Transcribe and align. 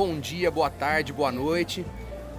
bom 0.00 0.18
dia, 0.18 0.50
boa 0.50 0.70
tarde, 0.70 1.12
boa 1.12 1.30
noite. 1.30 1.84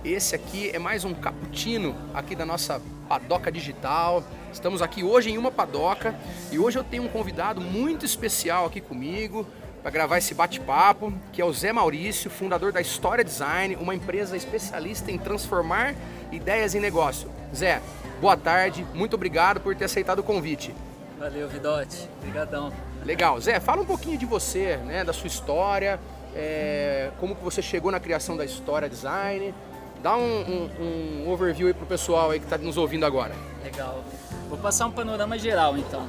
Esse 0.03 0.33
aqui 0.33 0.71
é 0.73 0.79
mais 0.79 1.05
um 1.05 1.13
cappuccino 1.13 1.95
aqui 2.11 2.35
da 2.35 2.43
nossa 2.43 2.81
Padoca 3.07 3.51
Digital. 3.51 4.23
Estamos 4.51 4.81
aqui 4.81 5.03
hoje 5.03 5.29
em 5.29 5.37
uma 5.37 5.51
padoca 5.51 6.15
e 6.51 6.57
hoje 6.57 6.79
eu 6.79 6.83
tenho 6.83 7.03
um 7.03 7.07
convidado 7.07 7.61
muito 7.61 8.03
especial 8.03 8.65
aqui 8.65 8.81
comigo 8.81 9.45
para 9.83 9.91
gravar 9.91 10.17
esse 10.17 10.33
bate-papo, 10.33 11.13
que 11.31 11.39
é 11.39 11.45
o 11.45 11.53
Zé 11.53 11.71
Maurício, 11.71 12.31
fundador 12.31 12.71
da 12.71 12.81
História 12.81 13.23
Design, 13.23 13.75
uma 13.75 13.93
empresa 13.93 14.35
especialista 14.35 15.11
em 15.11 15.19
transformar 15.19 15.93
ideias 16.31 16.73
em 16.73 16.79
negócio. 16.79 17.29
Zé, 17.55 17.79
boa 18.19 18.35
tarde, 18.35 18.83
muito 18.91 19.13
obrigado 19.13 19.59
por 19.59 19.75
ter 19.75 19.85
aceitado 19.85 20.17
o 20.17 20.23
convite. 20.23 20.73
Valeu, 21.19 21.47
Vidote. 21.47 22.09
Obrigadão. 22.17 22.73
Legal. 23.05 23.39
Zé, 23.39 23.59
fala 23.59 23.83
um 23.83 23.85
pouquinho 23.85 24.17
de 24.17 24.25
você, 24.25 24.77
né, 24.77 25.03
da 25.03 25.13
sua 25.13 25.27
história, 25.27 25.99
é, 26.35 27.11
como 27.19 27.35
que 27.35 27.43
você 27.43 27.61
chegou 27.61 27.91
na 27.91 27.99
criação 27.99 28.37
da 28.37 28.45
História 28.45 28.89
Design. 28.89 29.53
Dá 30.01 30.15
um, 30.15 30.69
um, 30.79 31.23
um 31.25 31.31
overview 31.31 31.67
aí 31.67 31.73
pro 31.73 31.85
pessoal 31.85 32.31
aí 32.31 32.39
que 32.39 32.45
está 32.45 32.57
nos 32.57 32.77
ouvindo 32.77 33.05
agora. 33.05 33.35
Legal. 33.63 34.03
Vou 34.49 34.57
passar 34.57 34.87
um 34.87 34.91
panorama 34.91 35.37
geral, 35.37 35.77
então. 35.77 36.07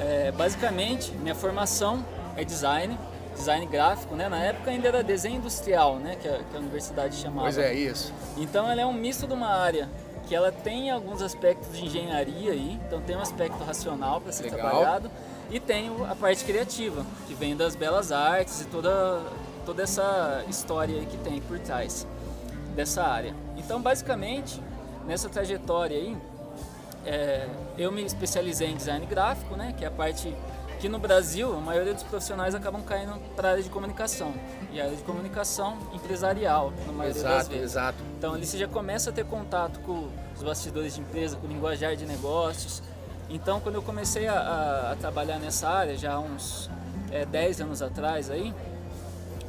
É, 0.00 0.32
basicamente, 0.32 1.12
minha 1.12 1.34
formação 1.34 2.04
é 2.36 2.44
design, 2.44 2.98
design 3.36 3.66
gráfico, 3.66 4.14
né? 4.14 4.28
Na 4.28 4.38
época 4.38 4.70
ainda 4.70 4.88
era 4.88 5.02
desenho 5.02 5.36
industrial, 5.36 5.96
né? 5.96 6.16
Que 6.16 6.28
a, 6.28 6.38
que 6.38 6.56
a 6.56 6.58
universidade 6.58 7.16
chamava. 7.16 7.42
Pois 7.42 7.58
é, 7.58 7.74
isso. 7.74 8.12
Então 8.36 8.70
ela 8.70 8.80
é 8.80 8.86
um 8.86 8.92
misto 8.92 9.26
de 9.26 9.34
uma 9.34 9.48
área 9.48 9.88
que 10.28 10.34
ela 10.34 10.52
tem 10.52 10.90
alguns 10.90 11.22
aspectos 11.22 11.76
de 11.76 11.86
engenharia 11.86 12.52
aí, 12.52 12.78
então 12.86 13.00
tem 13.00 13.16
um 13.16 13.20
aspecto 13.20 13.64
racional 13.64 14.20
para 14.20 14.30
ser 14.30 14.44
Legal. 14.44 14.60
trabalhado 14.60 15.10
e 15.50 15.58
tem 15.58 15.90
a 16.08 16.14
parte 16.14 16.44
criativa, 16.44 17.04
que 17.26 17.32
vem 17.32 17.56
das 17.56 17.74
belas 17.74 18.12
artes 18.12 18.60
e 18.60 18.64
toda, 18.66 19.22
toda 19.68 19.82
essa 19.82 20.42
história 20.48 21.04
que 21.04 21.18
tem 21.18 21.42
por 21.42 21.58
trás 21.58 22.06
dessa 22.74 23.04
área. 23.04 23.34
Então, 23.54 23.82
basicamente, 23.82 24.62
nessa 25.06 25.28
trajetória 25.28 25.94
aí, 25.94 26.16
é, 27.04 27.46
eu 27.76 27.92
me 27.92 28.02
especializei 28.02 28.70
em 28.70 28.76
design 28.76 29.04
gráfico, 29.04 29.56
né, 29.56 29.74
que 29.76 29.84
é 29.84 29.88
a 29.88 29.90
parte 29.90 30.34
que 30.80 30.88
no 30.88 30.98
Brasil 30.98 31.54
a 31.54 31.60
maioria 31.60 31.92
dos 31.92 32.02
profissionais 32.04 32.54
acabam 32.54 32.82
caindo 32.82 33.20
para 33.36 33.48
a 33.48 33.50
área 33.50 33.62
de 33.62 33.68
comunicação 33.68 34.32
e 34.72 34.80
a 34.80 34.84
área 34.84 34.96
de 34.96 35.02
comunicação 35.02 35.76
empresarial 35.92 36.72
na 36.86 36.92
maioria 36.92 37.20
exato, 37.20 37.34
das 37.34 37.48
vezes. 37.48 37.64
exato. 37.64 37.98
Então 38.16 38.34
ali 38.34 38.46
você 38.46 38.56
já 38.56 38.68
começa 38.68 39.10
a 39.10 39.12
ter 39.12 39.26
contato 39.26 39.80
com 39.80 40.08
os 40.36 40.42
bastidores 40.42 40.94
de 40.94 41.00
empresa, 41.00 41.36
com 41.36 41.48
o 41.48 41.50
linguajar 41.50 41.96
de 41.96 42.06
negócios. 42.06 42.80
Então 43.28 43.58
quando 43.58 43.74
eu 43.74 43.82
comecei 43.82 44.28
a, 44.28 44.34
a, 44.34 44.92
a 44.92 44.96
trabalhar 44.96 45.40
nessa 45.40 45.68
área 45.68 45.98
já 45.98 46.12
há 46.12 46.20
uns 46.20 46.70
é, 47.10 47.26
10 47.26 47.60
anos 47.62 47.82
atrás 47.82 48.30
aí, 48.30 48.54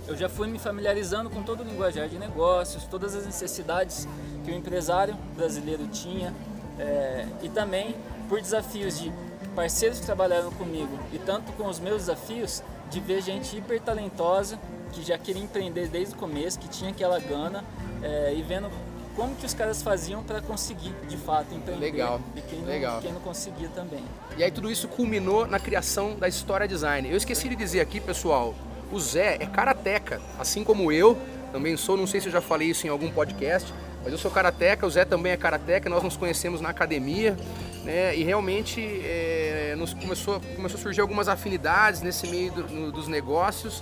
eu 0.08 0.16
já 0.18 0.28
fui 0.28 0.48
me 0.48 0.58
familiarizando 0.58 1.30
com 1.30 1.44
todo 1.44 1.62
o 1.62 1.64
linguajar 1.64 2.08
de 2.08 2.18
negócios, 2.18 2.84
todas 2.86 3.16
as 3.16 3.26
necessidades 3.26 4.08
que 4.44 4.52
o 4.52 4.56
empresário 4.56 5.16
brasileiro 5.36 5.88
tinha 5.88 6.34
é, 6.80 7.28
e 7.42 7.50
também 7.50 7.96
por 8.28 8.42
desafios 8.42 9.00
de 9.00 9.12
parceiros 9.56 10.00
que 10.00 10.06
trabalharam 10.06 10.52
comigo 10.52 10.98
e 11.12 11.20
tanto 11.20 11.52
com 11.54 11.68
os 11.68 11.80
meus 11.80 12.04
desafios 12.04 12.64
de 12.90 13.00
ver 13.00 13.22
gente 13.22 13.58
hiper 13.58 13.82
talentosa 13.82 14.58
que 14.92 15.04
já 15.04 15.18
queria 15.18 15.44
empreender 15.44 15.88
desde 15.88 16.16
o 16.16 16.18
começo, 16.18 16.60
que 16.60 16.68
tinha 16.68 16.90
aquela 16.90 17.20
gana 17.20 17.64
é, 18.02 18.34
e 18.36 18.42
vendo 18.42 18.70
como 19.16 19.36
que 19.36 19.46
os 19.46 19.54
caras 19.54 19.82
faziam 19.82 20.24
para 20.24 20.42
conseguir 20.42 20.94
de 21.08 21.18
fato 21.18 21.54
empreender 21.54 21.92
Legal, 21.92 22.22
e 22.36 22.42
quem 22.42 22.60
não, 22.60 22.68
legal. 22.68 23.02
quem 23.02 23.12
não 23.12 23.20
conseguia 23.20 23.68
também. 23.70 24.04
E 24.38 24.44
aí 24.44 24.50
tudo 24.50 24.72
isso 24.72 24.88
culminou 24.88 25.46
na 25.46 25.60
criação 25.60 26.16
da 26.16 26.28
História 26.28 26.68
Design. 26.68 27.10
Eu 27.10 27.18
esqueci 27.18 27.50
de 27.50 27.56
dizer 27.56 27.82
aqui, 27.82 28.00
pessoal, 28.00 28.56
o 28.92 29.00
Zé 29.00 29.38
é 29.40 29.46
karateca, 29.46 30.22
assim 30.40 30.64
como 30.64 30.92
eu, 30.92 31.18
também 31.52 31.76
sou, 31.78 31.98
não 31.98 32.08
sei 32.08 32.20
se 32.22 32.28
eu 32.28 32.32
já 32.32 32.42
falei 32.42 32.70
isso 32.70 32.86
em 32.86 32.90
algum 32.90 33.10
podcast, 33.12 33.74
mas 34.04 34.12
eu 34.14 34.18
sou 34.20 34.30
karateca, 34.32 34.86
o 34.86 34.90
Zé 34.90 35.04
também 35.06 35.32
é 35.32 35.38
karateca, 35.38 35.90
nós 35.90 36.04
nos 36.04 36.16
conhecemos 36.16 36.62
na 36.62 36.70
academia, 36.70 37.36
né? 37.84 38.16
E 38.16 38.24
realmente 38.24 38.82
é, 39.04 39.76
nos 39.78 39.94
começou, 39.94 40.40
começou 40.56 40.80
a 40.80 40.82
surgir 40.84 41.02
algumas 41.02 41.28
afinidades 41.28 42.02
nesse 42.02 42.28
meio 42.28 42.52
do- 42.52 42.68
no- 42.68 42.92
dos 42.92 43.08
negócios. 43.08 43.82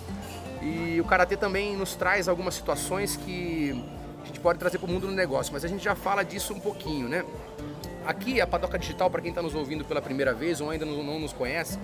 E 0.61 0.99
o 0.99 1.03
karatê 1.03 1.37
também 1.37 1.75
nos 1.77 1.93
traz 1.95 2.27
algumas 2.27 2.55
situações 2.55 3.15
que 3.15 3.83
a 4.23 4.25
gente 4.27 4.39
pode 4.39 4.57
trazer 4.59 4.79
para 4.79 4.87
o 4.87 4.91
mundo 4.91 5.07
do 5.07 5.13
negócio, 5.13 5.53
mas 5.53 5.63
a 5.63 5.67
gente 5.67 5.83
já 5.83 5.93
fala 5.95 6.23
disso 6.23 6.53
um 6.53 6.59
pouquinho, 6.59 7.07
né? 7.07 7.23
Aqui, 8.05 8.39
a 8.41 8.47
Padoca 8.47 8.79
Digital, 8.79 9.09
para 9.09 9.21
quem 9.21 9.29
está 9.29 9.41
nos 9.41 9.53
ouvindo 9.53 9.83
pela 9.85 10.01
primeira 10.01 10.33
vez 10.33 10.61
ou 10.61 10.69
ainda 10.69 10.85
não, 10.85 11.03
não 11.03 11.19
nos 11.19 11.33
conhece, 11.33 11.77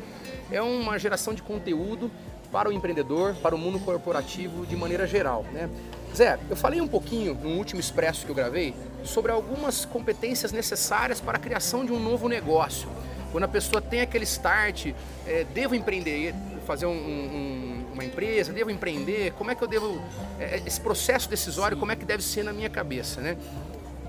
é 0.51 0.61
uma 0.61 0.97
geração 0.97 1.33
de 1.33 1.41
conteúdo 1.43 2.09
para 2.53 2.69
o 2.69 2.71
empreendedor, 2.71 3.33
para 3.41 3.55
o 3.55 3.57
mundo 3.57 3.79
corporativo 3.79 4.63
de 4.67 4.75
maneira 4.75 5.07
geral, 5.07 5.43
né? 5.51 5.67
Zé, 6.15 6.37
eu 6.47 6.55
falei 6.55 6.79
um 6.79 6.87
pouquinho 6.87 7.33
no 7.33 7.49
último 7.57 7.79
expresso 7.79 8.23
que 8.23 8.31
eu 8.31 8.35
gravei 8.35 8.75
sobre 9.03 9.31
algumas 9.31 9.83
competências 9.85 10.51
necessárias 10.51 11.19
para 11.19 11.37
a 11.37 11.41
criação 11.41 11.83
de 11.83 11.91
um 11.91 11.99
novo 11.99 12.29
negócio. 12.29 12.87
Quando 13.31 13.45
a 13.45 13.47
pessoa 13.47 13.81
tem 13.81 14.01
aquele 14.01 14.23
start, 14.25 14.93
é, 15.25 15.43
devo 15.55 15.73
empreender, 15.73 16.35
fazer 16.67 16.85
um- 16.85 16.91
um- 16.91 17.85
uma 17.91 18.05
empresa, 18.05 18.53
devo 18.53 18.69
empreender, 18.69 19.33
como 19.33 19.49
é 19.49 19.55
que 19.55 19.63
eu 19.63 19.67
devo. 19.67 19.99
é, 20.39 20.61
esse 20.65 20.79
processo 20.79 21.27
decisório, 21.27 21.75
como 21.77 21.91
é 21.91 21.95
que 21.95 22.05
deve 22.05 22.21
ser 22.21 22.43
na 22.43 22.53
minha 22.53 22.69
cabeça, 22.69 23.19
né? 23.19 23.35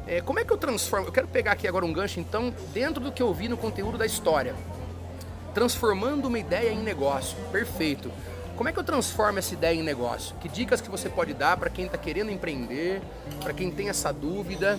É, 0.07 0.21
como 0.21 0.39
é 0.39 0.45
que 0.45 0.53
eu 0.53 0.59
transformo? 0.59 1.07
Eu 1.07 1.13
quero 1.13 1.27
pegar 1.29 1.53
aqui 1.53 1.67
agora 1.67 1.87
um 1.87 1.93
gancho, 1.93 2.21
então, 2.21 2.53
dentro 2.75 3.03
do 3.03 3.11
que 3.11 3.23
eu 3.23 3.33
vi 3.33 3.49
no 3.49 3.57
conteúdo 3.57 3.97
da 3.97 4.05
história. 4.05 4.55
Transformando 5.55 6.27
uma 6.29 6.39
ideia 6.39 6.71
em 6.71 6.83
negócio. 6.83 7.37
Perfeito. 7.51 8.11
Como 8.57 8.69
é 8.69 8.73
que 8.73 8.79
eu 8.79 8.85
transformo 8.85 9.39
essa 9.39 9.53
ideia 9.53 9.75
em 9.75 9.83
negócio? 9.83 10.37
Que 10.41 10.49
dicas 10.49 10.81
que 10.81 10.89
você 10.89 11.09
pode 11.09 11.35
dar 11.35 11.57
para 11.57 11.69
quem 11.69 11.87
está 11.87 11.99
querendo 11.99 12.31
empreender, 12.31 13.03
para 13.43 13.53
quem 13.53 13.71
tem 13.71 13.89
essa 13.89 14.13
dúvida? 14.13 14.79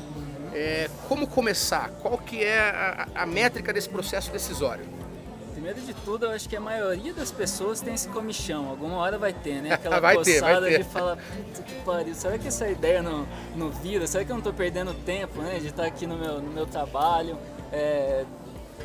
É, 0.53 0.89
como 1.09 1.27
começar? 1.27 1.89
Qual 2.01 2.17
que 2.17 2.41
é 2.41 2.57
a, 2.57 3.07
a 3.13 3.25
métrica 3.25 3.73
desse 3.73 3.89
processo 3.89 4.31
decisório? 4.31 4.85
Primeiro 5.51 5.81
de 5.81 5.93
tudo, 5.93 6.25
eu 6.27 6.31
acho 6.31 6.47
que 6.47 6.55
a 6.55 6.61
maioria 6.61 7.13
das 7.13 7.31
pessoas 7.31 7.81
tem 7.81 7.93
esse 7.93 8.07
comichão. 8.07 8.69
Alguma 8.69 8.95
hora 8.97 9.17
vai 9.17 9.33
ter, 9.33 9.61
né? 9.61 9.73
Aquela 9.75 9.99
Vai 9.99 10.17
ter, 10.19 10.39
coçada 10.39 10.67
ter. 10.67 10.77
de 10.77 10.83
falar, 10.85 11.17
puta 11.17 11.63
que 11.63 11.75
pariu, 11.83 12.15
será 12.15 12.37
que 12.37 12.47
essa 12.47 12.69
ideia 12.69 13.01
não, 13.01 13.27
não 13.55 13.69
vira? 13.69 14.07
Será 14.07 14.23
que 14.23 14.31
eu 14.31 14.35
não 14.35 14.43
tô 14.43 14.53
perdendo 14.53 14.93
tempo, 14.93 15.41
né? 15.41 15.59
De 15.59 15.67
estar 15.67 15.85
aqui 15.85 16.07
no 16.07 16.15
meu, 16.17 16.39
no 16.39 16.51
meu 16.51 16.65
trabalho. 16.65 17.37
É, 17.73 18.23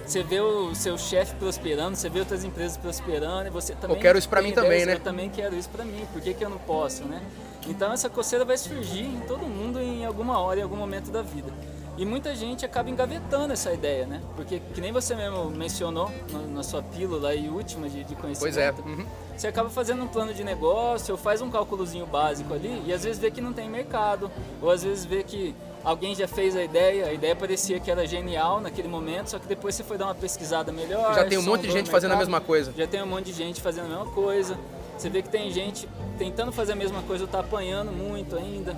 você 0.05 0.23
vê 0.23 0.41
o 0.41 0.75
seu 0.75 0.99
chefe 0.99 1.35
prosperando, 1.37 1.97
você 1.97 2.09
vê 2.09 2.21
outras 2.21 2.45
empresas 2.45 2.77
prosperando 2.77 3.47
e 3.47 3.51
você 3.51 3.75
também. 3.75 3.97
quero 4.01 4.19
isso 4.19 4.29
tem 4.29 4.43
mim 4.43 4.53
também, 4.53 4.85
né? 4.85 4.95
Eu 4.95 5.01
também 5.01 5.31
quero 5.31 5.57
isso 5.57 5.69
pra 5.69 5.85
mim, 5.85 6.07
por 6.13 6.21
que, 6.21 6.35
que 6.35 6.45
eu 6.45 6.51
não 6.51 6.59
posso, 6.59 7.05
né? 7.05 7.23
Então 7.67 7.93
essa 7.93 8.09
coceira 8.09 8.45
vai 8.45 8.57
surgir 8.57 9.05
em 9.05 9.21
todo 9.21 9.47
mundo 9.47 9.81
em 9.81 10.05
alguma 10.05 10.39
hora, 10.39 10.61
em 10.61 10.63
algum 10.63 10.77
momento 10.77 11.11
da 11.11 11.23
vida. 11.23 11.53
E 11.97 12.07
muita 12.07 12.35
gente 12.35 12.65
acaba 12.65 12.89
engavetando 12.89 13.53
essa 13.53 13.73
ideia, 13.73 14.07
né? 14.07 14.23
Porque, 14.35 14.59
que 14.59 14.81
nem 14.81 14.91
você 14.91 15.15
mesmo 15.15 15.51
mencionou 15.51 16.11
na, 16.33 16.39
na 16.39 16.63
sua 16.63 16.83
pílula 16.83 17.35
e 17.35 17.49
última 17.49 17.91
de, 17.91 18.05
de 18.05 18.15
conhecimento, 18.15 18.55
Pois 18.55 18.57
é. 18.57 18.73
uhum. 18.73 19.05
você 19.37 19.49
acaba 19.49 19.69
fazendo 19.69 20.03
um 20.03 20.09
plano 20.09 20.33
de 20.33 20.43
negócio, 20.43 21.13
ou 21.13 21.19
faz 21.19 21.43
um 21.43 21.51
cálculozinho 21.51 22.07
básico 22.07 22.55
ali, 22.55 22.83
e 22.87 22.93
às 22.93 23.05
vezes 23.05 23.19
vê 23.19 23.31
que 23.31 23.43
não 23.43 23.53
tem 23.53 23.69
mercado, 23.69 24.31
ou 24.63 24.71
às 24.71 24.83
vezes 24.83 25.05
vê 25.05 25.23
que 25.23 25.55
alguém 25.85 26.15
já 26.15 26.29
fez 26.29 26.57
a 26.57 26.63
ideia, 26.63 27.07
a 27.07 27.13
ideia 27.13 27.35
parecia 27.35 27.81
que 27.81 27.91
era 27.91 28.07
genial 28.07 28.61
naquele 28.61 28.89
momento, 28.89 29.31
só 29.31 29.39
que 29.39 29.47
depois 29.47 29.75
você 29.75 29.83
foi 29.83 29.97
dar 29.97 30.07
uma 30.07 30.15
pesquisada 30.15 30.73
melhor. 30.73 31.15
Já 31.15 31.25
tem 31.25 31.39
um 31.39 31.43
monte 31.43 31.63
de 31.63 31.73
gente 31.73 31.91
fazendo 31.91 32.13
a 32.13 32.17
mesma 32.17 32.41
coisa. 32.41 32.73
Já 32.77 32.87
tem 32.87 33.03
um 33.03 33.07
monte 33.07 33.27
de 33.27 33.33
gente 33.33 33.61
fazendo 33.61 33.87
a 33.87 33.89
mesma 33.89 34.13
coisa. 34.13 34.59
Você 34.97 35.09
vê 35.09 35.23
que 35.23 35.31
tem 35.31 35.51
gente 35.51 35.89
tentando 36.19 36.53
fazer 36.53 36.73
a 36.73 36.77
mesma 36.77 37.03
coisa, 37.03 37.27
tá 37.27 37.41
apanhando 37.41 37.91
muito 37.91 38.37
ainda. 38.37 38.77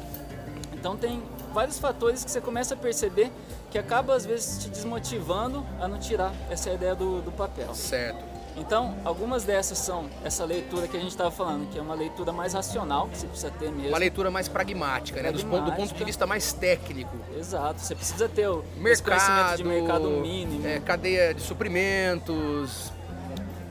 Então 0.73 0.97
tem 0.97 1.23
vários 1.53 1.79
fatores 1.79 2.25
que 2.25 2.31
você 2.31 2.41
começa 2.41 2.75
a 2.75 2.77
perceber 2.77 3.31
que 3.71 3.79
acaba 3.79 4.15
às 4.15 4.25
vezes 4.25 4.63
te 4.63 4.69
desmotivando 4.69 5.65
a 5.81 5.89
não 5.89 5.99
tirar 5.99 6.33
essa 6.51 6.71
ideia 6.71 6.95
do, 6.95 7.21
do 7.23 7.33
papel. 7.33 7.75
Certo. 7.75 8.32
Então, 8.57 8.95
algumas 9.05 9.45
dessas 9.45 9.79
são 9.79 10.09
essa 10.25 10.45
leitura 10.45 10.87
que 10.87 10.97
a 10.97 11.01
gente 11.01 11.11
estava 11.11 11.31
falando, 11.31 11.69
que 11.71 11.79
é 11.79 11.83
uma 11.83 11.95
leitura 11.95 12.33
mais 12.33 12.53
racional, 12.53 13.09
que 13.09 13.17
você 13.19 13.27
precisa 13.27 13.51
ter 13.51 13.71
mesmo. 13.73 13.89
Uma 13.89 13.99
leitura 13.99 14.31
mais 14.31 14.47
pragmática, 14.47 15.23
né? 15.23 15.33
Ponto- 15.33 15.43
do 15.43 15.49
ponto 15.51 15.61
de 15.63 15.69
Pragmática. 15.75 16.05
vista 16.05 16.27
mais 16.27 16.53
técnico. 16.53 17.17
Exato, 17.37 17.81
você 17.81 17.95
precisa 17.95 18.29
ter 18.29 18.49
o 18.49 18.63
mercado, 18.77 19.57
de 19.57 19.65
mercado 19.65 20.09
mínimo. 20.11 20.67
é, 20.67 20.81
cadeia 20.81 21.33
de 21.33 21.41
suprimentos, 21.41 22.93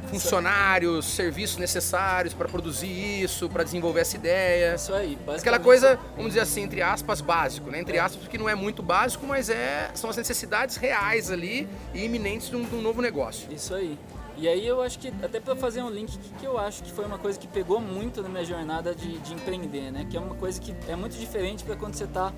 funcionários, 0.10 1.06
serviços 1.06 1.57
necessários 1.57 2.34
para 2.34 2.48
produzir 2.48 3.24
isso, 3.24 3.48
para 3.50 3.63
desenvolver 3.63 4.01
essa 4.01 4.18
ideia. 4.18 4.75
Isso 4.75 4.94
aí, 4.94 5.18
Aquela 5.38 5.60
coisa, 5.60 5.98
vamos 6.16 6.31
dizer 6.31 6.42
assim, 6.42 6.63
entre 6.63 6.81
aspas, 6.81 7.22
básico, 7.22 7.69
né? 7.69 7.80
Entre 7.80 7.98
aspas, 7.98 8.22
porque 8.22 8.38
não 8.38 8.50
é 8.50 8.56
muito 8.56 8.81
básico, 8.84 9.25
mas 9.25 9.50
é, 9.50 9.89
são 9.94 10.10
as 10.10 10.18
necessidades 10.18 10.75
reais 10.75 11.31
ali 11.31 11.68
e 11.94 12.04
iminentes 12.04 12.50
de 12.50 12.56
um, 12.56 12.63
de 12.63 12.75
um 12.75 12.81
novo 12.81 13.01
negócio. 13.01 13.48
Isso 13.54 13.74
aí. 13.74 13.98
E 14.42 14.48
aí 14.48 14.66
eu 14.66 14.82
acho 14.82 14.98
que, 14.98 15.14
até 15.22 15.40
para 15.40 15.56
fazer 15.56 15.84
um 15.84 15.90
link, 15.90 16.18
que, 16.18 16.30
que 16.40 16.46
eu 16.46 16.58
acho 16.58 16.82
que 16.82 16.92
foi 16.92 17.06
uma 17.06 17.20
coisa 17.20 17.38
que 17.38 17.48
pegou 17.48 17.80
muito 17.80 18.24
na 18.24 18.28
minha 18.28 18.44
jornada 18.44 18.96
de, 18.96 19.20
de 19.20 19.36
empreender, 19.36 19.92
né? 19.92 20.08
Que 20.10 20.18
é 20.18 20.20
uma 20.20 20.34
coisa 20.34 20.60
que 20.60 20.76
é 20.88 20.96
muito 20.96 21.16
diferente 21.16 21.64
para 21.64 21.76
quando 21.76 21.94
você 21.94 22.06
está 22.06 22.34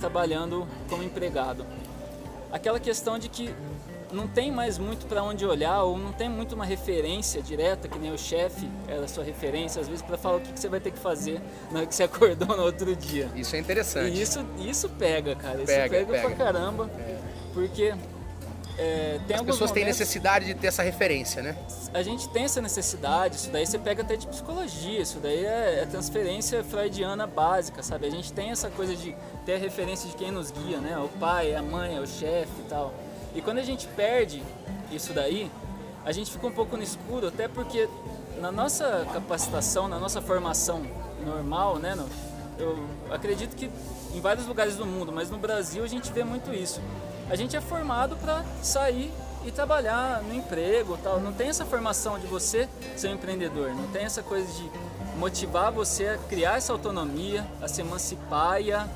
trabalhando 0.00 0.66
como 0.90 1.04
empregado. 1.04 1.64
aquela 2.50 2.80
questão 2.80 3.20
de 3.20 3.28
que 3.28 3.54
não 4.12 4.26
tem 4.26 4.50
mais 4.50 4.78
muito 4.78 5.06
para 5.06 5.22
onde 5.22 5.44
olhar 5.44 5.82
ou 5.82 5.96
não 5.96 6.12
tem 6.12 6.28
muito 6.28 6.54
uma 6.54 6.64
referência 6.64 7.42
direta, 7.42 7.86
que 7.88 7.98
nem 7.98 8.12
o 8.12 8.18
chefe 8.18 8.68
era 8.88 9.04
a 9.04 9.08
sua 9.08 9.22
referência, 9.22 9.80
às 9.80 9.88
vezes 9.88 10.02
para 10.02 10.16
falar 10.16 10.38
o 10.38 10.40
que, 10.40 10.52
que, 10.52 10.58
você 10.58 10.68
vai 10.68 10.80
ter 10.80 10.90
que 10.90 10.98
fazer 10.98 11.40
na 11.70 11.80
hora 11.80 11.86
que 11.86 11.94
você 11.94 12.02
acordou 12.04 12.56
no 12.56 12.64
outro 12.64 12.96
dia. 12.96 13.30
Isso 13.36 13.54
é 13.54 13.58
interessante. 13.58 14.16
E 14.16 14.20
isso, 14.20 14.44
isso 14.58 14.88
pega, 14.88 15.36
cara. 15.36 15.58
Pega, 15.58 15.98
isso 15.98 16.06
pega, 16.06 16.06
pega. 16.06 16.28
pra 16.28 16.36
caramba. 16.36 16.90
É. 16.98 17.18
Porque 17.52 17.94
é, 18.78 19.18
tem 19.26 19.36
As 19.36 19.42
pessoas 19.42 19.72
têm 19.72 19.84
necessidade 19.84 20.46
de 20.46 20.54
ter 20.54 20.68
essa 20.68 20.84
referência, 20.84 21.42
né? 21.42 21.56
A 21.92 22.00
gente 22.00 22.28
tem 22.28 22.44
essa 22.44 22.62
necessidade, 22.62 23.34
isso 23.34 23.50
daí 23.50 23.66
você 23.66 23.76
pega 23.76 24.02
até 24.02 24.14
de 24.14 24.24
psicologia, 24.28 25.00
isso 25.00 25.18
daí 25.18 25.44
é, 25.44 25.80
é 25.82 25.86
transferência 25.86 26.62
freudiana 26.62 27.26
básica, 27.26 27.82
sabe? 27.82 28.06
A 28.06 28.10
gente 28.10 28.32
tem 28.32 28.50
essa 28.50 28.70
coisa 28.70 28.94
de 28.94 29.16
ter 29.44 29.54
a 29.54 29.58
referência 29.58 30.08
de 30.08 30.14
quem 30.14 30.30
nos 30.30 30.52
guia, 30.52 30.78
né? 30.78 30.96
O 30.96 31.08
pai, 31.18 31.56
a 31.56 31.62
mãe, 31.62 31.98
o 31.98 32.06
chefe 32.06 32.52
e 32.60 32.68
tal. 32.68 32.94
E 33.34 33.42
quando 33.42 33.58
a 33.58 33.64
gente 33.64 33.88
perde 33.88 34.44
isso 34.92 35.12
daí, 35.12 35.50
a 36.04 36.12
gente 36.12 36.30
fica 36.30 36.46
um 36.46 36.52
pouco 36.52 36.76
no 36.76 36.82
escuro, 36.82 37.26
até 37.26 37.48
porque 37.48 37.88
na 38.40 38.52
nossa 38.52 39.04
capacitação, 39.12 39.88
na 39.88 39.98
nossa 39.98 40.22
formação 40.22 40.86
normal, 41.26 41.80
né? 41.80 41.98
Eu 42.56 42.78
acredito 43.10 43.56
que 43.56 43.68
em 44.14 44.20
vários 44.20 44.46
lugares 44.46 44.76
do 44.76 44.86
mundo, 44.86 45.10
mas 45.12 45.30
no 45.30 45.38
Brasil 45.38 45.82
a 45.82 45.88
gente 45.88 46.12
vê 46.12 46.22
muito 46.22 46.54
isso. 46.54 46.80
A 47.30 47.36
gente 47.36 47.54
é 47.56 47.60
formado 47.60 48.16
para 48.16 48.42
sair 48.62 49.12
e 49.44 49.50
trabalhar 49.50 50.22
no 50.22 50.34
emprego, 50.34 50.98
tal. 51.02 51.20
Não 51.20 51.32
tem 51.32 51.48
essa 51.48 51.64
formação 51.64 52.18
de 52.18 52.26
você 52.26 52.68
ser 52.96 53.08
um 53.08 53.14
empreendedor, 53.14 53.74
não 53.74 53.86
tem 53.88 54.04
essa 54.04 54.22
coisa 54.22 54.50
de 54.52 54.70
motivar 55.16 55.70
você 55.70 56.08
a 56.08 56.18
criar 56.18 56.56
essa 56.56 56.72
autonomia, 56.72 57.46
a 57.60 57.68
se 57.68 57.80
emancipar 57.80 58.62
e 58.62 58.72
a 58.72 58.88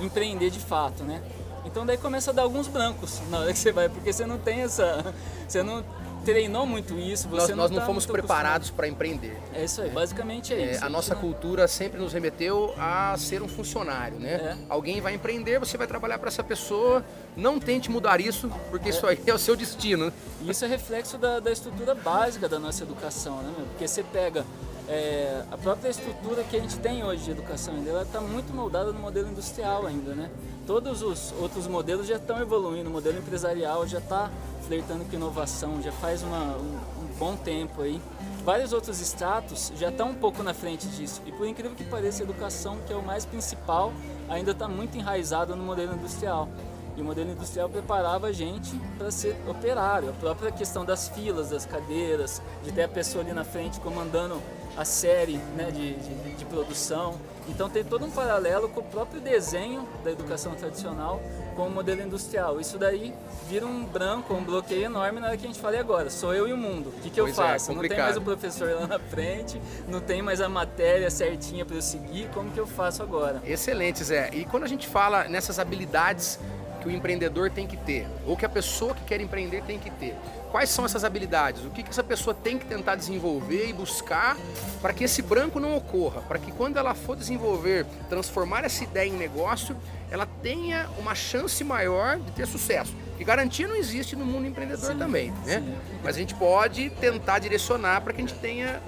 empreender 0.00 0.50
de 0.50 0.60
fato, 0.60 1.02
né? 1.02 1.22
Então 1.64 1.84
daí 1.84 1.96
começa 1.96 2.30
a 2.30 2.34
dar 2.34 2.42
alguns 2.42 2.68
brancos 2.68 3.20
na 3.30 3.40
hora 3.40 3.52
que 3.52 3.58
você 3.58 3.72
vai, 3.72 3.88
porque 3.88 4.12
você 4.12 4.26
não 4.26 4.38
tem 4.38 4.60
essa. 4.60 5.14
Você 5.46 5.62
não 5.62 5.82
treinou 6.28 6.66
muito 6.66 6.98
isso. 6.98 7.26
nós 7.28 7.48
não, 7.48 7.56
nós 7.56 7.70
não 7.70 7.78
tá 7.80 7.86
fomos 7.86 8.04
preparados 8.04 8.68
para 8.70 8.86
empreender. 8.86 9.36
É 9.54 9.64
isso 9.64 9.80
aí, 9.80 9.88
basicamente 9.88 10.52
é, 10.52 10.60
é 10.60 10.72
isso. 10.72 10.84
A 10.84 10.88
nossa 10.88 11.14
não... 11.14 11.22
cultura 11.22 11.66
sempre 11.66 11.98
nos 11.98 12.12
remeteu 12.12 12.74
a 12.76 13.16
ser 13.16 13.42
um 13.42 13.48
funcionário, 13.48 14.18
né? 14.18 14.34
É. 14.34 14.56
Alguém 14.68 15.00
vai 15.00 15.14
empreender, 15.14 15.58
você 15.58 15.78
vai 15.78 15.86
trabalhar 15.86 16.18
para 16.18 16.28
essa 16.28 16.44
pessoa. 16.44 17.02
Não 17.34 17.58
tente 17.58 17.90
mudar 17.90 18.20
isso, 18.20 18.50
porque 18.70 18.88
é. 18.88 18.90
isso 18.90 19.06
aí 19.06 19.18
é 19.26 19.32
o 19.32 19.38
seu 19.38 19.56
destino. 19.56 20.12
Isso 20.42 20.64
é 20.64 20.68
reflexo 20.68 21.16
da, 21.16 21.40
da 21.40 21.50
estrutura 21.50 21.94
básica 21.94 22.46
da 22.46 22.58
nossa 22.58 22.82
educação, 22.82 23.42
né? 23.42 23.52
Porque 23.70 23.88
você 23.88 24.02
pega 24.02 24.44
é, 24.88 25.44
a 25.50 25.58
própria 25.58 25.90
estrutura 25.90 26.42
que 26.44 26.56
a 26.56 26.60
gente 26.60 26.78
tem 26.78 27.04
hoje 27.04 27.24
de 27.24 27.30
educação 27.32 27.74
ainda, 27.74 27.90
ela 27.90 28.02
está 28.02 28.20
muito 28.20 28.54
moldada 28.54 28.90
no 28.90 28.98
modelo 28.98 29.28
industrial 29.28 29.86
ainda, 29.86 30.14
né? 30.14 30.30
Todos 30.66 31.02
os 31.02 31.32
outros 31.40 31.66
modelos 31.66 32.06
já 32.06 32.16
estão 32.16 32.40
evoluindo, 32.40 32.88
o 32.88 32.92
modelo 32.92 33.18
empresarial 33.18 33.86
já 33.86 33.98
está 33.98 34.30
flertando 34.66 35.04
com 35.04 35.14
inovação, 35.14 35.82
já 35.82 35.92
faz 35.92 36.22
uma, 36.22 36.56
um, 36.56 36.78
um, 37.02 37.18
bom 37.18 37.36
tempo 37.36 37.82
aí. 37.82 38.00
Vários 38.44 38.72
outros 38.72 38.98
status 39.00 39.72
já 39.76 39.90
estão 39.90 40.10
um 40.10 40.14
pouco 40.14 40.42
na 40.42 40.54
frente 40.54 40.86
disso. 40.88 41.20
E 41.26 41.32
por 41.32 41.46
incrível 41.46 41.76
que 41.76 41.84
pareça, 41.84 42.22
a 42.22 42.24
educação, 42.24 42.78
que 42.86 42.92
é 42.92 42.96
o 42.96 43.02
mais 43.02 43.26
principal, 43.26 43.92
ainda 44.28 44.52
está 44.52 44.66
muito 44.66 44.96
enraizada 44.96 45.54
no 45.54 45.64
modelo 45.64 45.94
industrial. 45.94 46.48
E 46.96 47.00
o 47.00 47.04
modelo 47.04 47.30
industrial 47.30 47.68
preparava 47.68 48.26
a 48.26 48.32
gente 48.32 48.74
para 48.96 49.10
ser 49.10 49.36
operário. 49.46 50.10
A 50.10 50.12
própria 50.12 50.50
questão 50.50 50.84
das 50.84 51.08
filas, 51.08 51.50
das 51.50 51.64
cadeiras, 51.64 52.42
de 52.64 52.72
ter 52.72 52.84
a 52.84 52.88
pessoa 52.88 53.22
ali 53.22 53.32
na 53.32 53.44
frente 53.44 53.78
comandando 53.80 54.40
a 54.78 54.84
série 54.84 55.38
né, 55.56 55.72
de, 55.72 55.94
de, 55.94 56.34
de, 56.36 56.44
produção. 56.44 57.16
Então 57.48 57.68
tem 57.68 57.82
todo 57.82 58.04
um 58.04 58.10
paralelo 58.10 58.68
com 58.68 58.80
o 58.80 58.84
próprio 58.84 59.20
desenho 59.20 59.86
da 60.04 60.12
educação 60.12 60.54
tradicional 60.54 61.20
com 61.56 61.66
o 61.66 61.70
modelo 61.70 62.00
industrial. 62.00 62.60
Isso 62.60 62.78
daí 62.78 63.12
vira 63.48 63.66
um 63.66 63.84
branco, 63.84 64.32
um 64.32 64.44
bloqueio 64.44 64.84
enorme 64.84 65.18
na 65.18 65.26
hora 65.26 65.36
que 65.36 65.44
a 65.44 65.48
gente 65.48 65.58
fala 65.58 65.74
e 65.74 65.78
agora, 65.80 66.08
sou 66.10 66.32
eu 66.32 66.46
e 66.46 66.52
o 66.52 66.56
mundo. 66.56 66.90
O 66.90 67.00
que, 67.00 67.10
que 67.10 67.20
eu 67.20 67.26
é, 67.26 67.32
faço? 67.32 67.72
É, 67.72 67.74
não 67.74 67.82
tem 67.82 67.98
mais 67.98 68.16
o 68.16 68.20
professor 68.20 68.70
lá 68.72 68.86
na 68.86 69.00
frente, 69.00 69.60
não 69.88 70.00
tem 70.00 70.22
mais 70.22 70.40
a 70.40 70.48
matéria 70.48 71.10
certinha 71.10 71.64
para 71.64 71.74
eu 71.74 71.82
seguir, 71.82 72.28
como 72.32 72.48
que 72.52 72.60
eu 72.60 72.66
faço 72.66 73.02
agora? 73.02 73.42
Excelente, 73.44 74.04
Zé. 74.04 74.30
E 74.32 74.44
quando 74.44 74.62
a 74.62 74.68
gente 74.68 74.86
fala 74.86 75.24
nessas 75.24 75.58
habilidades 75.58 76.38
o 76.88 76.90
empreendedor 76.90 77.50
tem 77.50 77.66
que 77.66 77.76
ter, 77.76 78.06
ou 78.26 78.36
que 78.36 78.44
a 78.44 78.48
pessoa 78.48 78.94
que 78.94 79.04
quer 79.04 79.20
empreender 79.20 79.62
tem 79.62 79.78
que 79.78 79.90
ter. 79.90 80.16
Quais 80.50 80.70
são 80.70 80.84
essas 80.84 81.04
habilidades? 81.04 81.64
O 81.64 81.70
que, 81.70 81.82
que 81.82 81.90
essa 81.90 82.02
pessoa 82.02 82.34
tem 82.34 82.58
que 82.58 82.64
tentar 82.64 82.96
desenvolver 82.96 83.68
e 83.68 83.72
buscar 83.72 84.36
para 84.80 84.92
que 84.94 85.04
esse 85.04 85.20
branco 85.20 85.60
não 85.60 85.76
ocorra? 85.76 86.22
Para 86.22 86.38
que 86.38 86.50
quando 86.50 86.78
ela 86.78 86.94
for 86.94 87.14
desenvolver, 87.14 87.84
transformar 88.08 88.64
essa 88.64 88.82
ideia 88.82 89.08
em 89.08 89.12
negócio, 89.12 89.76
ela 90.10 90.26
tenha 90.42 90.88
uma 90.98 91.14
chance 91.14 91.62
maior 91.62 92.18
de 92.18 92.32
ter 92.32 92.46
sucesso. 92.46 92.96
E 93.18 93.24
garantia 93.24 93.68
não 93.68 93.76
existe 93.76 94.16
no 94.16 94.24
mundo 94.24 94.46
empreendedor 94.46 94.92
sim, 94.92 94.98
também, 94.98 95.30
né? 95.44 95.60
Sim. 95.60 95.76
Mas 96.02 96.16
a 96.16 96.18
gente 96.18 96.34
pode 96.34 96.88
tentar 96.90 97.40
direcionar 97.40 98.00
para 98.00 98.12
que 98.12 98.22
a 98.22 98.26
gente 98.26 98.38
tenha 98.38 98.80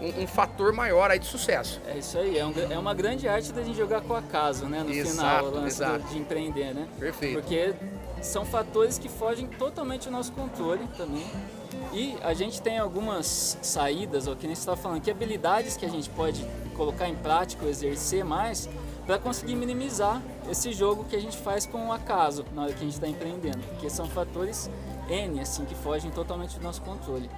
um, 0.00 0.22
um, 0.22 0.26
fator 0.26 0.72
maior 0.72 1.10
aí 1.10 1.18
de 1.18 1.26
sucesso. 1.26 1.80
É 1.86 1.98
isso 1.98 2.18
aí, 2.18 2.38
é, 2.38 2.46
um, 2.46 2.52
é 2.70 2.78
uma 2.78 2.94
grande 2.94 3.28
arte 3.28 3.52
da 3.52 3.62
gente 3.62 3.76
jogar 3.76 4.00
com 4.00 4.12
o 4.12 4.16
acaso, 4.16 4.66
né? 4.66 4.82
No 4.82 4.92
exato, 4.92 5.46
final, 5.46 5.66
exato. 5.66 6.08
de 6.08 6.18
empreender, 6.18 6.74
né? 6.74 6.86
Perfeito. 6.98 7.40
Porque 7.40 7.74
são 8.22 8.44
fatores 8.44 8.98
que 8.98 9.08
fogem 9.08 9.46
totalmente 9.46 10.06
do 10.06 10.10
nosso 10.10 10.32
controle 10.32 10.86
também. 10.96 11.26
E 11.92 12.16
a 12.22 12.34
gente 12.34 12.60
tem 12.60 12.78
algumas 12.78 13.58
saídas, 13.62 14.26
ou 14.26 14.36
que 14.36 14.46
nem 14.46 14.54
você 14.54 14.60
estava 14.60 14.76
falando, 14.76 15.00
que 15.00 15.10
habilidades 15.10 15.76
que 15.76 15.86
a 15.86 15.88
gente 15.88 16.10
pode 16.10 16.44
colocar 16.76 17.08
em 17.08 17.14
prática 17.14 17.64
ou 17.64 17.70
exercer 17.70 18.24
mais 18.24 18.68
para 19.06 19.18
conseguir 19.18 19.54
minimizar 19.54 20.20
esse 20.50 20.72
jogo 20.72 21.04
que 21.04 21.14
a 21.14 21.20
gente 21.20 21.36
faz 21.36 21.64
com 21.64 21.88
o 21.88 21.92
acaso 21.92 22.44
na 22.54 22.64
hora 22.64 22.72
que 22.72 22.80
a 22.80 22.84
gente 22.84 22.94
está 22.94 23.06
empreendendo, 23.06 23.58
porque 23.68 23.88
são 23.88 24.06
fatores 24.06 24.68
N 25.08 25.40
assim 25.40 25.64
que 25.64 25.74
fogem 25.74 26.10
totalmente 26.10 26.58
do 26.58 26.62
nosso 26.62 26.82
controle. 26.82 27.30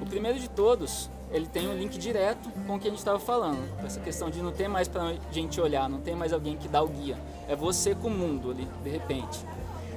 O 0.00 0.06
primeiro 0.06 0.38
de 0.38 0.48
todos, 0.48 1.10
ele 1.30 1.46
tem 1.46 1.68
um 1.68 1.74
link 1.74 1.98
direto 1.98 2.50
com 2.66 2.76
o 2.76 2.78
que 2.78 2.88
a 2.88 2.90
gente 2.90 2.98
estava 2.98 3.18
falando, 3.18 3.58
essa 3.84 4.00
questão 4.00 4.30
de 4.30 4.40
não 4.40 4.52
ter 4.52 4.68
mais 4.68 4.88
para 4.88 5.02
a 5.02 5.14
gente 5.32 5.60
olhar, 5.60 5.88
não 5.88 6.00
tem 6.00 6.14
mais 6.14 6.32
alguém 6.32 6.56
que 6.56 6.68
dá 6.68 6.82
o 6.82 6.88
guia, 6.88 7.16
é 7.48 7.54
você 7.54 7.94
com 7.94 8.08
o 8.08 8.10
mundo 8.10 8.50
ali, 8.50 8.68
de 8.82 8.90
repente. 8.90 9.38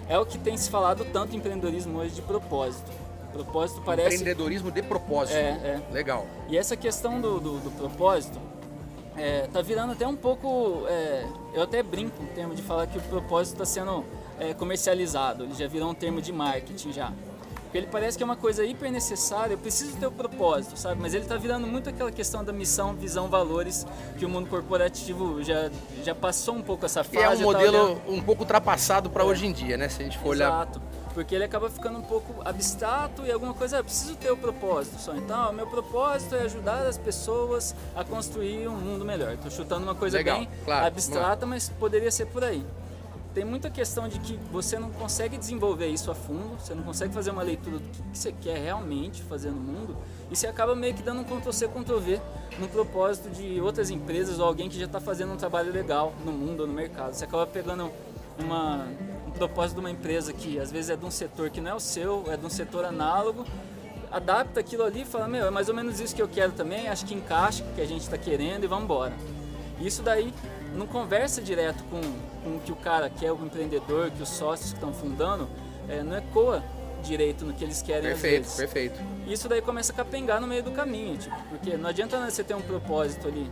É 0.10 0.18
o 0.20 0.26
que 0.26 0.38
tem 0.38 0.58
se 0.58 0.70
falado 0.70 1.06
tanto 1.06 1.34
em 1.34 1.38
empreendedorismo 1.38 2.00
hoje 2.00 2.16
de 2.16 2.22
propósito. 2.22 2.92
Propósito 3.32 3.82
parece. 3.86 4.18
Empreendedorismo 4.18 4.70
de 4.70 4.82
propósito. 4.82 5.38
É, 5.38 5.40
é. 5.40 5.82
Legal. 5.94 6.28
E 6.50 6.58
essa 6.58 6.76
questão 6.76 7.22
do, 7.22 7.40
do, 7.40 7.60
do 7.60 7.72
propósito 7.72 8.38
é, 9.16 9.48
tá 9.48 9.62
virando 9.62 9.94
até 9.94 10.06
um 10.06 10.16
pouco. 10.16 10.86
É, 10.88 11.26
eu 11.54 11.62
até 11.62 11.82
brinco 11.82 12.22
em 12.22 12.28
termos 12.28 12.58
de 12.58 12.62
falar 12.62 12.88
que 12.88 12.98
o 12.98 13.02
propósito 13.04 13.54
está 13.54 13.66
sendo 13.66 14.04
é, 14.38 14.54
comercializado, 14.54 15.44
ele 15.44 15.54
já 15.54 15.68
virou 15.68 15.90
um 15.90 15.94
termo 15.94 16.22
de 16.22 16.34
marketing 16.34 16.92
já. 16.92 17.14
Porque 17.72 17.78
ele 17.78 17.88
parece 17.88 18.18
que 18.18 18.24
é 18.24 18.26
uma 18.26 18.36
coisa 18.36 18.66
hiper 18.66 18.92
necessária, 18.92 19.54
eu 19.54 19.58
preciso 19.58 19.96
ter 19.96 20.06
o 20.06 20.12
propósito, 20.12 20.78
sabe? 20.78 21.00
Mas 21.02 21.14
ele 21.14 21.24
está 21.24 21.38
virando 21.38 21.66
muito 21.66 21.88
aquela 21.88 22.12
questão 22.12 22.44
da 22.44 22.52
missão, 22.52 22.94
visão, 22.94 23.30
valores, 23.30 23.88
que 24.20 24.26
o 24.26 24.30
mundo 24.30 24.50
corporativo 24.50 25.42
já, 25.42 25.72
já 26.04 26.14
passou 26.14 26.54
um 26.54 26.62
pouco 26.62 26.86
essa 26.86 27.02
fase. 27.02 27.18
E 27.18 27.22
é 27.22 27.30
um 27.30 27.38
tá 27.38 27.44
modelo 27.44 27.96
tá 27.96 28.12
um 28.12 28.22
pouco 28.22 28.42
ultrapassado 28.42 29.10
para 29.10 29.24
é. 29.24 29.26
hoje 29.26 29.46
em 29.46 29.54
dia, 29.54 29.78
né? 29.78 29.88
Se 29.88 30.02
a 30.02 30.04
gente 30.04 30.20
for 30.20 30.36
Exato. 30.36 30.80
olhar. 30.82 30.92
Porque 31.14 31.34
ele 31.34 31.46
acaba 31.46 31.70
ficando 31.70 31.98
um 31.98 32.02
pouco 32.02 32.42
abstrato 32.44 33.26
e 33.26 33.32
alguma 33.32 33.54
coisa, 33.54 33.78
ah, 33.78 33.80
eu 33.80 33.84
preciso 33.86 34.18
ter 34.18 34.32
o 34.32 34.36
propósito 34.36 35.00
só. 35.00 35.16
Então, 35.16 35.52
o 35.52 35.54
meu 35.54 35.68
propósito 35.68 36.36
é 36.36 36.42
ajudar 36.42 36.86
as 36.86 36.98
pessoas 36.98 37.74
a 37.96 38.04
construir 38.04 38.68
um 38.68 38.76
mundo 38.76 39.06
melhor. 39.06 39.36
Estou 39.36 39.50
chutando 39.50 39.84
uma 39.84 39.96
coisa 39.96 40.18
Legal, 40.18 40.40
bem 40.40 40.50
claro, 40.66 40.88
abstrata, 40.88 41.46
mas 41.46 41.70
poderia 41.70 42.12
ser 42.12 42.26
por 42.26 42.44
aí 42.44 42.66
tem 43.34 43.46
muita 43.46 43.70
questão 43.70 44.08
de 44.08 44.20
que 44.20 44.38
você 44.52 44.78
não 44.78 44.90
consegue 44.92 45.38
desenvolver 45.38 45.88
isso 45.88 46.12
a 46.12 46.16
fundo, 46.16 46.60
você 46.60 46.74
não 46.74 46.84
consegue 46.84 47.14
fazer 47.14 47.32
uma 47.32 47.44
leitura 47.44 47.80
do 47.80 47.90
que 47.90 48.02
você 48.14 48.32
quer 48.32 48.58
realmente 48.58 49.24
fazer 49.24 49.52
no 49.52 49.60
mundo, 49.60 49.96
e 50.30 50.36
você 50.36 50.48
acaba 50.48 50.76
meio 50.76 50.94
que 50.94 51.02
dando 51.02 51.22
um 51.22 51.24
Ctrl-C, 51.24 51.68
Ctrl-V 51.68 52.22
no 52.60 52.68
propósito 52.68 53.30
de 53.30 53.62
outras 53.62 53.90
empresas 53.90 54.40
ou 54.40 54.46
alguém 54.46 54.70
que 54.70 54.78
já 54.78 54.86
está 54.86 55.00
fazendo 55.00 55.32
um 55.34 55.38
trabalho 55.38 55.72
legal 55.72 56.14
no 56.26 56.32
mundo 56.32 56.62
ou 56.62 56.68
no 56.68 56.74
mercado. 56.74 57.14
Você 57.14 57.24
acaba 57.24 57.48
pegando 57.48 57.90
uma, 58.38 58.88
um 59.28 59.32
propósito 59.32 59.76
de 59.76 59.80
uma 59.80 59.92
empresa 59.92 60.34
que 60.34 60.60
às 60.60 60.72
vezes 60.72 60.90
é 60.90 60.96
de 60.96 61.06
um 61.06 61.12
setor 61.12 61.50
que 61.50 61.62
não 61.62 61.72
é 61.72 61.74
o 61.74 61.80
seu, 61.80 62.26
é 62.28 62.36
de 62.36 62.46
um 62.46 62.50
setor 62.50 62.84
análogo, 62.84 63.46
adapta 64.12 64.60
aquilo 64.60 64.84
ali 64.84 65.02
e 65.02 65.06
fala, 65.06 65.28
meu, 65.28 65.46
é 65.46 65.50
mais 65.50 65.70
ou 65.70 65.76
menos 65.76 66.00
isso 66.02 66.14
que 66.14 66.22
eu 66.22 66.28
quero 66.28 66.52
também, 66.52 66.90
acho 66.90 67.06
que 67.06 67.14
encaixa 67.14 67.64
o 67.64 67.76
que 67.76 67.82
a 67.82 67.88
gente 67.88 68.02
está 68.02 68.18
querendo 68.18 68.66
e 68.66 68.68
vamos 68.68 68.84
embora. 68.84 69.14
Isso 69.80 70.04
daí 70.04 70.34
não 70.76 70.86
conversa 70.86 71.42
direto 71.42 71.84
com, 71.86 72.02
com 72.44 72.58
o 72.58 72.60
que 72.60 72.72
o 72.72 72.76
cara 72.76 73.10
quer, 73.10 73.32
o 73.32 73.46
empreendedor, 73.46 74.12
que 74.12 74.22
os 74.22 74.30
sócios 74.30 74.72
que 74.72 74.78
estão 74.78 74.94
fundando, 74.94 75.48
é, 75.88 76.04
não 76.04 76.18
ecoa 76.18 76.64
direito 77.04 77.46
no 77.46 77.54
que 77.54 77.64
eles 77.64 77.82
querem 77.82 78.04
perfeito, 78.04 78.46
às 78.46 78.58
vezes. 78.58 78.58
Perfeito, 78.58 79.00
Isso 79.28 79.50
daí 79.50 79.62
começa 79.62 79.92
a 79.92 79.96
capengar 79.96 80.40
no 80.40 80.48
meio 80.48 80.64
do 80.64 80.72
caminho, 80.72 81.18
tipo, 81.18 81.36
porque 81.50 81.76
não 81.76 81.90
adianta 81.90 82.20
você 82.30 82.44
ter 82.44 82.54
um 82.54 82.62
propósito 82.62 83.28
ali 83.28 83.50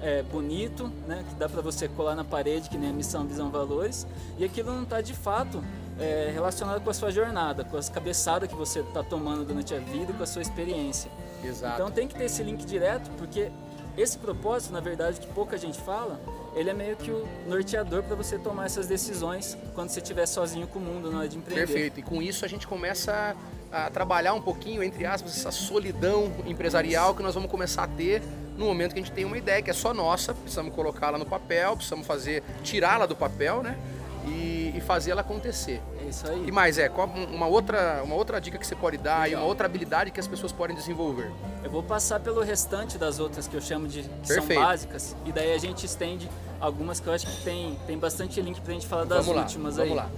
é, 0.00 0.22
bonito, 0.22 0.90
né, 1.06 1.24
que 1.28 1.34
dá 1.36 1.48
para 1.48 1.60
você 1.60 1.88
colar 1.88 2.14
na 2.14 2.24
parede, 2.24 2.68
que 2.68 2.76
nem 2.76 2.90
a 2.90 2.92
missão, 2.92 3.26
visão, 3.26 3.50
valores, 3.50 4.06
e 4.38 4.44
aquilo 4.44 4.72
não 4.72 4.82
está 4.82 5.00
de 5.00 5.14
fato 5.14 5.62
é, 5.98 6.30
relacionado 6.32 6.82
com 6.82 6.90
a 6.90 6.94
sua 6.94 7.10
jornada, 7.10 7.64
com 7.64 7.76
as 7.76 7.88
cabeçadas 7.88 8.48
que 8.48 8.54
você 8.54 8.80
está 8.80 9.02
tomando 9.02 9.44
durante 9.44 9.74
a 9.74 9.78
vida 9.78 10.12
com 10.12 10.22
a 10.22 10.26
sua 10.26 10.42
experiência. 10.42 11.10
Exato. 11.44 11.74
Então 11.74 11.90
tem 11.90 12.08
que 12.08 12.14
ter 12.14 12.24
esse 12.24 12.42
link 12.42 12.64
direto, 12.64 13.10
porque 13.16 13.50
esse 13.96 14.18
propósito, 14.18 14.72
na 14.72 14.80
verdade, 14.80 15.20
que 15.20 15.26
pouca 15.28 15.56
gente 15.56 15.80
fala, 15.80 16.20
ele 16.54 16.70
é 16.70 16.74
meio 16.74 16.96
que 16.96 17.10
o 17.10 17.26
norteador 17.46 18.02
para 18.02 18.14
você 18.14 18.38
tomar 18.38 18.66
essas 18.66 18.86
decisões 18.86 19.56
quando 19.74 19.88
você 19.88 20.00
estiver 20.00 20.26
sozinho 20.26 20.66
com 20.66 20.78
o 20.78 20.82
mundo 20.82 21.10
na 21.10 21.20
hora 21.20 21.28
de 21.28 21.38
empreender. 21.38 21.66
Perfeito. 21.66 22.00
E 22.00 22.02
com 22.02 22.20
isso 22.20 22.44
a 22.44 22.48
gente 22.48 22.66
começa 22.66 23.34
a 23.70 23.88
trabalhar 23.90 24.34
um 24.34 24.42
pouquinho, 24.42 24.82
entre 24.82 25.06
aspas, 25.06 25.36
essa 25.36 25.50
solidão 25.50 26.30
empresarial 26.46 27.14
que 27.14 27.22
nós 27.22 27.34
vamos 27.34 27.50
começar 27.50 27.84
a 27.84 27.88
ter 27.88 28.22
no 28.56 28.66
momento 28.66 28.92
que 28.92 29.00
a 29.00 29.02
gente 29.02 29.14
tem 29.14 29.24
uma 29.24 29.38
ideia 29.38 29.62
que 29.62 29.70
é 29.70 29.72
só 29.72 29.94
nossa, 29.94 30.34
precisamos 30.34 30.74
colocá-la 30.74 31.16
no 31.16 31.24
papel, 31.24 31.74
precisamos 31.74 32.06
fazer, 32.06 32.42
tirá-la 32.62 33.06
do 33.06 33.16
papel, 33.16 33.62
né? 33.62 33.78
E, 34.24 34.72
e 34.76 34.80
fazê-la 34.80 35.20
acontecer. 35.20 35.82
É 36.00 36.04
isso 36.04 36.30
aí. 36.30 36.44
E 36.46 36.52
mais 36.52 36.78
é, 36.78 36.88
qual 36.88 37.08
uma 37.08 37.46
outra, 37.46 38.02
uma 38.04 38.14
outra 38.14 38.40
dica 38.40 38.56
que 38.56 38.66
você 38.66 38.76
pode 38.76 38.96
dar 38.96 39.28
e 39.28 39.34
uma 39.34 39.44
outra 39.44 39.66
habilidade 39.66 40.12
que 40.12 40.20
as 40.20 40.28
pessoas 40.28 40.52
podem 40.52 40.76
desenvolver? 40.76 41.32
Eu 41.64 41.70
vou 41.70 41.82
passar 41.82 42.20
pelo 42.20 42.40
restante 42.40 42.96
das 42.96 43.18
outras 43.18 43.48
que 43.48 43.56
eu 43.56 43.60
chamo 43.60 43.88
de 43.88 44.02
que 44.02 44.28
Perfeito. 44.28 44.54
são 44.54 44.62
básicas 44.62 45.16
e 45.26 45.32
daí 45.32 45.52
a 45.52 45.58
gente 45.58 45.84
estende 45.86 46.30
algumas 46.60 47.00
que 47.00 47.08
eu 47.08 47.12
acho 47.12 47.26
que 47.26 47.42
tem, 47.42 47.76
tem 47.86 47.98
bastante 47.98 48.40
link 48.40 48.60
pra 48.60 48.72
gente 48.72 48.86
falar 48.86 49.04
das 49.04 49.26
Vamos 49.26 49.34
lá, 49.34 49.42
últimas 49.42 49.76
vamos 49.76 49.90
aí. 49.90 49.96
lá. 49.96 50.10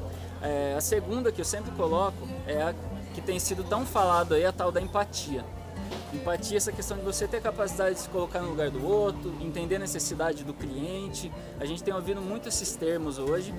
É, 0.43 0.75
a 0.77 0.81
segunda 0.83 1.33
que 1.33 1.41
eu 1.41 1.45
sempre 1.45 1.71
coloco 1.71 2.29
é 2.47 2.61
a 2.61 2.75
que 3.15 3.23
tem 3.23 3.39
sido 3.39 3.65
tão 3.65 3.87
falado 3.87 4.35
aí, 4.35 4.45
a 4.45 4.53
tal 4.53 4.71
da 4.71 4.81
empatia. 4.81 5.45
Empatia 6.13 6.57
é 6.57 6.59
essa 6.59 6.73
questão 6.73 6.97
de 6.97 7.03
você 7.05 7.27
ter 7.27 7.39
a 7.39 7.41
capacidade 7.41 7.95
de 7.95 8.01
se 8.03 8.09
colocar 8.09 8.41
no 8.41 8.51
lugar 8.51 8.71
do 8.71 8.87
outro, 8.87 9.33
entender 9.41 9.77
a 9.77 9.79
necessidade 9.79 10.45
do 10.45 10.53
cliente. 10.53 11.33
A 11.59 11.65
gente 11.65 11.83
tem 11.83 11.95
ouvido 11.95 12.21
muito 12.21 12.49
esses 12.49 12.75
termos 12.77 13.19
hoje, 13.19 13.55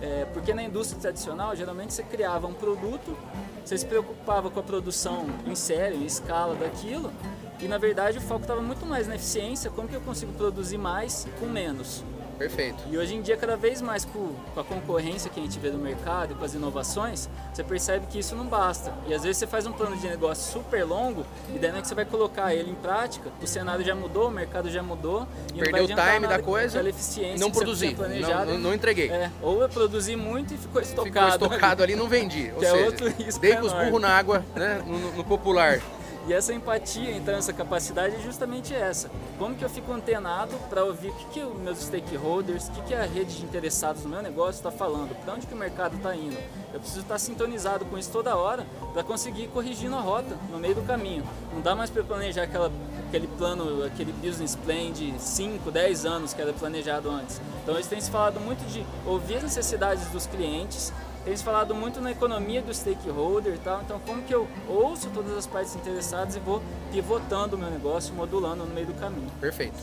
é, 0.00 0.24
porque 0.32 0.54
na 0.54 0.62
indústria 0.62 1.00
tradicional, 1.00 1.54
geralmente 1.54 1.92
você 1.92 2.02
criava 2.02 2.46
um 2.46 2.54
produto, 2.54 3.16
você 3.64 3.76
se 3.76 3.86
preocupava 3.86 4.50
com 4.50 4.60
a 4.60 4.62
produção 4.62 5.26
em 5.46 5.54
série, 5.54 5.96
em 5.96 6.06
escala 6.06 6.54
daquilo, 6.54 7.12
e 7.60 7.68
na 7.68 7.76
verdade 7.76 8.18
o 8.18 8.20
foco 8.20 8.42
estava 8.42 8.62
muito 8.62 8.86
mais 8.86 9.06
na 9.06 9.16
eficiência, 9.16 9.70
como 9.70 9.88
que 9.88 9.94
eu 9.94 10.00
consigo 10.00 10.32
produzir 10.32 10.78
mais 10.78 11.26
com 11.38 11.46
menos. 11.46 12.02
Perfeito. 12.40 12.82
E 12.90 12.96
hoje 12.96 13.14
em 13.14 13.20
dia, 13.20 13.36
cada 13.36 13.54
vez 13.54 13.82
mais 13.82 14.06
com, 14.06 14.32
a 14.56 14.64
concorrência 14.64 15.30
que 15.30 15.38
a 15.38 15.42
gente 15.42 15.58
vê 15.58 15.68
no 15.68 15.76
mercado 15.76 16.32
e 16.32 16.34
com 16.34 16.42
as 16.42 16.54
inovações, 16.54 17.28
você 17.52 17.62
percebe 17.62 18.06
que 18.06 18.18
isso 18.18 18.34
não 18.34 18.46
basta. 18.46 18.94
E 19.06 19.12
às 19.12 19.22
vezes 19.22 19.36
você 19.36 19.46
faz 19.46 19.66
um 19.66 19.72
plano 19.72 19.94
de 19.94 20.08
negócio 20.08 20.50
super 20.50 20.82
longo 20.82 21.26
e 21.54 21.58
daí 21.58 21.70
hora 21.70 21.82
que 21.82 21.88
você 21.88 21.94
vai 21.94 22.06
colocar 22.06 22.54
ele 22.54 22.70
em 22.70 22.74
prática, 22.74 23.30
o 23.42 23.46
cenário 23.46 23.84
já 23.84 23.94
mudou, 23.94 24.28
o 24.28 24.30
mercado 24.30 24.70
já 24.70 24.82
mudou. 24.82 25.28
E 25.52 25.58
não 25.58 25.64
Perdeu 25.64 25.84
o 25.84 25.86
time 25.86 26.26
da 26.26 26.38
coisa, 26.38 26.88
eficiência 26.88 27.38
não 27.38 27.50
produzi, 27.50 27.94
planejado. 27.94 28.52
não, 28.52 28.58
não 28.58 28.74
entreguei. 28.74 29.10
É, 29.10 29.30
ou 29.42 29.60
eu 29.60 29.68
produzi 29.68 30.16
muito 30.16 30.54
e 30.54 30.56
ficou 30.56 30.80
estocado. 30.80 31.32
Ficou 31.32 31.48
estocado 31.48 31.82
ali 31.82 31.92
e 31.92 31.96
não 31.96 32.08
vendi. 32.08 32.50
Ou 32.56 32.58
Que 32.60 32.64
é 32.64 32.70
seja, 32.70 32.86
outro 32.86 33.08
risco 33.22 33.38
dei 33.38 33.54
com 33.56 33.66
os 33.66 33.72
burros 33.74 34.00
na 34.00 34.08
água, 34.08 34.42
né? 34.56 34.82
No, 34.86 35.12
no 35.12 35.24
popular. 35.24 35.78
E 36.26 36.32
essa 36.34 36.52
empatia, 36.52 37.16
então, 37.16 37.34
essa 37.34 37.52
capacidade 37.52 38.16
é 38.16 38.18
justamente 38.20 38.74
essa. 38.74 39.10
Como 39.38 39.54
que 39.54 39.64
eu 39.64 39.70
fico 39.70 39.90
antenado 39.90 40.54
para 40.68 40.84
ouvir 40.84 41.08
o 41.08 41.14
que, 41.14 41.24
que 41.26 41.40
os 41.42 41.58
meus 41.58 41.78
stakeholders, 41.78 42.68
o 42.68 42.72
que, 42.72 42.82
que 42.82 42.94
a 42.94 43.04
rede 43.04 43.38
de 43.38 43.44
interessados 43.44 44.04
no 44.04 44.10
meu 44.10 44.22
negócio 44.22 44.58
está 44.58 44.70
falando, 44.70 45.14
para 45.24 45.34
onde 45.34 45.46
que 45.46 45.54
o 45.54 45.56
mercado 45.56 45.96
está 45.96 46.14
indo. 46.14 46.36
Eu 46.72 46.78
preciso 46.78 47.00
estar 47.00 47.18
sintonizado 47.18 47.84
com 47.86 47.96
isso 47.96 48.10
toda 48.12 48.36
hora 48.36 48.66
para 48.92 49.02
conseguir 49.02 49.44
ir 49.44 49.48
corrigindo 49.48 49.96
a 49.96 50.00
rota 50.00 50.36
no 50.50 50.58
meio 50.58 50.74
do 50.74 50.82
caminho. 50.82 51.24
Não 51.54 51.62
dá 51.62 51.74
mais 51.74 51.88
para 51.88 52.04
planejar 52.04 52.42
aquela, 52.42 52.70
aquele 53.08 53.26
plano, 53.26 53.84
aquele 53.84 54.12
business 54.12 54.54
plan 54.54 54.92
de 54.92 55.18
5, 55.18 55.70
10 55.70 56.04
anos 56.04 56.34
que 56.34 56.42
era 56.42 56.52
planejado 56.52 57.10
antes. 57.10 57.40
Então, 57.62 57.74
eles 57.74 57.86
têm 57.86 58.00
se 58.00 58.10
falado 58.10 58.38
muito 58.40 58.64
de 58.70 58.84
ouvir 59.06 59.36
as 59.36 59.42
necessidades 59.42 60.06
dos 60.08 60.26
clientes, 60.26 60.92
tem 61.24 61.36
se 61.36 61.44
falado 61.44 61.74
muito 61.74 62.00
na 62.00 62.10
economia 62.10 62.62
do 62.62 62.72
stakeholder 62.72 63.54
e 63.54 63.58
tal, 63.58 63.82
então 63.82 64.00
como 64.00 64.22
que 64.22 64.34
eu 64.34 64.48
ouço 64.66 65.10
todas 65.10 65.36
as 65.36 65.46
partes 65.46 65.74
interessadas 65.74 66.36
e 66.36 66.40
vou 66.40 66.62
pivotando 66.90 67.56
o 67.56 67.58
meu 67.58 67.70
negócio, 67.70 68.14
modulando 68.14 68.64
no 68.64 68.74
meio 68.74 68.86
do 68.86 68.94
caminho. 68.94 69.30
Perfeito. 69.40 69.78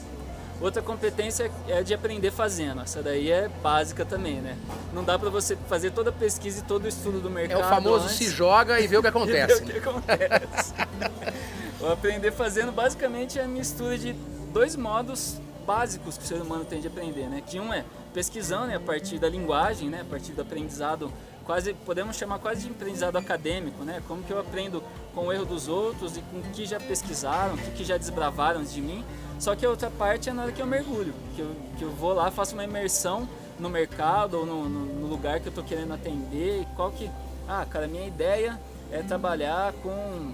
Outra 0.59 0.81
competência 0.81 1.51
é 1.67 1.83
de 1.83 1.93
aprender 1.93 2.31
fazendo, 2.31 2.81
essa 2.81 3.03
daí 3.03 3.31
é 3.31 3.47
básica 3.61 4.03
também, 4.03 4.41
né? 4.41 4.57
Não 4.91 5.03
dá 5.03 5.17
para 5.17 5.29
você 5.29 5.55
fazer 5.69 5.91
toda 5.91 6.09
a 6.09 6.13
pesquisa 6.13 6.61
e 6.61 6.63
todo 6.63 6.85
o 6.85 6.87
estudo 6.87 7.19
do 7.19 7.29
É 7.29 7.31
mercado 7.31 7.61
o 7.61 7.69
famoso 7.69 8.05
antes 8.05 8.15
se 8.15 8.27
joga 8.27 8.79
e 8.79 8.87
vê 8.87 8.97
o 8.97 9.01
que 9.01 9.05
e 9.07 9.09
acontece. 9.09 9.61
o 9.61 9.65
que 9.67 9.77
acontece. 9.77 10.73
o 11.79 11.87
aprender 11.91 12.31
fazendo 12.31 12.71
basicamente 12.71 13.37
é 13.37 13.43
a 13.43 13.47
mistura 13.47 13.99
de 13.99 14.13
dois 14.51 14.75
modos 14.75 15.39
básicos 15.67 16.17
que 16.17 16.23
o 16.23 16.27
ser 16.27 16.41
humano 16.41 16.65
tem 16.65 16.81
de 16.81 16.87
aprender, 16.87 17.29
né? 17.29 17.43
Que 17.45 17.59
um 17.59 17.71
é 17.71 17.85
pesquisando 18.17 18.65
né, 18.65 18.77
a 18.77 18.79
partir 18.79 19.19
da 19.19 19.29
linguagem, 19.29 19.89
né? 19.89 20.01
A 20.01 20.05
partir 20.05 20.31
do 20.31 20.41
aprendizado 20.41 21.13
quase 21.45 21.75
podemos 21.85 22.17
chamar 22.17 22.39
quase 22.39 22.65
de 22.65 22.71
aprendizado 22.71 23.15
acadêmico, 23.15 23.83
né? 23.83 24.01
Como 24.07 24.23
que 24.23 24.31
eu 24.31 24.39
aprendo 24.39 24.83
com 25.13 25.27
o 25.27 25.31
erro 25.31 25.45
dos 25.45 25.67
outros 25.67 26.17
e 26.17 26.21
com 26.21 26.39
o 26.39 26.41
que 26.51 26.65
já 26.65 26.79
pesquisaram, 26.79 27.53
o 27.53 27.57
que, 27.59 27.71
que 27.71 27.83
já 27.83 27.95
desbravaram 27.95 28.63
de 28.63 28.81
mim. 28.81 29.05
Só 29.39 29.55
que 29.55 29.63
a 29.63 29.69
outra 29.69 29.91
parte 29.91 30.31
é 30.31 30.33
na 30.33 30.43
hora 30.43 30.51
que 30.51 30.59
eu 30.59 30.65
mergulho, 30.65 31.13
que 31.35 31.41
eu, 31.43 31.55
que 31.77 31.83
eu 31.83 31.91
vou 31.91 32.11
lá, 32.11 32.31
faço 32.31 32.55
uma 32.55 32.63
imersão 32.63 33.29
no 33.59 33.69
mercado 33.69 34.39
ou 34.39 34.47
no, 34.47 34.67
no, 34.67 34.85
no 34.85 35.07
lugar 35.07 35.39
que 35.39 35.47
eu 35.47 35.51
estou 35.51 35.63
querendo 35.63 35.93
atender. 35.93 36.63
E 36.63 36.65
qual 36.75 36.89
que, 36.91 37.11
ah, 37.47 37.67
cara, 37.69 37.87
minha 37.87 38.07
ideia 38.07 38.59
é 38.91 39.03
trabalhar 39.03 39.73
com 39.73 40.33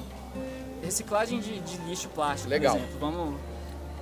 reciclagem 0.82 1.42
de, 1.42 1.60
de 1.60 1.78
lixo 1.86 2.08
plástico, 2.08 2.50
Legal. 2.50 2.76
por 2.76 2.82
exemplo. 2.82 3.00
Vamos, 3.00 3.40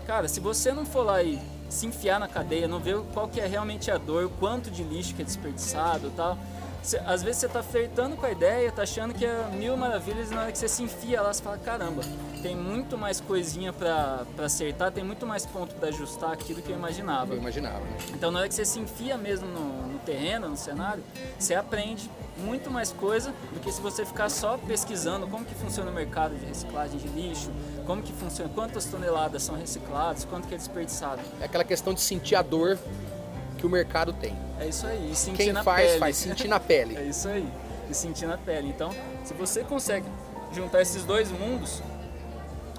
cara, 0.05 0.27
se 0.27 0.39
você 0.39 0.71
não 0.71 0.85
for 0.85 1.03
lá 1.03 1.23
e 1.23 1.41
se 1.71 1.85
enfiar 1.87 2.19
na 2.19 2.27
cadeia, 2.27 2.67
não 2.67 2.79
ver 2.79 2.99
qual 3.13 3.27
que 3.27 3.39
é 3.39 3.47
realmente 3.47 3.89
a 3.89 3.97
dor, 3.97 4.25
o 4.25 4.29
quanto 4.29 4.69
de 4.69 4.83
lixo 4.83 5.15
que 5.15 5.21
é 5.21 5.25
desperdiçado, 5.25 6.11
tal. 6.15 6.37
Cê- 6.83 6.99
às 7.05 7.21
vezes 7.21 7.41
você 7.41 7.47
tá 7.47 7.61
flertando 7.61 8.15
com 8.15 8.25
a 8.25 8.31
ideia, 8.31 8.71
tá 8.71 8.81
achando 8.81 9.13
que 9.13 9.23
é 9.23 9.49
mil 9.53 9.77
maravilhas 9.77 10.31
e 10.31 10.33
na 10.33 10.41
hora 10.41 10.51
que 10.51 10.57
você 10.57 10.67
se 10.67 10.81
enfia 10.81 11.21
lá, 11.21 11.31
você 11.31 11.41
fala, 11.43 11.57
caramba, 11.59 12.01
tem 12.41 12.55
muito 12.55 12.97
mais 12.97 13.21
coisinha 13.21 13.71
pra 13.71 14.23
acertar, 14.43 14.91
tem 14.91 15.03
muito 15.03 15.25
mais 15.27 15.45
ponto 15.45 15.75
pra 15.75 15.89
ajustar 15.89 16.31
aqui 16.33 16.55
do 16.55 16.61
que 16.61 16.71
eu 16.71 16.75
imaginava. 16.75 17.33
Eu 17.33 17.37
imaginava. 17.37 17.79
né? 17.81 17.97
Então 18.15 18.31
na 18.31 18.39
hora 18.39 18.47
que 18.47 18.55
você 18.55 18.65
se 18.65 18.79
enfia 18.79 19.15
mesmo 19.15 19.47
no, 19.47 19.87
no 19.93 19.99
terreno, 19.99 20.49
no 20.49 20.57
cenário, 20.57 21.03
você 21.37 21.53
aprende 21.53 22.09
muito 22.39 22.71
mais 22.71 22.91
coisa 22.91 23.31
do 23.53 23.59
que 23.59 23.71
se 23.71 23.79
você 23.79 24.03
ficar 24.03 24.27
só 24.29 24.57
pesquisando 24.57 25.27
como 25.27 25.45
que 25.45 25.53
funciona 25.53 25.91
o 25.91 25.93
mercado 25.93 26.33
de 26.35 26.43
reciclagem 26.47 26.97
de 26.97 27.07
lixo, 27.09 27.51
como 27.85 28.01
que 28.01 28.13
funciona, 28.13 28.49
quantas 28.53 28.85
toneladas 28.85 29.43
são 29.43 29.55
recicladas, 29.55 30.25
quanto 30.25 30.47
que 30.47 30.53
é 30.53 30.57
desperdiçado. 30.57 31.21
É 31.39 31.45
aquela 31.45 31.63
questão 31.63 31.93
de 31.93 32.01
sentir 32.01 32.35
a 32.35 32.41
dor 32.41 32.77
que 33.57 33.65
o 33.65 33.69
mercado 33.69 34.13
tem. 34.13 34.35
É 34.59 34.67
isso 34.67 34.85
aí, 34.87 35.11
e 35.11 35.15
sentir 35.15 35.37
Quem 35.37 35.53
na 35.53 35.63
faz, 35.63 35.87
pele. 35.87 35.99
faz 35.99 36.17
sentir 36.17 36.47
na 36.47 36.59
pele. 36.59 36.97
É 37.01 37.03
isso 37.03 37.27
aí, 37.27 37.47
e 37.89 37.93
sentir 37.93 38.27
na 38.27 38.37
pele. 38.37 38.69
Então, 38.69 38.93
se 39.23 39.33
você 39.33 39.63
consegue 39.63 40.05
juntar 40.53 40.81
esses 40.81 41.03
dois 41.03 41.31
mundos, 41.31 41.81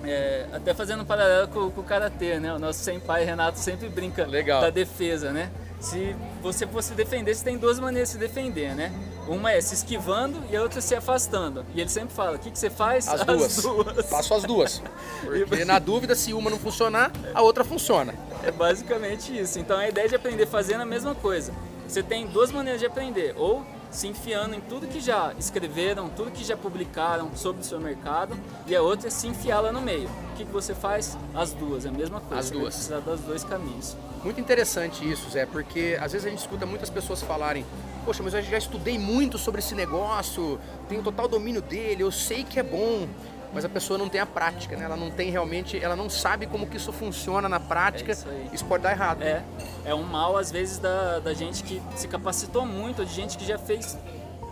é, 0.05 0.47
até 0.53 0.75
fazendo 0.75 1.03
um 1.03 1.07
paralelo 1.07 1.49
com, 1.49 1.71
com 1.71 1.81
o 1.81 1.85
Karatê, 1.85 2.39
né? 2.41 2.53
O 2.53 2.59
nosso 2.59 2.81
senpai 2.81 3.25
Renato 3.25 3.59
sempre 3.59 3.89
brinca 3.89 4.27
Legal. 4.27 4.61
da 4.61 4.71
defesa, 4.71 5.33
né? 5.33 5.51
Se 5.81 6.15
você 6.41 6.67
fosse 6.67 6.95
defender, 6.95 7.35
você 7.35 7.45
tem 7.45 7.59
duas 7.59 7.79
maneiras 7.79 8.09
de 8.11 8.15
se 8.15 8.19
defender, 8.19 8.75
né? 8.75 8.93
Uma 9.27 9.53
é 9.53 9.61
se 9.61 9.75
esquivando 9.75 10.39
e 10.51 10.57
a 10.57 10.63
outra 10.63 10.81
se 10.81 10.95
afastando. 10.95 11.65
E 11.75 11.81
ele 11.81 11.89
sempre 11.89 12.15
fala, 12.15 12.37
o 12.37 12.39
que, 12.39 12.51
que 12.51 12.59
você 12.59 12.69
faz? 12.71 13.07
As 13.09 13.25
duas. 13.25 13.63
duas. 13.63 14.07
Faço 14.07 14.35
as 14.35 14.43
duas. 14.43 14.83
Porque 15.49 15.65
na 15.65 15.79
dúvida, 15.79 16.15
se 16.15 16.33
uma 16.33 16.51
não 16.51 16.59
funcionar, 16.59 17.13
a 17.35 17.43
outra 17.43 17.63
funciona. 17.63 18.15
É 18.43 18.51
basicamente 18.51 19.37
isso. 19.39 19.59
Então 19.59 19.79
a 19.79 19.89
ideia 19.89 20.09
de 20.09 20.17
aprender 20.17 20.47
fazendo 20.47 20.81
é 20.81 20.83
a 20.83 20.87
mesma 20.87 21.15
coisa. 21.15 21.53
Você 21.87 22.03
tem 22.03 22.27
duas 22.27 22.51
maneiras 22.51 22.81
de 22.81 22.87
aprender, 22.87 23.35
ou 23.37 23.63
se 23.91 24.09
enfiando 24.09 24.55
em 24.55 24.61
tudo 24.61 24.87
que 24.87 24.99
já 24.99 25.35
escreveram, 25.39 26.09
tudo 26.09 26.31
que 26.31 26.43
já 26.43 26.57
publicaram 26.57 27.31
sobre 27.37 27.61
o 27.61 27.65
seu 27.65 27.79
mercado, 27.79 28.35
e 28.67 28.75
a 28.75 28.81
outra 28.81 29.09
é 29.09 29.11
se 29.11 29.29
enfiar 29.29 29.61
lá 29.61 29.71
no 29.71 29.83
meio. 29.83 30.09
O 30.33 30.37
que, 30.37 30.47
que 30.47 30.51
você 30.53 30.75
faz? 30.75 31.17
As 31.35 31.53
duas, 31.53 31.85
é 31.85 31.91
a 31.91 31.93
mesma 31.93 32.19
coisa. 32.21 32.41
As 32.41 32.47
Você 32.47 32.55
duas. 32.55 32.75
precisar 32.75 33.01
dos 33.01 33.21
dois 33.21 33.45
caminhos. 33.45 33.95
Muito 34.25 34.41
interessante 34.41 35.09
isso, 35.09 35.29
Zé, 35.31 35.45
porque 35.45 35.99
às 36.01 36.13
vezes 36.13 36.27
a 36.27 36.31
gente 36.31 36.39
escuta 36.39 36.65
muitas 36.65 36.89
pessoas 36.89 37.21
falarem: 37.23 37.67
Poxa, 38.05 38.23
mas 38.23 38.35
eu 38.35 38.43
já 38.43 38.59
estudei 38.59 38.99
muito 38.99 39.39
sobre 39.39 39.61
esse 39.61 39.75
negócio, 39.75 40.59
tenho 40.89 41.03
total 41.03 41.29
domínio 41.29 41.63
dele, 41.63 42.03
eu 42.03 42.11
sei 42.11 42.43
que 42.43 42.59
é 42.59 42.63
bom. 42.63 43.09
Mas 43.55 43.67
a 43.67 43.69
pessoa 43.69 43.99
não 43.99 44.09
tem 44.09 44.19
a 44.19 44.25
prática, 44.25 44.75
né? 44.77 44.87
Ela 44.87 44.97
não 44.97 45.11
tem 45.11 45.31
realmente, 45.31 45.79
ela 45.79 45.95
não 45.95 46.09
sabe 46.09 46.47
como 46.47 46.67
que 46.67 46.79
isso 46.79 46.91
funciona 46.91 47.51
na 47.51 47.61
prática. 47.61 48.11
É 48.11 48.15
isso 48.15 48.27
isso 48.51 48.65
pode 48.65 48.83
dar 48.83 48.93
errado. 48.93 49.21
É, 49.21 49.45
é 49.85 49.95
um 49.95 50.03
mal, 50.03 50.39
às 50.39 50.51
vezes, 50.51 50.79
da, 50.79 51.19
da 51.19 51.35
gente 51.35 51.63
que 51.63 51.83
se 51.95 52.09
capacitou 52.09 52.65
muito, 52.65 53.05
de 53.05 53.13
gente 53.13 53.37
que 53.37 53.45
já 53.45 53.59
fez 53.59 53.99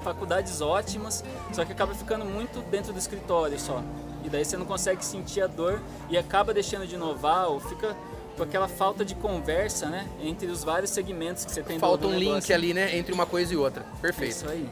faculdades 0.02 0.60
ótimas, 0.60 1.24
só 1.50 1.64
que 1.64 1.72
acaba 1.72 1.94
ficando 1.94 2.26
muito 2.26 2.60
dentro 2.70 2.92
do 2.92 2.98
escritório 2.98 3.58
só. 3.58 3.82
E 4.22 4.28
daí 4.28 4.44
você 4.44 4.56
não 4.56 4.66
consegue 4.66 5.02
sentir 5.04 5.40
a 5.40 5.46
dor 5.46 5.80
e 6.10 6.18
acaba 6.18 6.52
deixando 6.52 6.86
de 6.86 6.94
inovar 6.94 7.48
ou 7.48 7.58
fica 7.58 7.96
com 8.40 8.44
aquela 8.44 8.68
falta 8.68 9.04
de 9.04 9.14
conversa, 9.14 9.86
né, 9.90 10.08
entre 10.18 10.46
os 10.46 10.64
vários 10.64 10.90
segmentos 10.90 11.44
que 11.44 11.52
você 11.52 11.62
tem 11.62 11.78
Falta 11.78 12.06
um 12.06 12.14
link 12.14 12.28
negócio. 12.28 12.54
ali, 12.54 12.72
né, 12.72 12.96
entre 12.96 13.12
uma 13.12 13.26
coisa 13.26 13.52
e 13.52 13.56
outra. 13.56 13.84
É 13.98 14.00
Perfeito. 14.00 14.30
Isso 14.32 14.48
aí. 14.48 14.66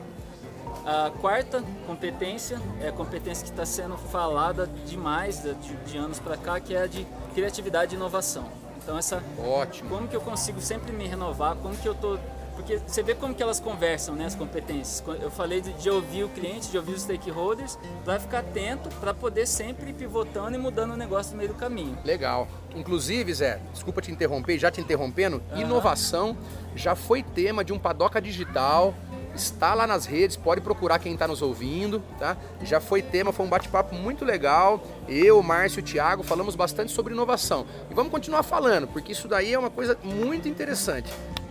A 0.87 1.11
quarta 1.21 1.63
competência 1.87 2.59
é 2.81 2.89
a 2.89 2.93
competência 2.93 3.45
que 3.45 3.51
está 3.51 3.67
sendo 3.67 3.99
falada 3.99 4.67
demais 4.87 5.43
de, 5.43 5.77
de 5.85 5.99
anos 5.99 6.19
para 6.19 6.39
cá, 6.39 6.59
que 6.59 6.75
é 6.75 6.83
a 6.83 6.87
de 6.87 7.07
criatividade 7.35 7.95
e 7.95 7.97
inovação. 7.97 8.47
Então 8.83 8.97
essa 8.97 9.23
Ótimo. 9.39 9.91
como 9.91 10.09
que 10.09 10.17
eu 10.17 10.21
consigo 10.23 10.63
sempre 10.63 10.91
me 10.91 11.07
renovar, 11.07 11.55
como 11.57 11.77
que 11.77 11.87
eu 11.87 11.93
estou 11.93 12.19
porque 12.59 12.81
você 12.85 13.05
vê 13.05 13.15
como 13.15 13.33
que 13.33 13.41
elas 13.41 13.61
conversam, 13.61 14.17
né, 14.17 14.27
as 14.27 14.35
competências. 14.35 15.03
Eu 15.23 15.31
falei 15.31 15.61
de, 15.61 15.73
de 15.75 15.89
ouvir 15.89 16.25
o 16.25 16.29
cliente, 16.29 16.69
de 16.69 16.77
ouvir 16.77 16.95
os 16.95 17.03
stakeholders, 17.03 17.79
para 18.05 18.19
ficar 18.19 18.41
atento, 18.41 18.89
para 18.97 19.15
poder 19.15 19.47
sempre 19.47 19.91
ir 19.91 19.93
pivotando 19.93 20.57
e 20.57 20.59
mudando 20.59 20.93
o 20.93 20.97
negócio 20.97 21.33
no 21.33 21.39
meio 21.39 21.51
do 21.51 21.55
caminho. 21.55 21.97
Legal. 22.05 22.49
Inclusive, 22.75 23.33
Zé, 23.33 23.61
desculpa 23.73 24.03
te 24.03 24.11
interromper, 24.11 24.59
já 24.59 24.73
te 24.73 24.81
interrompendo, 24.81 25.41
uhum. 25.53 25.61
inovação 25.61 26.37
já 26.75 26.97
foi 26.97 27.23
tema 27.23 27.65
de 27.65 27.73
um 27.73 27.79
Padoca 27.79 28.21
Digital, 28.21 28.93
está 29.35 29.73
lá 29.73 29.87
nas 29.87 30.05
redes, 30.05 30.37
pode 30.37 30.61
procurar 30.61 30.99
quem 30.99 31.13
está 31.13 31.29
nos 31.29 31.41
ouvindo, 31.41 32.03
tá? 32.19 32.37
Já 32.65 32.81
foi 32.81 33.03
tema, 33.03 33.33
foi 33.33 33.47
um 33.47 33.49
bate-papo 33.49 33.95
muito 33.95 34.25
legal. 34.25 34.83
Eu, 35.09 35.41
Márcio 35.45 35.81
o 35.81 35.83
Thiago 35.83 36.25
falamos 36.25 36.57
bastante 36.57 36.91
sobre 36.91 37.15
inovação. 37.15 37.65
E 37.89 37.95
vamos 37.95 38.11
continuar 38.11 38.43
falando, 38.43 38.89
porque 38.89 39.13
isso 39.13 39.29
daí 39.29 39.55
é 39.55 39.59
uma 39.59 39.71
coisa 39.71 39.97
muito 40.03 40.49
interessante. 40.49 41.09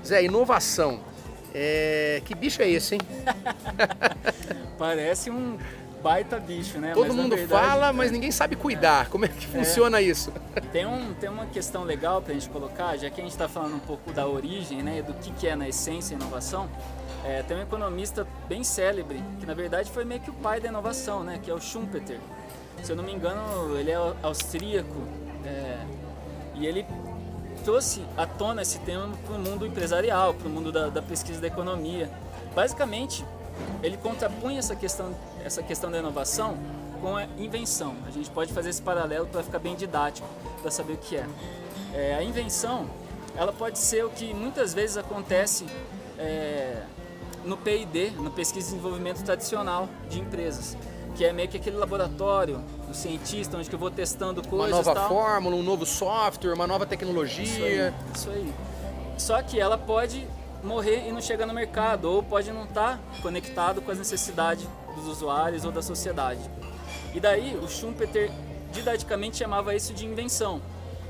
Zé, 0.07 0.23
inovação. 0.23 0.99
É... 1.53 2.21
Que 2.25 2.33
bicho 2.33 2.61
é 2.61 2.69
esse, 2.69 2.95
hein? 2.95 3.01
Parece 4.77 5.29
um 5.29 5.57
baita 6.01 6.39
bicho, 6.39 6.79
né? 6.79 6.93
Todo 6.93 7.07
mas, 7.07 7.15
mundo 7.15 7.35
verdade, 7.35 7.67
fala, 7.67 7.91
mas 7.91 8.11
ninguém 8.11 8.31
sabe 8.31 8.55
cuidar. 8.55 9.05
É. 9.05 9.09
Como 9.09 9.25
é 9.25 9.27
que 9.27 9.45
funciona 9.47 9.99
é. 9.99 10.03
isso? 10.03 10.31
Tem, 10.71 10.85
um, 10.85 11.13
tem 11.15 11.29
uma 11.29 11.45
questão 11.47 11.83
legal 11.83 12.21
para 12.21 12.31
a 12.31 12.33
gente 12.33 12.49
colocar, 12.49 12.95
já 12.97 13.09
que 13.09 13.19
a 13.19 13.23
gente 13.23 13.33
está 13.33 13.49
falando 13.49 13.75
um 13.75 13.79
pouco 13.79 14.11
da 14.13 14.25
origem, 14.25 14.81
né? 14.81 15.01
Do 15.01 15.13
que, 15.13 15.31
que 15.31 15.47
é 15.47 15.55
na 15.55 15.67
essência 15.67 16.15
inovação. 16.15 16.69
É, 17.25 17.43
tem 17.43 17.57
um 17.57 17.61
economista 17.61 18.25
bem 18.47 18.63
célebre, 18.63 19.21
que 19.39 19.45
na 19.45 19.53
verdade 19.53 19.91
foi 19.91 20.05
meio 20.05 20.21
que 20.21 20.29
o 20.29 20.33
pai 20.33 20.61
da 20.61 20.69
inovação, 20.69 21.23
né? 21.23 21.39
Que 21.43 21.51
é 21.51 21.53
o 21.53 21.59
Schumpeter. 21.59 22.19
Se 22.83 22.91
eu 22.91 22.95
não 22.95 23.03
me 23.03 23.11
engano, 23.11 23.77
ele 23.77 23.91
é 23.91 23.97
austríaco. 24.23 25.01
É, 25.45 25.77
e 26.55 26.65
ele 26.65 26.85
trouxe 27.67 28.01
à 28.15 28.25
tona 28.25 28.61
esse 28.61 28.79
tema 28.79 29.09
para 29.25 29.35
o 29.35 29.39
mundo 29.39 29.67
empresarial, 29.67 30.33
para 30.33 30.47
o 30.47 30.49
mundo 30.49 30.71
da, 30.71 30.87
da, 30.87 31.01
pesquisa 31.01 31.41
da 31.41 31.47
economia. 31.47 32.09
Basicamente, 32.55 33.25
ele 33.83 33.97
contrapunha 33.97 34.57
essa 34.57 34.73
questão, 34.73 35.13
essa 35.43 35.61
questão 35.61 35.91
da 35.91 35.99
inovação 35.99 36.57
com 37.01 37.17
a 37.17 37.25
invenção. 37.37 37.93
A 38.07 38.09
gente 38.09 38.29
pode 38.29 38.53
fazer 38.53 38.69
esse 38.69 38.81
paralelo 38.81 39.27
para 39.27 39.43
ficar 39.43 39.59
bem 39.59 39.75
didático, 39.75 40.25
para 40.61 40.71
saber 40.71 40.93
o 40.93 40.97
que 40.97 41.17
é. 41.17 41.27
é. 41.93 42.15
A 42.15 42.23
invenção, 42.23 42.89
ela 43.35 43.51
pode 43.51 43.79
ser 43.79 44.05
o 44.05 44.09
que 44.11 44.33
muitas 44.33 44.73
vezes 44.73 44.95
acontece 44.95 45.65
é, 46.17 46.83
no 47.43 47.57
P&D, 47.57 48.11
no 48.11 48.31
pesquisa 48.31 48.69
e 48.69 48.71
desenvolvimento 48.75 49.21
tradicional 49.25 49.89
de 50.09 50.21
empresas 50.21 50.77
que 51.17 51.25
é 51.25 51.33
meio 51.33 51.49
que 51.49 51.57
aquele 51.57 51.77
laboratório 51.77 52.61
do 52.87 52.93
cientista, 52.93 53.57
onde 53.57 53.73
eu 53.73 53.79
vou 53.79 53.89
testando 53.89 54.47
coisas. 54.47 54.69
Uma 54.69 54.77
nova 54.77 54.93
tal. 54.93 55.09
fórmula, 55.09 55.55
um 55.55 55.63
novo 55.63 55.83
software, 55.83 56.53
uma 56.53 56.67
nova 56.67 56.85
tecnologia. 56.85 57.43
Isso 57.43 57.63
aí, 57.63 57.93
isso 58.13 58.29
aí. 58.29 58.53
Só 59.17 59.41
que 59.41 59.59
ela 59.59 59.79
pode 59.79 60.27
morrer 60.63 61.07
e 61.07 61.11
não 61.11 61.19
chegar 61.19 61.47
no 61.47 61.53
mercado, 61.53 62.05
ou 62.05 62.21
pode 62.21 62.51
não 62.51 62.65
estar 62.65 62.97
tá 62.97 63.21
conectado 63.21 63.81
com 63.81 63.89
as 63.91 63.97
necessidades 63.97 64.67
dos 64.95 65.07
usuários 65.07 65.65
ou 65.65 65.71
da 65.71 65.81
sociedade. 65.81 66.39
E 67.15 67.19
daí 67.19 67.59
o 67.63 67.67
Schumpeter 67.67 68.31
didaticamente 68.71 69.37
chamava 69.37 69.73
isso 69.73 69.93
de 69.95 70.05
invenção. 70.05 70.61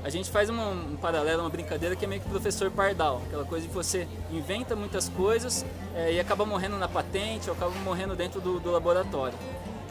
A 0.02 0.08
gente 0.08 0.30
faz 0.30 0.48
uma, 0.48 0.70
um 0.70 0.96
paralelo, 0.96 1.42
uma 1.42 1.50
brincadeira 1.50 1.94
que 1.94 2.04
é 2.04 2.08
meio 2.08 2.22
que 2.22 2.28
o 2.28 2.30
professor 2.30 2.70
Pardal, 2.70 3.20
aquela 3.26 3.44
coisa 3.44 3.66
de 3.66 3.72
você 3.74 4.08
inventa 4.30 4.74
muitas 4.74 5.08
coisas 5.08 5.66
é, 5.94 6.12
e 6.12 6.20
acaba 6.20 6.46
morrendo 6.46 6.78
na 6.78 6.88
patente 6.88 7.50
ou 7.50 7.56
acaba 7.56 7.72
morrendo 7.84 8.14
dentro 8.16 8.40
do, 8.40 8.58
do 8.58 8.70
laboratório. 8.70 9.36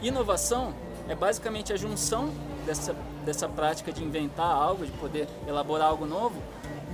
Inovação 0.00 0.74
é 1.08 1.14
basicamente 1.14 1.72
a 1.72 1.76
junção 1.76 2.30
dessa, 2.64 2.94
dessa 3.24 3.48
prática 3.48 3.92
de 3.92 4.04
inventar 4.04 4.46
algo, 4.46 4.86
de 4.86 4.92
poder 4.92 5.26
elaborar 5.46 5.88
algo 5.88 6.06
novo, 6.06 6.40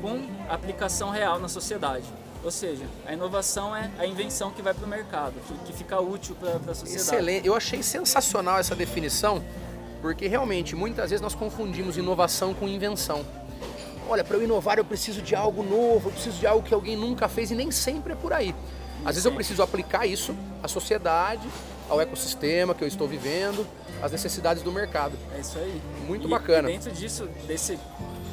com 0.00 0.22
aplicação 0.48 1.10
real 1.10 1.38
na 1.38 1.48
sociedade. 1.48 2.04
Ou 2.42 2.50
seja, 2.50 2.84
a 3.06 3.12
inovação 3.12 3.74
é 3.74 3.90
a 3.98 4.06
invenção 4.06 4.50
que 4.50 4.62
vai 4.62 4.74
para 4.74 4.84
o 4.84 4.88
mercado, 4.88 5.34
que, 5.46 5.54
que, 5.66 5.72
fica 5.72 6.00
útil 6.00 6.34
para 6.34 6.56
a 6.56 6.74
sociedade. 6.74 6.94
Excelente. 6.94 7.46
Eu 7.46 7.54
achei 7.54 7.82
sensacional 7.82 8.58
essa 8.58 8.74
definição, 8.74 9.42
porque 10.02 10.26
realmente 10.26 10.76
muitas 10.76 11.10
vezes 11.10 11.22
nós 11.22 11.34
confundimos 11.34 11.96
inovação 11.96 12.52
com 12.52 12.68
invenção. 12.68 13.24
Olha, 14.08 14.22
para 14.22 14.36
eu 14.36 14.42
inovar 14.42 14.76
eu 14.76 14.84
preciso 14.84 15.22
de 15.22 15.34
algo 15.34 15.62
novo, 15.62 16.08
eu 16.08 16.12
preciso 16.12 16.38
de 16.38 16.46
algo 16.46 16.62
que 16.62 16.74
alguém 16.74 16.96
nunca 16.96 17.28
fez 17.28 17.50
e 17.50 17.54
nem 17.54 17.70
sempre 17.70 18.12
é 18.12 18.16
por 18.16 18.32
aí. 18.32 18.54
Às 19.00 19.14
vezes 19.16 19.24
eu 19.24 19.32
preciso 19.32 19.62
aplicar 19.62 20.06
isso 20.06 20.34
à 20.62 20.68
sociedade, 20.68 21.48
ao 21.88 22.00
ecossistema 22.00 22.74
que 22.74 22.82
eu 22.82 22.88
estou 22.88 23.06
vivendo, 23.06 23.66
às 24.02 24.12
necessidades 24.12 24.62
do 24.62 24.72
mercado. 24.72 25.16
É 25.34 25.40
isso 25.40 25.58
aí. 25.58 25.80
Muito 26.06 26.26
e, 26.26 26.30
bacana. 26.30 26.70
E 26.70 26.72
dentro 26.72 26.92
disso, 26.92 27.28
desse 27.46 27.78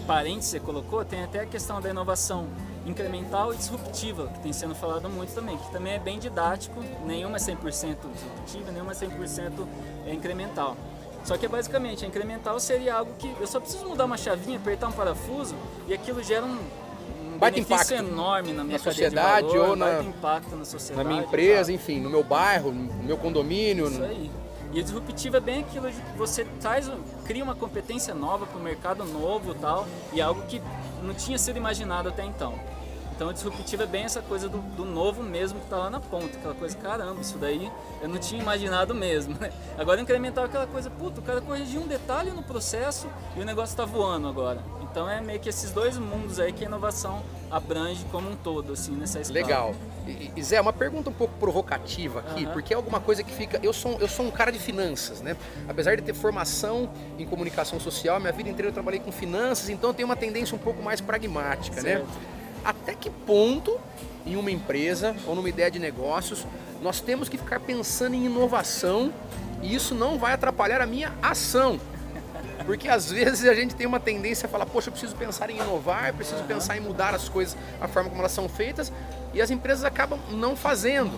parênteses 0.07 0.51
que 0.51 0.59
você 0.59 0.65
colocou, 0.65 1.05
tem 1.05 1.23
até 1.23 1.41
a 1.41 1.45
questão 1.45 1.79
da 1.81 1.89
inovação 1.89 2.47
incremental 2.85 3.53
e 3.53 3.57
disruptiva, 3.57 4.27
que 4.27 4.39
tem 4.39 4.51
sendo 4.51 4.73
falado 4.73 5.07
muito 5.09 5.33
também, 5.33 5.57
que 5.57 5.71
também 5.71 5.93
é 5.93 5.99
bem 5.99 6.17
didático, 6.17 6.83
nenhuma 7.05 7.37
é 7.37 7.39
100% 7.39 7.97
disruptiva, 8.13 8.71
nenhuma 8.71 8.91
é 8.91 8.95
100% 8.95 9.67
incremental. 10.07 10.75
Só 11.23 11.37
que 11.37 11.47
basicamente, 11.47 12.03
a 12.03 12.07
incremental 12.07 12.59
seria 12.59 12.95
algo 12.95 13.13
que 13.19 13.31
eu 13.39 13.45
só 13.45 13.59
preciso 13.59 13.87
mudar 13.87 14.05
uma 14.05 14.17
chavinha, 14.17 14.57
apertar 14.57 14.87
um 14.87 14.91
parafuso 14.91 15.55
e 15.87 15.93
aquilo 15.93 16.23
gera 16.23 16.43
um 16.43 16.59
baita 17.41 17.60
impacto 17.60 17.93
enorme 17.93 18.54
na 18.54 18.63
minha 18.63 18.77
na 18.77 18.84
sociedade 18.84 19.47
valor, 19.47 19.69
ou 19.69 19.75
na, 19.75 20.04
na 20.04 20.65
sociedade, 20.65 21.04
na 21.04 21.04
minha 21.04 21.23
empresa, 21.23 21.73
enfim, 21.73 21.99
no 21.99 22.10
meu 22.10 22.23
bairro, 22.23 22.71
no 22.71 23.04
meu 23.04 23.17
condomínio. 23.17 23.88
Isso 23.88 24.04
aí. 24.04 24.32
E 24.71 24.80
o 24.80 24.84
disruptivo 24.84 25.36
é 25.36 25.39
bem 25.39 25.62
aquilo 25.62 25.91
de 25.91 25.97
você 26.15 26.45
traz, 26.62 26.89
cria 27.25 27.43
uma 27.43 27.56
competência 27.56 28.13
nova 28.13 28.45
para 28.45 28.58
o 28.58 28.63
mercado 28.63 29.04
novo 29.04 29.54
tal, 29.56 29.86
e 30.13 30.21
algo 30.21 30.43
que 30.43 30.62
não 31.01 31.13
tinha 31.13 31.38
sido 31.38 31.58
imaginado 31.58 32.08
até 32.08 32.23
então. 32.23 32.54
Então 33.21 33.29
o 33.29 33.34
disruptivo 33.34 33.84
é 33.84 33.86
bem 33.86 34.03
essa 34.03 34.19
coisa 34.19 34.49
do, 34.49 34.57
do 34.75 34.84
novo 34.84 35.21
mesmo 35.21 35.60
que 35.60 35.65
está 35.65 35.77
lá 35.77 35.91
na 35.91 35.99
ponta, 35.99 36.36
aquela 36.36 36.55
coisa, 36.55 36.75
caramba, 36.75 37.21
isso 37.21 37.38
daí 37.38 37.71
eu 38.01 38.10
não 38.10 38.17
tinha 38.17 38.41
imaginado 38.41 38.95
mesmo. 38.95 39.38
Né? 39.39 39.51
Agora 39.77 40.01
incrementar 40.01 40.45
aquela 40.45 40.65
coisa, 40.65 40.89
puto, 40.89 41.21
o 41.21 41.23
cara 41.23 41.39
corrigiu 41.39 41.81
um 41.81 41.88
detalhe 41.88 42.31
no 42.31 42.41
processo 42.41 43.07
e 43.38 43.39
o 43.39 43.45
negócio 43.45 43.73
está 43.73 43.86
voando 43.86 44.27
agora. 44.27 44.63
Então 44.81 45.07
é 45.07 45.21
meio 45.21 45.39
que 45.39 45.49
esses 45.49 45.69
dois 45.69 45.99
mundos 45.99 46.39
aí 46.39 46.51
que 46.51 46.63
a 46.63 46.67
inovação 46.67 47.21
abrange 47.51 48.03
como 48.05 48.27
um 48.27 48.36
todo, 48.36 48.73
assim, 48.73 48.93
nessa 48.93 49.19
escala. 49.19 49.39
Legal. 49.39 49.75
E, 50.07 50.31
e 50.36 50.43
Zé, 50.43 50.60
uma 50.60 50.73
pergunta 50.73 51.12
um 51.12 51.13
pouco 51.13 51.36
provocativa 51.36 52.21
aqui, 52.21 52.45
uhum. 52.47 52.53
porque 52.53 52.73
é 52.73 52.75
alguma 52.75 52.99
coisa 52.99 53.23
que 53.23 53.31
fica. 53.31 53.60
Eu 53.62 53.71
sou, 53.71 53.99
eu 53.99 54.07
sou 54.07 54.25
um 54.25 54.31
cara 54.31 54.51
de 54.51 54.57
finanças, 54.57 55.21
né? 55.21 55.38
Apesar 55.69 55.95
de 55.95 56.01
ter 56.01 56.15
formação 56.15 56.89
em 57.19 57.25
comunicação 57.27 57.79
social, 57.79 58.19
minha 58.19 58.34
vida 58.34 58.49
inteira 58.49 58.69
eu 58.69 58.73
trabalhei 58.73 58.99
com 58.99 59.12
finanças, 59.12 59.69
então 59.69 59.91
eu 59.91 59.93
tenho 59.93 60.07
uma 60.07 60.15
tendência 60.15 60.55
um 60.55 60.60
pouco 60.60 60.81
mais 60.81 60.99
pragmática, 60.99 61.75
né? 61.84 61.97
certo. 61.97 62.07
né? 62.07 62.40
Até 62.63 62.93
que 62.93 63.10
ponto 63.10 63.80
em 64.26 64.36
uma 64.36 64.52
empresa 64.52 65.15
ou 65.26 65.36
numa 65.36 65.50
ideia 65.50 65.71
de 65.71 65.80
negócios 65.80 66.45
nós 66.82 67.00
temos 67.00 67.30
que 67.30 67.38
ficar 67.38 67.60
pensando 67.60 68.15
em 68.15 68.26
inovação 68.26 69.13
e 69.62 69.74
isso 69.76 69.93
não 69.93 70.17
vai 70.17 70.34
atrapalhar 70.34 70.82
a 70.82 70.86
minha 70.86 71.13
ação. 71.21 71.80
Porque 72.65 72.88
às 72.88 73.12
vezes 73.12 73.47
a 73.47 73.54
gente 73.54 73.76
tem 73.76 73.88
uma 73.88 74.00
tendência 74.00 74.45
a 74.45 74.50
falar, 74.50 74.65
poxa, 74.65 74.89
eu 74.89 74.91
preciso 74.91 75.15
pensar 75.15 75.50
em 75.50 75.58
inovar, 75.58 76.13
preciso 76.13 76.41
uhum. 76.41 76.47
pensar 76.47 76.78
em 76.78 76.80
mudar 76.80 77.13
as 77.13 77.28
coisas, 77.28 77.58
a 77.80 77.88
forma 77.88 78.10
como 78.10 78.21
elas 78.21 78.32
são 78.32 78.47
feitas, 78.47 78.91
e 79.34 79.41
as 79.41 79.50
empresas 79.50 79.84
acabam 79.84 80.19
não 80.30 80.56
fazendo 80.56 81.12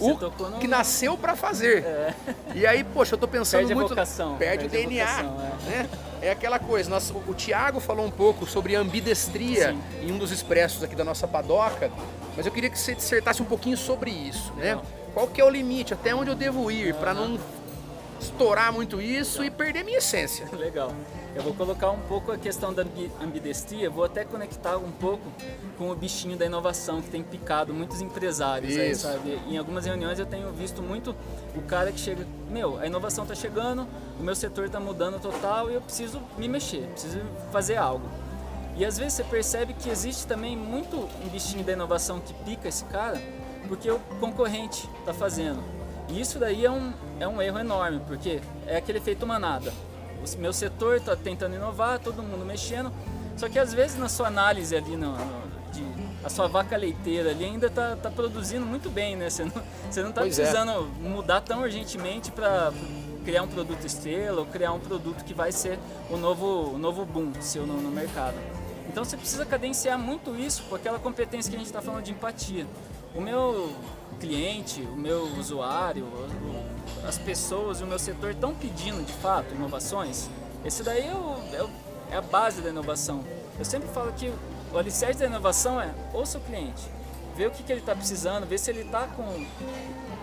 o 0.00 0.50
no... 0.50 0.58
que 0.58 0.68
nasceu 0.68 1.16
para 1.16 1.36
fazer. 1.36 1.84
É. 1.84 2.14
E 2.54 2.66
aí, 2.66 2.84
poxa, 2.84 3.14
eu 3.14 3.18
tô 3.18 3.26
pensando 3.26 3.60
perde 3.60 3.74
muito. 3.74 3.88
Vocação, 3.88 4.36
perde, 4.36 4.68
perde 4.68 4.86
o 4.86 4.88
DNA. 4.88 5.06
Vocação, 5.06 5.52
é. 5.66 5.70
Né? 5.70 5.88
é 6.22 6.30
aquela 6.30 6.58
coisa. 6.58 6.88
Nós, 6.88 7.10
o 7.10 7.34
Tiago 7.34 7.80
falou 7.80 8.06
um 8.06 8.10
pouco 8.10 8.46
sobre 8.46 8.74
ambidestria 8.76 9.72
Sim. 9.72 9.82
em 10.02 10.12
um 10.12 10.18
dos 10.18 10.30
expressos 10.30 10.82
aqui 10.82 10.94
da 10.94 11.04
nossa 11.04 11.26
padoca, 11.26 11.90
mas 12.36 12.46
eu 12.46 12.52
queria 12.52 12.70
que 12.70 12.78
você 12.78 12.94
dissertasse 12.94 13.42
um 13.42 13.46
pouquinho 13.46 13.76
sobre 13.76 14.10
isso, 14.10 14.52
né? 14.54 14.78
Qual 15.12 15.26
que 15.26 15.40
é 15.40 15.44
o 15.44 15.50
limite, 15.50 15.92
até 15.92 16.14
onde 16.14 16.30
eu 16.30 16.34
devo 16.34 16.70
ir, 16.70 16.94
para 16.94 17.12
não 17.12 17.38
estourar 18.22 18.72
muito 18.72 19.00
isso 19.00 19.44
e 19.44 19.50
perder 19.50 19.84
minha 19.84 19.98
essência. 19.98 20.48
Legal. 20.56 20.92
Eu 21.34 21.42
vou 21.42 21.54
colocar 21.54 21.90
um 21.90 22.00
pouco 22.00 22.30
a 22.30 22.36
questão 22.36 22.74
da 22.74 22.84
ambidestria, 23.20 23.88
vou 23.88 24.04
até 24.04 24.22
conectar 24.22 24.76
um 24.76 24.90
pouco 24.90 25.22
com 25.78 25.90
o 25.90 25.96
bichinho 25.96 26.36
da 26.36 26.44
inovação 26.44 27.00
que 27.00 27.08
tem 27.08 27.22
picado 27.22 27.72
muitos 27.72 28.02
empresários 28.02 28.76
aí, 28.76 28.94
sabe? 28.94 29.40
Em 29.48 29.56
algumas 29.56 29.86
reuniões 29.86 30.18
eu 30.18 30.26
tenho 30.26 30.52
visto 30.52 30.82
muito 30.82 31.16
o 31.56 31.62
cara 31.62 31.90
que 31.90 31.98
chega, 31.98 32.26
meu, 32.50 32.78
a 32.78 32.86
inovação 32.86 33.24
está 33.24 33.34
chegando, 33.34 33.86
o 34.20 34.22
meu 34.22 34.36
setor 34.36 34.66
está 34.66 34.78
mudando 34.78 35.18
total 35.20 35.70
e 35.70 35.74
eu 35.74 35.80
preciso 35.80 36.20
me 36.36 36.46
mexer, 36.48 36.86
preciso 36.88 37.20
fazer 37.50 37.76
algo. 37.76 38.06
E 38.76 38.84
às 38.84 38.98
vezes 38.98 39.14
você 39.14 39.24
percebe 39.24 39.72
que 39.72 39.88
existe 39.88 40.26
também 40.26 40.54
muito 40.54 40.96
um 41.24 41.28
bichinho 41.30 41.64
da 41.64 41.72
inovação 41.72 42.20
que 42.20 42.34
pica 42.44 42.68
esse 42.68 42.84
cara, 42.86 43.20
porque 43.68 43.90
o 43.90 43.98
concorrente 44.20 44.88
está 45.00 45.14
fazendo. 45.14 45.81
E 46.12 46.20
isso 46.20 46.38
daí 46.38 46.64
é 46.64 46.70
um, 46.70 46.92
é 47.18 47.26
um 47.26 47.40
erro 47.40 47.58
enorme, 47.58 48.00
porque 48.06 48.40
é 48.66 48.76
aquele 48.76 48.98
efeito 48.98 49.26
manada. 49.26 49.72
O 50.22 50.38
meu 50.38 50.52
setor 50.52 50.96
está 50.96 51.16
tentando 51.16 51.56
inovar, 51.56 51.98
todo 51.98 52.22
mundo 52.22 52.44
mexendo, 52.44 52.92
só 53.36 53.48
que 53.48 53.58
às 53.58 53.72
vezes 53.72 53.98
na 53.98 54.08
sua 54.08 54.28
análise 54.28 54.76
ali, 54.76 54.96
no, 54.96 55.12
no 55.12 55.42
de, 55.72 55.82
a 56.22 56.28
sua 56.28 56.46
vaca 56.46 56.76
leiteira 56.76 57.30
ali 57.30 57.46
ainda 57.46 57.66
está 57.66 57.96
tá 57.96 58.10
produzindo 58.10 58.64
muito 58.66 58.90
bem, 58.90 59.16
né? 59.16 59.30
Você 59.30 59.44
não 59.44 60.10
está 60.10 60.20
é. 60.20 60.24
precisando 60.24 60.70
é. 60.70 61.08
mudar 61.08 61.40
tão 61.40 61.62
urgentemente 61.62 62.30
para 62.30 62.72
criar 63.24 63.42
um 63.42 63.48
produto 63.48 63.84
estrela 63.84 64.40
ou 64.40 64.46
criar 64.46 64.72
um 64.72 64.80
produto 64.80 65.24
que 65.24 65.32
vai 65.32 65.50
ser 65.50 65.78
o 66.10 66.16
novo, 66.16 66.74
o 66.74 66.78
novo 66.78 67.06
boom 67.06 67.32
seu 67.40 67.66
no, 67.66 67.80
no 67.80 67.90
mercado. 67.90 68.36
Então 68.88 69.04
você 69.04 69.16
precisa 69.16 69.46
cadenciar 69.46 69.98
muito 69.98 70.36
isso 70.36 70.64
com 70.68 70.74
aquela 70.74 70.98
competência 70.98 71.50
que 71.50 71.56
a 71.56 71.58
gente 71.58 71.68
está 71.68 71.80
falando 71.80 72.04
de 72.04 72.12
empatia. 72.12 72.66
O 73.14 73.20
meu 73.20 73.70
cliente, 74.18 74.80
o 74.82 74.96
meu 74.96 75.24
usuário, 75.38 76.06
as 77.06 77.18
pessoas 77.18 77.80
e 77.80 77.84
o 77.84 77.86
meu 77.86 77.98
setor 77.98 78.30
estão 78.30 78.54
pedindo 78.54 79.04
de 79.04 79.12
fato 79.12 79.54
inovações. 79.54 80.30
Esse 80.64 80.82
daí 80.82 81.02
é, 81.02 81.08
é, 81.08 81.62
o, 81.62 81.70
é 82.10 82.16
a 82.16 82.22
base 82.22 82.62
da 82.62 82.70
inovação. 82.70 83.24
Eu 83.58 83.64
sempre 83.64 83.88
falo 83.88 84.12
que 84.12 84.32
o 84.72 84.78
alicerce 84.78 85.18
da 85.18 85.26
inovação 85.26 85.80
é 85.80 85.92
ouça 86.12 86.38
o 86.38 86.40
cliente, 86.40 86.82
ver 87.36 87.48
o 87.48 87.50
que, 87.50 87.62
que 87.62 87.72
ele 87.72 87.80
está 87.80 87.94
precisando, 87.94 88.46
ver 88.46 88.58
se 88.58 88.70
ele 88.70 88.82
está 88.82 89.06
com 89.08 89.44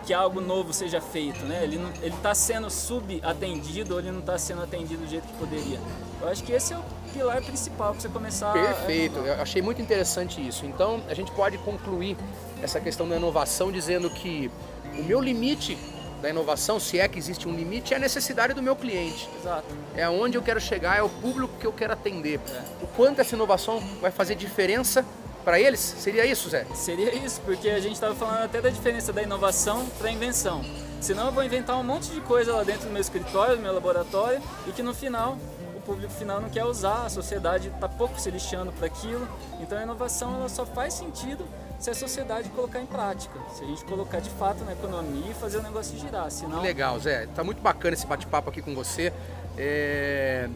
que 0.06 0.13
algo 0.13 0.41
novo 0.41 0.73
seja 0.73 0.99
feito, 0.99 1.45
né? 1.45 1.63
Ele 1.63 1.80
está 2.04 2.34
sendo 2.34 2.69
subatendido 2.69 3.93
ou 3.93 3.99
ele 3.99 4.12
não 4.12 4.21
está 4.21 4.38
sendo 4.38 4.63
atendido 4.63 5.04
do 5.04 5.08
jeito 5.10 5.28
que 5.28 5.34
poderia. 5.34 5.80
Eu 6.21 6.30
acho 6.30 6.43
que 6.43 6.52
esse 6.52 6.73
é 6.73 6.78
o 6.78 6.84
pilar 7.13 7.41
principal 7.41 7.91
para 7.91 8.02
você 8.02 8.10
começar 8.10 8.54
Perfeito, 8.54 9.19
eu 9.19 9.41
achei 9.41 9.62
muito 9.62 9.82
interessante 9.82 10.45
isso. 10.45 10.65
Então, 10.65 11.02
a 11.08 11.13
gente 11.13 11.32
pode 11.32 11.58
concluir 11.60 12.17
essa 12.62 12.80
questão 12.80 13.08
da 13.08 13.15
inovação 13.15 13.72
dizendo 13.72 14.10
que 14.10 14.52
o 14.98 15.04
meu 15.04 15.19
limite 15.19 15.78
da 16.22 16.30
inovação, 16.30 16.80
se 16.80 17.00
é 17.00 17.08
que 17.08 17.17
existe 17.17 17.48
um 17.48 17.54
limite, 17.54 17.93
é 17.93 17.98
a 17.98 18.00
necessidade 18.00 18.54
do 18.54 18.62
meu 18.62 18.76
cliente. 18.76 19.30
Exato. 19.39 19.67
É 19.95 20.10
onde 20.10 20.38
eu 20.38 20.41
quero 20.41 20.60
chegar, 20.60 20.98
é 20.98 21.02
o 21.02 21.10
público 21.10 21.54
que 21.60 21.65
eu 21.65 21.72
quero 21.72 21.93
atender. 21.93 22.39
É. 22.50 22.63
O 22.84 22.88
quanto 22.88 23.22
essa 23.22 23.36
inovação 23.36 23.80
vai 24.02 24.12
fazer 24.12 24.36
diferença 24.36 25.06
para 25.43 25.60
eles? 25.60 25.80
Seria 25.80 26.26
isso, 26.26 26.50
Zé? 26.50 26.65
Seria 26.76 27.15
isso, 27.15 27.41
porque 27.41 27.69
a 27.69 27.80
gente 27.80 27.93
estava 27.93 28.13
falando 28.13 28.43
até 28.43 28.62
da 28.62 28.69
diferença 28.69 29.13
da 29.13 29.24
inovação 29.24 29.86
para 29.98 30.10
a 30.10 30.12
invenção. 30.12 30.62
Senão 31.00 31.28
eu 31.28 31.32
vou 31.32 31.43
inventar 31.43 31.78
um 31.78 31.84
monte 31.84 32.10
de 32.10 32.19
coisa 32.22 32.54
lá 32.54 32.63
dentro 32.63 32.88
do 32.88 32.91
meu 32.91 33.02
escritório, 33.02 33.56
do 33.56 33.62
meu 33.62 33.74
laboratório, 33.74 34.41
e 34.67 34.72
que 34.72 34.84
no 34.84 34.93
final 34.93 35.38
o 35.74 35.80
público 35.80 36.12
final 36.12 36.41
não 36.41 36.50
quer 36.50 36.65
usar, 36.65 37.06
a 37.06 37.10
sociedade 37.10 37.69
está 37.69 37.88
pouco 37.88 38.19
se 38.19 38.30
lixando 38.30 38.74
para 38.74 38.88
aquilo. 38.88 39.26
Então 39.62 39.78
a 39.78 39.84
inovação 39.84 40.36
ela 40.36 40.50
só 40.50 40.65
faz 40.65 40.93
sentido 40.93 41.45
se 41.80 41.89
a 41.89 41.96
sociedade 41.96 42.50
colocar 42.50 42.82
em 42.82 42.86
prática, 42.86 43.39
se 43.54 43.63
a 43.63 43.68
gente 43.68 43.86
colocar 43.86 44.20
de 44.20 44.30
fato 44.32 44.65
na 44.65 44.74
economia 44.74 45.32
e 45.32 45.34
fazer 45.34 45.60
o 45.60 45.63
negócio 45.63 45.98
girar. 45.98 46.30
Senão... 46.30 46.62
Legal, 46.62 47.00
Zé. 47.00 47.26
Tá 47.28 47.44
muito 47.44 47.62
bacana 47.62 47.94
esse 47.94 48.06
bate-papo 48.06 48.50
aqui 48.50 48.62
com 48.62 48.76
você. 48.76 49.13
É... 49.58 50.50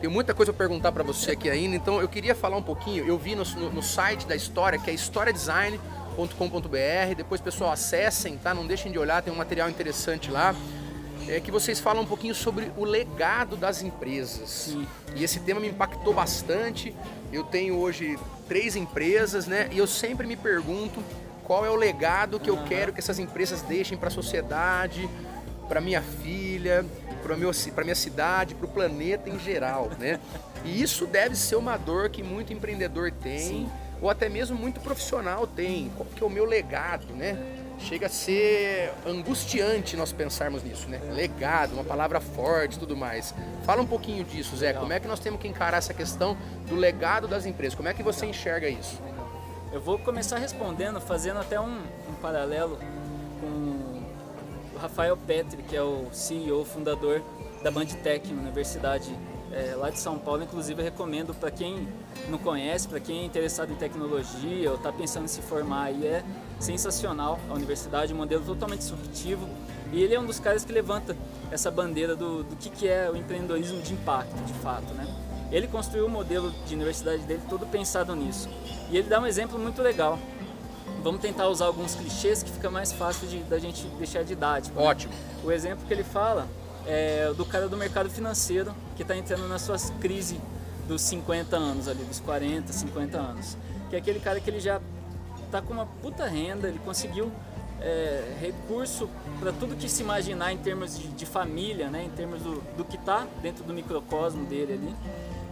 Tenho 0.00 0.10
muita 0.10 0.34
coisa 0.34 0.52
para 0.52 0.66
perguntar 0.66 0.90
para 0.90 1.04
você 1.04 1.32
aqui 1.32 1.48
ainda, 1.48 1.76
então 1.76 2.00
eu 2.00 2.08
queria 2.08 2.34
falar 2.34 2.56
um 2.56 2.62
pouquinho. 2.62 3.06
Eu 3.06 3.16
vi 3.16 3.36
no, 3.36 3.44
no, 3.44 3.72
no 3.74 3.82
site 3.82 4.26
da 4.26 4.34
história, 4.34 4.76
que 4.76 4.90
é 4.90 4.94
historiadesign.com.br. 4.94 7.14
Depois, 7.16 7.40
pessoal, 7.40 7.70
acessem, 7.70 8.36
tá? 8.36 8.52
Não 8.52 8.66
deixem 8.66 8.90
de 8.90 8.98
olhar, 8.98 9.22
tem 9.22 9.32
um 9.32 9.36
material 9.36 9.70
interessante 9.70 10.28
lá. 10.28 10.56
É 11.28 11.40
que 11.40 11.50
vocês 11.50 11.80
falam 11.80 12.02
um 12.02 12.06
pouquinho 12.06 12.34
sobre 12.34 12.70
o 12.76 12.84
legado 12.84 13.56
das 13.56 13.82
empresas. 13.82 14.48
Sim. 14.48 14.86
E 15.14 15.24
esse 15.24 15.40
tema 15.40 15.60
me 15.60 15.68
impactou 15.68 16.12
bastante. 16.12 16.94
Eu 17.32 17.44
tenho 17.44 17.76
hoje 17.76 18.18
três 18.48 18.76
empresas, 18.76 19.46
né? 19.46 19.68
E 19.72 19.78
eu 19.78 19.86
sempre 19.86 20.26
me 20.26 20.36
pergunto 20.36 21.02
qual 21.44 21.64
é 21.64 21.70
o 21.70 21.76
legado 21.76 22.38
que 22.38 22.50
eu 22.50 22.56
quero 22.64 22.92
que 22.92 23.00
essas 23.00 23.18
empresas 23.18 23.62
deixem 23.62 23.96
para 23.96 24.08
a 24.08 24.10
sociedade, 24.10 25.08
para 25.68 25.80
minha 25.80 26.02
filha, 26.02 26.84
para 27.22 27.84
minha 27.84 27.94
cidade, 27.94 28.54
para 28.54 28.66
o 28.66 28.68
planeta 28.68 29.30
em 29.30 29.38
geral, 29.38 29.90
né? 29.98 30.20
E 30.64 30.82
isso 30.82 31.06
deve 31.06 31.36
ser 31.36 31.56
uma 31.56 31.76
dor 31.76 32.10
que 32.10 32.22
muito 32.22 32.52
empreendedor 32.52 33.10
tem, 33.10 33.38
Sim. 33.38 33.70
ou 34.00 34.10
até 34.10 34.28
mesmo 34.28 34.56
muito 34.56 34.80
profissional 34.80 35.46
tem. 35.46 35.90
Qual 35.96 36.06
que 36.06 36.22
é 36.22 36.26
o 36.26 36.30
meu 36.30 36.44
legado, 36.44 37.12
né? 37.14 37.61
Chega 37.78 38.06
a 38.06 38.08
ser 38.08 38.92
angustiante 39.06 39.96
nós 39.96 40.12
pensarmos 40.12 40.62
nisso, 40.62 40.88
né? 40.88 41.00
Legado, 41.12 41.72
uma 41.72 41.84
palavra 41.84 42.20
forte, 42.20 42.78
tudo 42.78 42.96
mais. 42.96 43.34
Fala 43.64 43.82
um 43.82 43.86
pouquinho 43.86 44.24
disso, 44.24 44.56
Zé. 44.56 44.72
Como 44.72 44.92
é 44.92 45.00
que 45.00 45.08
nós 45.08 45.18
temos 45.18 45.40
que 45.40 45.48
encarar 45.48 45.78
essa 45.78 45.92
questão 45.92 46.36
do 46.68 46.76
legado 46.76 47.26
das 47.26 47.44
empresas? 47.44 47.74
Como 47.74 47.88
é 47.88 47.94
que 47.94 48.02
você 48.02 48.26
enxerga 48.26 48.68
isso? 48.68 49.00
Eu 49.72 49.80
vou 49.80 49.98
começar 49.98 50.38
respondendo, 50.38 51.00
fazendo 51.00 51.40
até 51.40 51.58
um, 51.60 51.78
um 52.08 52.14
paralelo 52.20 52.78
Rafael 54.82 55.16
Petri, 55.16 55.62
que 55.62 55.76
é 55.76 55.82
o 55.82 56.08
CEO, 56.12 56.64
fundador 56.64 57.22
da 57.62 57.70
Bandtech, 57.70 58.32
Universidade 58.32 59.16
é, 59.52 59.74
lá 59.76 59.90
de 59.90 59.98
São 59.98 60.18
Paulo. 60.18 60.42
Inclusive, 60.42 60.80
eu 60.80 60.84
recomendo 60.84 61.34
para 61.34 61.50
quem 61.50 61.88
não 62.28 62.38
conhece, 62.38 62.88
para 62.88 63.00
quem 63.00 63.20
é 63.20 63.24
interessado 63.24 63.72
em 63.72 63.76
tecnologia 63.76 64.70
ou 64.70 64.76
está 64.76 64.92
pensando 64.92 65.24
em 65.24 65.28
se 65.28 65.42
formar 65.42 65.84
aí, 65.84 66.06
é 66.06 66.24
sensacional 66.58 67.38
a 67.48 67.54
universidade, 67.54 68.12
um 68.12 68.16
modelo 68.16 68.44
totalmente 68.44 68.80
disruptivo. 68.80 69.48
E 69.92 70.02
ele 70.02 70.14
é 70.14 70.20
um 70.20 70.24
dos 70.24 70.40
caras 70.40 70.64
que 70.64 70.72
levanta 70.72 71.16
essa 71.50 71.70
bandeira 71.70 72.16
do, 72.16 72.42
do 72.42 72.56
que, 72.56 72.70
que 72.70 72.88
é 72.88 73.10
o 73.10 73.16
empreendedorismo 73.16 73.80
de 73.82 73.92
impacto, 73.92 74.42
de 74.44 74.54
fato, 74.54 74.94
né? 74.94 75.06
Ele 75.50 75.66
construiu 75.66 76.06
o 76.06 76.08
modelo 76.08 76.50
de 76.66 76.74
universidade 76.74 77.22
dele 77.24 77.42
todo 77.48 77.66
pensado 77.66 78.16
nisso. 78.16 78.48
E 78.90 78.96
ele 78.96 79.08
dá 79.08 79.20
um 79.20 79.26
exemplo 79.26 79.58
muito 79.58 79.82
legal 79.82 80.18
vamos 81.02 81.20
tentar 81.20 81.48
usar 81.48 81.66
alguns 81.66 81.94
clichês 81.94 82.42
que 82.42 82.50
fica 82.50 82.70
mais 82.70 82.92
fácil 82.92 83.26
de, 83.26 83.38
da 83.38 83.58
gente 83.58 83.84
deixar 83.98 84.22
didático. 84.22 84.78
Né? 84.78 84.86
Ótimo. 84.86 85.12
O 85.44 85.50
exemplo 85.50 85.84
que 85.86 85.92
ele 85.92 86.04
fala 86.04 86.46
é 86.86 87.32
do 87.36 87.44
cara 87.44 87.68
do 87.68 87.76
mercado 87.76 88.10
financeiro 88.10 88.74
que 88.96 89.02
está 89.02 89.16
entrando 89.16 89.48
na 89.48 89.58
sua 89.58 89.76
crise 90.00 90.40
dos 90.86 91.02
50 91.02 91.56
anos 91.56 91.88
ali, 91.88 92.02
dos 92.04 92.20
40, 92.20 92.72
50 92.72 93.18
anos. 93.18 93.56
Que 93.88 93.96
é 93.96 93.98
aquele 93.98 94.20
cara 94.20 94.40
que 94.40 94.50
ele 94.50 94.60
já 94.60 94.80
está 95.44 95.60
com 95.60 95.72
uma 95.72 95.86
puta 95.86 96.26
renda, 96.26 96.68
ele 96.68 96.80
conseguiu 96.84 97.30
é, 97.80 98.36
recurso 98.40 99.08
para 99.38 99.52
tudo 99.52 99.76
que 99.76 99.88
se 99.88 100.02
imaginar 100.02 100.52
em 100.52 100.58
termos 100.58 100.98
de, 100.98 101.08
de 101.08 101.26
família, 101.26 101.90
né, 101.90 102.04
em 102.04 102.10
termos 102.10 102.40
do, 102.40 102.62
do 102.76 102.84
que 102.84 102.96
está 102.96 103.26
dentro 103.42 103.64
do 103.64 103.74
microcosmo 103.74 104.46
dele 104.46 104.74
ali. 104.74 104.96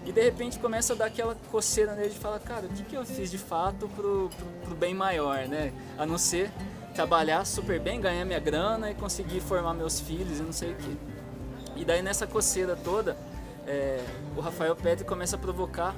E 0.06 0.12
de 0.12 0.22
repente 0.22 0.58
começa 0.58 0.94
a 0.94 0.96
dar 0.96 1.06
aquela 1.06 1.36
coceira 1.50 1.94
nele 1.94 2.08
de 2.10 2.18
falar, 2.18 2.38
cara, 2.38 2.66
o 2.66 2.68
que, 2.70 2.82
que 2.82 2.96
eu 2.96 3.04
fiz 3.04 3.30
de 3.30 3.38
fato 3.38 3.88
pro, 3.88 4.30
pro, 4.36 4.46
pro 4.64 4.74
bem 4.74 4.94
maior, 4.94 5.46
né? 5.46 5.72
A 5.98 6.06
não 6.06 6.16
ser 6.16 6.50
trabalhar 6.94 7.44
super 7.44 7.78
bem, 7.78 8.00
ganhar 8.00 8.24
minha 8.24 8.40
grana 8.40 8.90
e 8.90 8.94
conseguir 8.94 9.40
formar 9.40 9.74
meus 9.74 10.00
filhos 10.00 10.38
e 10.38 10.42
não 10.42 10.52
sei 10.52 10.72
o 10.72 10.74
que. 10.74 10.96
E 11.80 11.84
daí 11.84 12.02
nessa 12.02 12.26
coceira 12.26 12.76
toda, 12.76 13.16
é, 13.66 14.04
o 14.36 14.40
Rafael 14.40 14.76
Petri 14.76 15.02
começa 15.02 15.36
a 15.36 15.38
provocar 15.38 15.96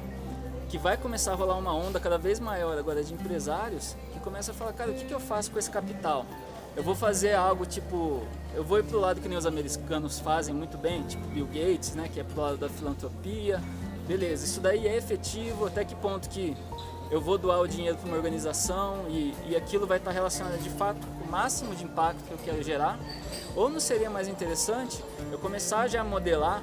que 0.69 0.79
vai 0.79 0.97
começar 0.97 1.33
a 1.33 1.35
rolar 1.35 1.59
uma 1.59 1.75
onda 1.75 1.99
cada 1.99 2.17
vez 2.17 2.39
maior 2.39 2.79
agora 2.79 3.03
de 3.03 3.13
empresários 3.13 3.97
que 4.13 4.21
começa 4.21 4.53
a 4.53 4.55
falar, 4.55 4.73
cara, 4.75 4.93
o 4.93 4.95
que, 4.95 5.05
que 5.05 5.13
eu 5.13 5.19
faço 5.19 5.51
com 5.51 5.59
esse 5.59 5.69
capital? 5.69 6.25
Eu 6.77 6.85
vou 6.85 6.95
fazer 6.95 7.35
algo 7.35 7.67
tipo, 7.67 8.23
eu 8.55 8.63
vou 8.63 8.79
ir 8.79 8.85
pro 8.85 9.01
lado 9.01 9.21
que 9.21 9.29
nem 9.29 9.37
os 9.37 9.45
americanos 9.45 10.21
fazem 10.21 10.55
muito 10.55 10.79
bem, 10.79 11.03
tipo 11.03 11.27
Bill 11.27 11.47
Gates, 11.47 11.97
né, 11.97 12.09
que 12.11 12.21
é 12.21 12.25
pro 12.25 12.41
lado 12.41 12.59
da 12.59 12.69
filantropia, 12.69 13.61
beleza, 14.07 14.45
isso 14.45 14.61
daí 14.61 14.87
é 14.87 14.97
efetivo, 14.97 15.67
até 15.67 15.85
que 15.85 15.97
ponto 15.97 16.29
que 16.29 16.57
eu 17.11 17.21
vou 17.21 17.37
doar 17.37 17.61
o 17.61 17.67
dinheiro 17.67 17.99
para 17.99 18.07
uma 18.07 18.17
organização 18.17 19.07
e, 19.09 19.35
e 19.49 19.57
aquilo 19.57 19.85
vai 19.85 19.99
estar 19.99 20.13
relacionado 20.13 20.63
de 20.63 20.71
fato 20.71 21.01
máximo 21.33 21.75
de 21.75 21.85
impacto 21.85 22.23
que 22.25 22.31
eu 22.31 22.39
quero 22.45 22.63
gerar? 22.63 23.01
Ou 23.57 23.71
não 23.71 23.81
seria 23.81 24.11
mais 24.11 24.29
interessante 24.29 25.03
eu 25.31 25.39
começar 25.39 25.89
já 25.89 26.03
a 26.03 26.05
modelar 26.05 26.63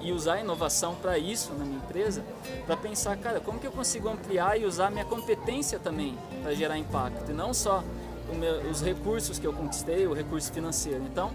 e 0.00 0.12
usar 0.12 0.34
a 0.34 0.40
inovação 0.40 0.94
para 0.94 1.18
isso 1.18 1.52
na 1.52 1.64
minha 1.64 1.76
empresa, 1.76 2.24
para 2.64 2.74
pensar, 2.74 3.18
cara, 3.18 3.38
como 3.38 3.58
que 3.58 3.66
eu 3.66 3.72
consigo 3.72 4.08
ampliar 4.08 4.58
e 4.58 4.64
usar 4.64 4.90
minha 4.90 5.04
competência 5.04 5.78
também 5.78 6.16
para 6.42 6.54
gerar 6.54 6.78
impacto, 6.78 7.30
e 7.30 7.34
não 7.34 7.52
só 7.52 7.82
meu, 8.32 8.70
os 8.70 8.80
recursos 8.80 9.38
que 9.38 9.46
eu 9.46 9.52
conquistei, 9.52 10.06
o 10.06 10.14
recurso 10.14 10.52
financeiro. 10.52 11.02
Então, 11.02 11.30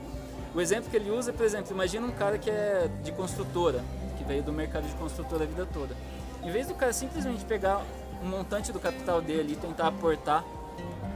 o 0.55 0.61
exemplo 0.61 0.89
que 0.89 0.95
ele 0.95 1.11
usa 1.11 1.29
é, 1.31 1.33
por 1.33 1.45
exemplo, 1.45 1.71
imagina 1.73 2.07
um 2.07 2.11
cara 2.11 2.37
que 2.39 2.49
é 2.49 2.89
de 3.03 3.11
construtora, 3.11 3.83
que 4.17 4.23
veio 4.23 4.41
do 4.41 4.53
mercado 4.53 4.87
de 4.87 4.95
construtora 4.95 5.43
a 5.43 5.47
vida 5.47 5.67
toda. 5.71 5.95
Em 6.41 6.49
vez 6.49 6.67
do 6.67 6.73
cara 6.73 6.93
simplesmente 6.93 7.45
pegar 7.45 7.81
um 8.23 8.27
montante 8.27 8.71
do 8.71 8.79
capital 8.79 9.21
dele 9.21 9.53
e 9.53 9.55
tentar 9.55 9.87
aportar 9.87 10.43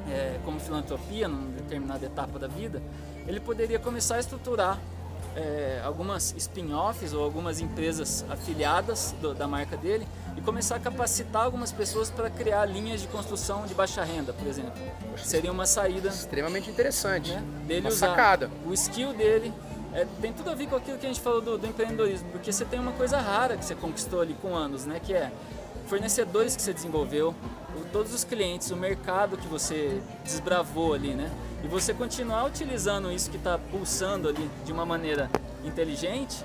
é, 0.09 0.39
como 0.43 0.59
filantropia 0.59 1.27
numa 1.27 1.51
determinada 1.51 2.05
etapa 2.05 2.39
da 2.39 2.47
vida, 2.47 2.81
ele 3.27 3.39
poderia 3.39 3.79
começar 3.79 4.15
a 4.15 4.19
estruturar 4.19 4.79
é, 5.35 5.81
algumas 5.83 6.33
spin-offs 6.37 7.13
ou 7.13 7.23
algumas 7.23 7.59
empresas 7.59 8.25
afiliadas 8.29 9.13
do, 9.21 9.33
da 9.33 9.47
marca 9.47 9.77
dele 9.77 10.07
e 10.35 10.41
começar 10.41 10.75
a 10.75 10.79
capacitar 10.79 11.43
algumas 11.43 11.71
pessoas 11.71 12.09
para 12.09 12.29
criar 12.29 12.65
linhas 12.65 13.01
de 13.01 13.07
construção 13.07 13.65
de 13.65 13.73
baixa 13.73 14.03
renda, 14.03 14.33
por 14.33 14.47
exemplo. 14.47 14.73
Seria 15.17 15.51
uma 15.51 15.65
saída 15.65 16.09
extremamente 16.09 16.69
interessante, 16.69 17.31
né, 17.31 17.43
dele 17.67 17.81
uma 17.81 17.89
usar 17.89 18.09
sacada. 18.09 18.49
o 18.65 18.73
skill 18.73 19.13
dele 19.13 19.53
é, 19.93 20.05
tem 20.21 20.33
tudo 20.33 20.49
a 20.49 20.55
ver 20.55 20.67
com 20.67 20.75
aquilo 20.75 20.97
que 20.97 21.05
a 21.05 21.09
gente 21.09 21.21
falou 21.21 21.41
do, 21.41 21.57
do, 21.57 21.67
empreendedorismo, 21.67 22.29
porque 22.31 22.51
você 22.51 22.65
tem 22.65 22.79
uma 22.79 22.91
coisa 22.91 23.19
rara 23.19 23.57
que 23.57 23.65
você 23.65 23.75
conquistou 23.75 24.21
ali 24.21 24.35
com 24.41 24.55
anos, 24.55 24.85
né? 24.85 24.99
Que 25.03 25.13
é 25.13 25.31
fornecedores 25.87 26.55
que 26.55 26.61
você 26.61 26.73
desenvolveu, 26.73 27.33
todos 27.91 28.13
os 28.13 28.23
clientes, 28.23 28.69
o 28.71 28.75
mercado 28.75 29.37
que 29.37 29.47
você 29.47 30.01
desbravou 30.23 30.93
ali, 30.93 31.13
né? 31.13 31.31
E 31.63 31.67
você 31.67 31.93
continuar 31.93 32.45
utilizando 32.45 33.11
isso 33.11 33.29
que 33.29 33.37
está 33.37 33.57
pulsando 33.57 34.27
ali 34.29 34.49
de 34.65 34.71
uma 34.71 34.85
maneira 34.85 35.29
inteligente, 35.63 36.43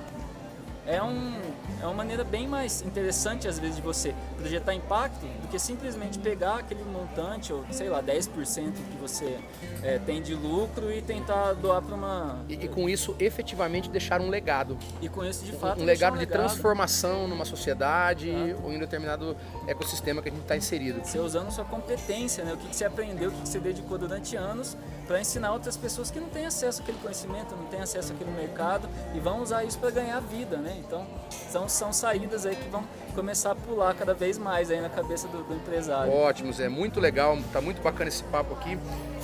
é, 0.87 1.03
um, 1.03 1.35
é 1.81 1.85
uma 1.85 1.95
maneira 1.95 2.25
bem 2.25 2.49
mais 2.49 2.83
interessante 2.83 3.47
às 3.47 3.59
vezes 3.59 3.77
de 3.77 3.83
você. 3.83 4.15
Projetar 4.43 4.75
impacto 4.75 5.21
do 5.21 5.49
que 5.49 5.59
simplesmente 5.59 6.19
pegar 6.19 6.57
aquele 6.57 6.83
montante, 6.85 7.53
ou 7.53 7.65
sei 7.71 7.89
lá, 7.89 8.03
10% 8.03 8.73
que 8.73 8.97
você 9.01 9.39
é, 9.83 9.99
tem 9.99 10.21
de 10.21 10.35
lucro 10.35 10.93
e 10.93 11.01
tentar 11.01 11.53
doar 11.55 11.81
para 11.81 11.95
uma. 11.95 12.45
E, 12.49 12.55
e, 12.55 12.69
com 12.69 12.89
isso 12.89 13.15
efetivamente 13.21 13.89
deixar 13.89 14.21
um 14.21 14.29
legado. 14.29 14.77
E 15.01 15.09
com 15.09 15.25
isso 15.25 15.45
de 15.45 15.53
fato. 15.53 15.79
Um, 15.79 15.83
um 15.83 15.87
legado 15.87 16.15
um 16.15 16.19
de 16.19 16.25
legado. 16.25 16.41
transformação 16.41 17.29
numa 17.29 17.45
sociedade 17.45 18.31
ou 18.63 18.73
em 18.73 18.77
um 18.77 18.81
determinado 18.81 19.37
ecossistema 19.69 20.21
que 20.21 20.29
a 20.29 20.33
gente 20.33 20.43
está 20.43 20.57
inserido. 20.57 21.01
Você 21.05 21.21
usando 21.21 21.51
sua 21.53 21.65
competência, 21.65 22.45
né? 22.45 22.53
o 22.53 22.57
que, 22.57 22.69
que 22.69 22.77
você 22.77 22.85
aprendeu, 22.85 23.31
o 23.31 23.33
que, 23.33 23.43
que 23.43 23.49
você 23.49 23.61
dedicou 23.61 23.97
durante 23.97 24.37
anos 24.37 24.77
para 25.07 25.21
ensinar 25.21 25.53
outras 25.53 25.77
pessoas 25.77 26.11
que 26.11 26.19
não 26.19 26.29
têm 26.29 26.47
acesso 26.47 26.83
àquele 26.83 26.99
conhecimento, 26.99 27.55
não 27.55 27.67
têm 27.67 27.81
acesso 27.81 28.13
àquele 28.13 28.31
mercado 28.31 28.89
e 29.15 29.21
vão 29.21 29.43
usar 29.43 29.65
isso 29.65 29.79
para 29.79 29.91
ganhar 29.91 30.21
vida, 30.21 30.57
né? 30.57 30.77
Então 30.79 31.07
são, 31.51 31.69
são 31.69 31.93
saídas 31.93 32.47
aí 32.47 32.57
que 32.57 32.69
vão 32.69 32.85
começar 33.15 33.53
a 33.53 33.55
pular 33.55 33.95
cada 33.95 34.15
vez 34.15 34.32
mais 34.39 34.71
aí 34.71 34.81
na 34.81 34.89
cabeça 34.89 35.29
do, 35.29 35.43
do 35.43 35.55
empresário. 35.55 36.13
Ótimos, 36.13 36.61
é 36.61 36.69
muito 36.69 37.01
legal, 37.01 37.39
tá 37.53 37.61
muito 37.61 37.83
bacana 37.83 38.09
esse 38.09 38.23
papo 38.25 38.55
aqui. 38.55 38.79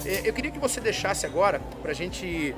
É, 0.04 0.28
eu 0.28 0.32
queria 0.32 0.50
que 0.50 0.58
você 0.58 0.80
deixasse 0.80 1.26
agora 1.26 1.60
para 1.82 1.90
a 1.90 1.94
gente 1.94 2.54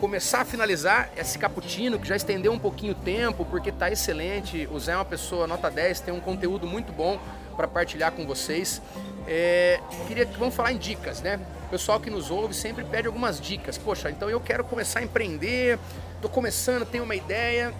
começar 0.00 0.42
a 0.42 0.44
finalizar 0.44 1.10
esse 1.16 1.38
cappuccino 1.38 1.98
que 1.98 2.06
já 2.06 2.16
estendeu 2.16 2.52
um 2.52 2.58
pouquinho 2.58 2.92
o 2.92 2.94
tempo, 2.94 3.44
porque 3.44 3.72
tá 3.72 3.90
excelente. 3.90 4.68
O 4.70 4.78
Zé 4.78 4.92
é 4.92 4.96
uma 4.96 5.04
pessoa 5.04 5.46
nota 5.46 5.70
10, 5.70 6.00
tem 6.00 6.12
um 6.12 6.20
conteúdo 6.20 6.66
muito 6.66 6.92
bom 6.92 7.18
para 7.56 7.66
partilhar 7.66 8.12
com 8.12 8.26
vocês. 8.26 8.82
É, 9.26 9.80
queria 10.06 10.26
que 10.26 10.38
vamos 10.38 10.54
falar 10.54 10.72
em 10.72 10.76
dicas, 10.76 11.22
né? 11.22 11.40
O 11.66 11.70
pessoal 11.70 11.98
que 11.98 12.10
nos 12.10 12.30
ouve 12.30 12.52
sempre 12.52 12.84
pede 12.84 13.06
algumas 13.06 13.40
dicas. 13.40 13.78
Poxa, 13.78 14.10
então 14.10 14.28
eu 14.28 14.40
quero 14.40 14.64
começar 14.64 15.00
a 15.00 15.02
empreender, 15.02 15.78
estou 16.16 16.30
começando, 16.30 16.84
tenho 16.84 17.04
uma 17.04 17.16
ideia. 17.16 17.72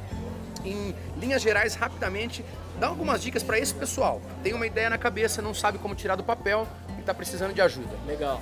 Em 0.65 0.95
linhas 1.21 1.43
gerais, 1.43 1.75
rapidamente, 1.75 2.43
dá 2.79 2.89
algumas 2.89 3.23
dicas 3.23 3.43
para 3.43 3.59
esse 3.59 3.75
pessoal. 3.75 4.21
Tem 4.43 4.53
uma 4.53 4.67
ideia 4.67 4.91
na 4.91 4.99
cabeça, 4.99 5.41
não 5.41 5.55
sabe 5.55 5.79
como 5.79 5.95
tirar 5.95 6.17
do 6.17 6.25
papel 6.25 6.67
e 6.97 7.01
está 7.01 7.15
precisando 7.15 7.53
de 7.53 7.61
ajuda. 7.61 7.97
Legal. 8.07 8.41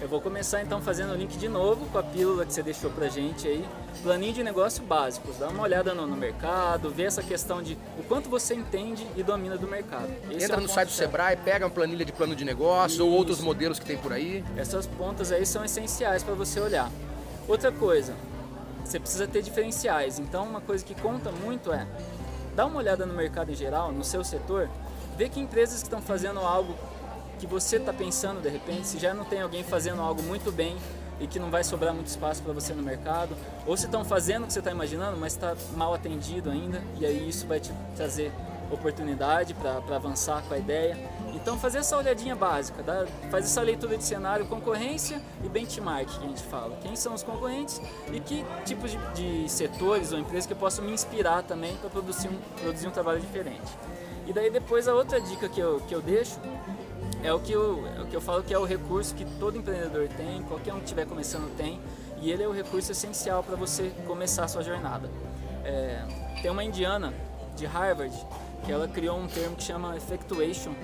Eu 0.00 0.08
vou 0.08 0.20
começar 0.20 0.60
então 0.60 0.82
fazendo 0.82 1.12
o 1.12 1.16
link 1.16 1.38
de 1.38 1.48
novo 1.48 1.86
com 1.86 1.96
a 1.96 2.02
pílula 2.02 2.44
que 2.44 2.52
você 2.52 2.62
deixou 2.62 2.90
pra 2.90 3.08
gente 3.08 3.46
aí. 3.48 3.64
Planinho 4.02 4.34
de 4.34 4.42
negócio 4.42 4.82
básicos. 4.84 5.38
Dá 5.38 5.48
uma 5.48 5.62
olhada 5.62 5.94
no, 5.94 6.06
no 6.06 6.16
mercado, 6.16 6.90
vê 6.90 7.04
essa 7.04 7.22
questão 7.22 7.62
de 7.62 7.78
o 7.98 8.02
quanto 8.02 8.28
você 8.28 8.54
entende 8.54 9.06
e 9.16 9.22
domina 9.22 9.56
do 9.56 9.66
mercado. 9.66 10.12
Esse 10.30 10.44
Entra 10.44 10.58
é 10.58 10.60
no 10.60 10.68
site 10.68 10.88
do 10.88 10.94
Sebrae, 10.94 11.36
pega 11.36 11.64
uma 11.64 11.70
planilha 11.70 12.04
de 12.04 12.12
plano 12.12 12.34
de 12.36 12.44
negócio 12.44 12.96
Isso. 12.96 13.06
ou 13.06 13.12
outros 13.12 13.40
modelos 13.40 13.78
que 13.78 13.86
tem 13.86 13.96
por 13.96 14.12
aí. 14.12 14.44
Essas 14.56 14.86
pontas 14.86 15.32
aí 15.32 15.46
são 15.46 15.64
essenciais 15.64 16.22
para 16.22 16.34
você 16.34 16.60
olhar. 16.60 16.90
Outra 17.48 17.72
coisa, 17.72 18.14
você 18.84 19.00
precisa 19.00 19.26
ter 19.26 19.42
diferenciais. 19.42 20.18
Então 20.18 20.44
uma 20.44 20.60
coisa 20.60 20.84
que 20.84 20.94
conta 20.94 21.30
muito 21.30 21.72
é 21.72 21.86
dá 22.54 22.66
uma 22.66 22.78
olhada 22.78 23.04
no 23.04 23.14
mercado 23.14 23.50
em 23.50 23.54
geral, 23.54 23.92
no 23.92 24.04
seu 24.04 24.24
setor, 24.24 24.68
vê 25.16 25.28
que 25.28 25.40
empresas 25.40 25.78
que 25.78 25.86
estão 25.86 26.00
fazendo 26.00 26.40
algo 26.40 26.74
que 27.38 27.46
você 27.46 27.76
está 27.76 27.92
pensando 27.92 28.40
de 28.40 28.48
repente, 28.48 28.86
se 28.86 28.98
já 28.98 29.12
não 29.12 29.24
tem 29.24 29.42
alguém 29.42 29.62
fazendo 29.64 30.00
algo 30.00 30.22
muito 30.22 30.52
bem 30.52 30.76
e 31.20 31.26
que 31.26 31.38
não 31.38 31.50
vai 31.50 31.62
sobrar 31.62 31.94
muito 31.94 32.06
espaço 32.06 32.42
para 32.42 32.52
você 32.52 32.72
no 32.72 32.82
mercado, 32.82 33.36
ou 33.66 33.76
se 33.76 33.86
estão 33.86 34.04
fazendo 34.04 34.44
o 34.44 34.46
que 34.46 34.52
você 34.52 34.58
está 34.58 34.70
imaginando, 34.70 35.16
mas 35.16 35.34
está 35.34 35.54
mal 35.76 35.94
atendido 35.94 36.50
ainda, 36.50 36.82
e 36.98 37.06
aí 37.06 37.28
isso 37.28 37.46
vai 37.46 37.60
te 37.60 37.72
trazer 37.96 38.32
oportunidade 38.70 39.54
para 39.54 39.96
avançar 39.96 40.42
com 40.42 40.54
a 40.54 40.58
ideia. 40.58 40.98
Então 41.34 41.58
fazer 41.58 41.78
essa 41.78 41.96
olhadinha 41.96 42.36
básica, 42.36 42.82
dá, 42.82 43.04
essa 43.36 43.60
leitura 43.60 43.98
de 43.98 44.04
cenário, 44.04 44.46
concorrência 44.46 45.20
e 45.42 45.48
benchmark 45.48 46.08
que 46.08 46.24
a 46.24 46.28
gente 46.28 46.42
fala. 46.42 46.76
Quem 46.80 46.94
são 46.94 47.12
os 47.12 47.22
concorrentes 47.22 47.80
e 48.12 48.20
que 48.20 48.44
tipos 48.64 48.92
de, 48.92 48.98
de 49.14 49.48
setores 49.48 50.12
ou 50.12 50.18
empresas 50.18 50.46
que 50.46 50.52
eu 50.52 50.56
posso 50.56 50.80
me 50.80 50.92
inspirar 50.92 51.42
também 51.42 51.76
para 51.76 51.90
produzir 51.90 52.28
um, 52.28 52.38
produzir 52.62 52.86
um 52.86 52.90
trabalho 52.90 53.20
diferente. 53.20 53.76
E 54.26 54.32
daí 54.32 54.50
depois 54.50 54.88
a 54.88 54.94
outra 54.94 55.20
dica 55.20 55.48
que 55.48 55.60
eu, 55.60 55.80
que 55.80 55.94
eu 55.94 56.00
deixo 56.00 56.38
é 57.22 57.32
o 57.32 57.40
que 57.40 57.52
eu, 57.52 57.84
é 57.86 58.00
o 58.02 58.06
que 58.06 58.14
eu 58.16 58.20
falo 58.20 58.42
que 58.42 58.54
é 58.54 58.58
o 58.58 58.64
recurso 58.64 59.14
que 59.14 59.24
todo 59.38 59.58
empreendedor 59.58 60.08
tem, 60.08 60.42
qualquer 60.44 60.72
um 60.72 60.78
que 60.78 60.84
estiver 60.84 61.06
começando 61.06 61.54
tem, 61.56 61.80
e 62.20 62.30
ele 62.30 62.42
é 62.42 62.48
o 62.48 62.52
recurso 62.52 62.92
essencial 62.92 63.42
para 63.42 63.56
você 63.56 63.92
começar 64.06 64.44
a 64.44 64.48
sua 64.48 64.62
jornada. 64.62 65.10
É, 65.64 66.02
tem 66.40 66.50
uma 66.50 66.62
indiana 66.62 67.12
de 67.56 67.66
Harvard 67.66 68.14
que 68.64 68.72
ela 68.72 68.88
criou 68.88 69.18
um 69.18 69.26
termo 69.26 69.56
que 69.56 69.62
chama 69.62 69.96
effectuation, 69.96 70.74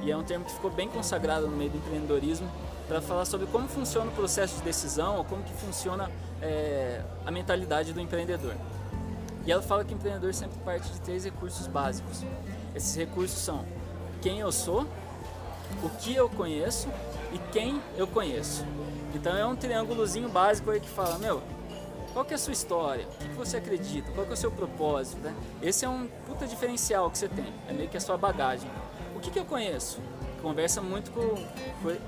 e 0.00 0.10
é 0.10 0.16
um 0.16 0.22
termo 0.22 0.44
que 0.44 0.52
ficou 0.52 0.70
bem 0.70 0.88
consagrado 0.88 1.46
no 1.46 1.56
meio 1.56 1.70
do 1.70 1.78
empreendedorismo 1.78 2.48
para 2.88 3.00
falar 3.00 3.24
sobre 3.24 3.46
como 3.46 3.68
funciona 3.68 4.10
o 4.10 4.14
processo 4.14 4.56
de 4.56 4.62
decisão 4.62 5.16
ou 5.16 5.24
como 5.24 5.42
que 5.42 5.52
funciona 5.54 6.10
é, 6.40 7.02
a 7.24 7.30
mentalidade 7.30 7.92
do 7.92 8.00
empreendedor. 8.00 8.54
E 9.44 9.52
ela 9.52 9.62
fala 9.62 9.84
que 9.84 9.92
o 9.92 9.96
empreendedor 9.96 10.32
sempre 10.34 10.58
parte 10.60 10.90
de 10.90 11.00
três 11.00 11.24
recursos 11.24 11.66
básicos. 11.66 12.22
Esses 12.74 12.94
recursos 12.96 13.38
são 13.38 13.64
quem 14.20 14.40
eu 14.40 14.52
sou, 14.52 14.86
o 15.82 15.88
que 15.98 16.14
eu 16.14 16.28
conheço 16.28 16.88
e 17.32 17.38
quem 17.50 17.80
eu 17.96 18.06
conheço. 18.06 18.64
Então 19.14 19.36
é 19.36 19.44
um 19.44 19.56
triângulozinho 19.56 20.28
básico 20.28 20.70
aí 20.70 20.80
que 20.80 20.88
fala, 20.88 21.18
meu, 21.18 21.42
qual 22.12 22.24
que 22.24 22.32
é 22.32 22.36
a 22.36 22.38
sua 22.38 22.52
história? 22.52 23.06
O 23.06 23.28
que 23.28 23.34
você 23.34 23.56
acredita? 23.56 24.10
Qual 24.12 24.24
que 24.26 24.32
é 24.32 24.34
o 24.34 24.36
seu 24.36 24.50
propósito? 24.50 25.20
Né? 25.22 25.34
Esse 25.62 25.84
é 25.84 25.88
um 25.88 26.06
puta 26.26 26.46
diferencial 26.46 27.10
que 27.10 27.18
você 27.18 27.28
tem, 27.28 27.52
é 27.68 27.72
meio 27.72 27.88
que 27.88 27.96
a 27.96 28.00
sua 28.00 28.16
bagagem. 28.16 28.70
Que, 29.22 29.30
que 29.30 29.38
eu 29.38 29.44
conheço? 29.44 30.00
Conversa 30.42 30.82
muito 30.82 31.12
com, 31.12 31.36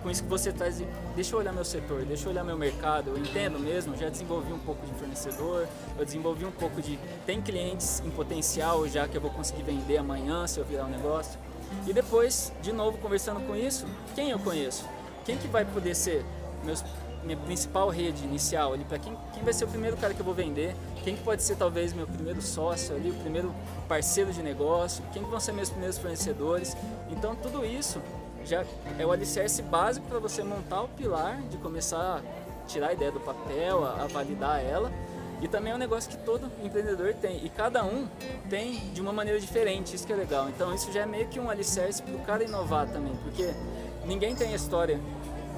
com 0.02 0.10
isso 0.10 0.24
que 0.24 0.28
você 0.28 0.52
traz. 0.52 0.82
Deixa 1.14 1.34
eu 1.36 1.38
olhar 1.38 1.52
meu 1.52 1.64
setor, 1.64 2.04
deixa 2.04 2.26
eu 2.26 2.32
olhar 2.32 2.42
meu 2.42 2.58
mercado. 2.58 3.10
Eu 3.10 3.18
entendo 3.18 3.60
mesmo, 3.60 3.96
já 3.96 4.08
desenvolvi 4.08 4.52
um 4.52 4.58
pouco 4.58 4.84
de 4.84 4.92
fornecedor, 4.94 5.68
eu 5.96 6.04
desenvolvi 6.04 6.44
um 6.44 6.50
pouco 6.50 6.82
de. 6.82 6.98
Tem 7.24 7.40
clientes 7.40 8.02
em 8.04 8.10
potencial 8.10 8.88
já 8.88 9.06
que 9.06 9.16
eu 9.16 9.20
vou 9.20 9.30
conseguir 9.30 9.62
vender 9.62 9.96
amanhã 9.96 10.44
se 10.48 10.58
eu 10.58 10.64
virar 10.64 10.86
um 10.86 10.90
negócio. 10.90 11.38
E 11.86 11.92
depois, 11.92 12.52
de 12.60 12.72
novo, 12.72 12.98
conversando 12.98 13.40
com 13.46 13.54
isso, 13.54 13.86
quem 14.16 14.30
eu 14.30 14.38
conheço? 14.40 14.84
Quem 15.24 15.38
que 15.38 15.46
vai 15.46 15.64
poder 15.64 15.94
ser 15.94 16.24
meus, 16.64 16.84
minha 17.22 17.36
principal 17.36 17.88
rede 17.88 18.24
inicial 18.24 18.72
ali? 18.72 18.84
Para 18.84 18.98
quem, 18.98 19.16
quem 19.32 19.44
vai 19.44 19.52
ser 19.52 19.64
o 19.64 19.68
primeiro 19.68 19.96
cara 19.96 20.12
que 20.12 20.20
eu 20.20 20.26
vou 20.26 20.34
vender? 20.34 20.74
Quem 21.04 21.14
que 21.14 21.22
pode 21.22 21.42
ser 21.42 21.56
talvez 21.56 21.92
meu 21.92 22.06
primeiro 22.06 22.40
sócio 22.40 22.96
ali, 22.96 23.10
o 23.10 23.14
primeiro 23.14 23.54
parceiro 23.86 24.32
de 24.32 24.42
negócio? 24.42 25.04
Quem 25.12 25.22
que 25.22 25.28
vão 25.28 25.38
ser 25.38 25.52
meus 25.52 25.68
primeiros 25.68 25.98
fornecedores? 25.98 26.74
Então 27.10 27.36
tudo 27.36 27.62
isso 27.62 28.00
já 28.42 28.64
é 28.98 29.04
o 29.04 29.12
alicerce 29.12 29.60
básico 29.60 30.06
para 30.06 30.18
você 30.18 30.42
montar 30.42 30.80
o 30.80 30.88
pilar 30.88 31.42
de 31.42 31.58
começar 31.58 32.22
a 32.22 32.66
tirar 32.66 32.88
a 32.88 32.92
ideia 32.94 33.12
do 33.12 33.20
papel, 33.20 33.84
a, 33.84 34.04
a 34.04 34.06
validar 34.06 34.64
ela 34.64 34.90
e 35.42 35.48
também 35.48 35.72
é 35.72 35.76
um 35.76 35.78
negócio 35.78 36.10
que 36.10 36.16
todo 36.16 36.50
empreendedor 36.64 37.12
tem. 37.12 37.44
E 37.44 37.50
cada 37.50 37.84
um 37.84 38.08
tem 38.48 38.78
de 38.94 39.00
uma 39.02 39.12
maneira 39.12 39.38
diferente, 39.38 39.94
isso 39.94 40.06
que 40.06 40.12
é 40.12 40.16
legal. 40.16 40.48
Então 40.48 40.74
isso 40.74 40.90
já 40.90 41.02
é 41.02 41.06
meio 41.06 41.28
que 41.28 41.38
um 41.38 41.50
alicerce 41.50 42.02
para 42.02 42.14
o 42.14 42.20
cara 42.20 42.44
inovar 42.44 42.88
também, 42.88 43.14
porque 43.16 43.52
ninguém 44.06 44.34
tem 44.34 44.54
a 44.54 44.56
história 44.56 44.98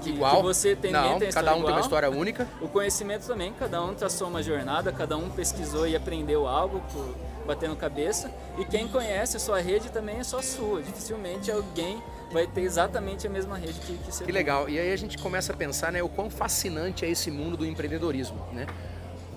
que, 0.03 0.11
igual. 0.11 0.37
Que 0.37 0.43
você 0.43 0.77
tem, 0.77 0.93
Não, 0.93 1.19
tem 1.19 1.31
cada 1.31 1.53
um 1.53 1.59
igual. 1.59 1.67
tem 1.67 1.75
uma 1.75 1.81
história 1.81 2.11
única. 2.11 2.47
O 2.61 2.69
conhecimento 2.69 3.27
também, 3.27 3.53
cada 3.53 3.83
um 3.83 3.95
traçou 3.95 4.29
uma 4.29 4.43
jornada, 4.43 4.93
cada 4.93 5.17
um 5.17 5.29
pesquisou 5.31 5.87
e 5.87 5.95
aprendeu 5.95 6.47
algo 6.47 6.81
por, 6.93 7.15
batendo 7.47 7.77
cabeça. 7.77 8.31
E 8.59 8.65
quem 8.65 8.89
conhece 8.89 9.37
a 9.37 9.41
sua 9.41 9.61
rede 9.61 9.91
também 9.91 10.19
é 10.19 10.25
só 10.25 10.43
sua. 10.43 10.83
Dificilmente 10.83 11.51
alguém 11.51 12.03
vai 12.33 12.47
ter 12.47 12.63
exatamente 12.63 13.27
a 13.27 13.31
mesma 13.31 13.57
rede 13.57 13.79
que, 13.81 13.97
que 13.99 14.13
você 14.13 14.25
Que 14.25 14.33
legal. 14.33 14.69
E 14.69 14.79
aí 14.79 14.93
a 14.93 14.97
gente 14.97 15.17
começa 15.19 15.53
a 15.53 15.57
pensar 15.57 15.93
né, 15.93 16.03
o 16.03 16.09
quão 16.09 16.29
fascinante 16.29 17.05
é 17.05 17.09
esse 17.09 17.31
mundo 17.31 17.57
do 17.57 17.65
empreendedorismo, 17.67 18.39
né? 18.53 18.67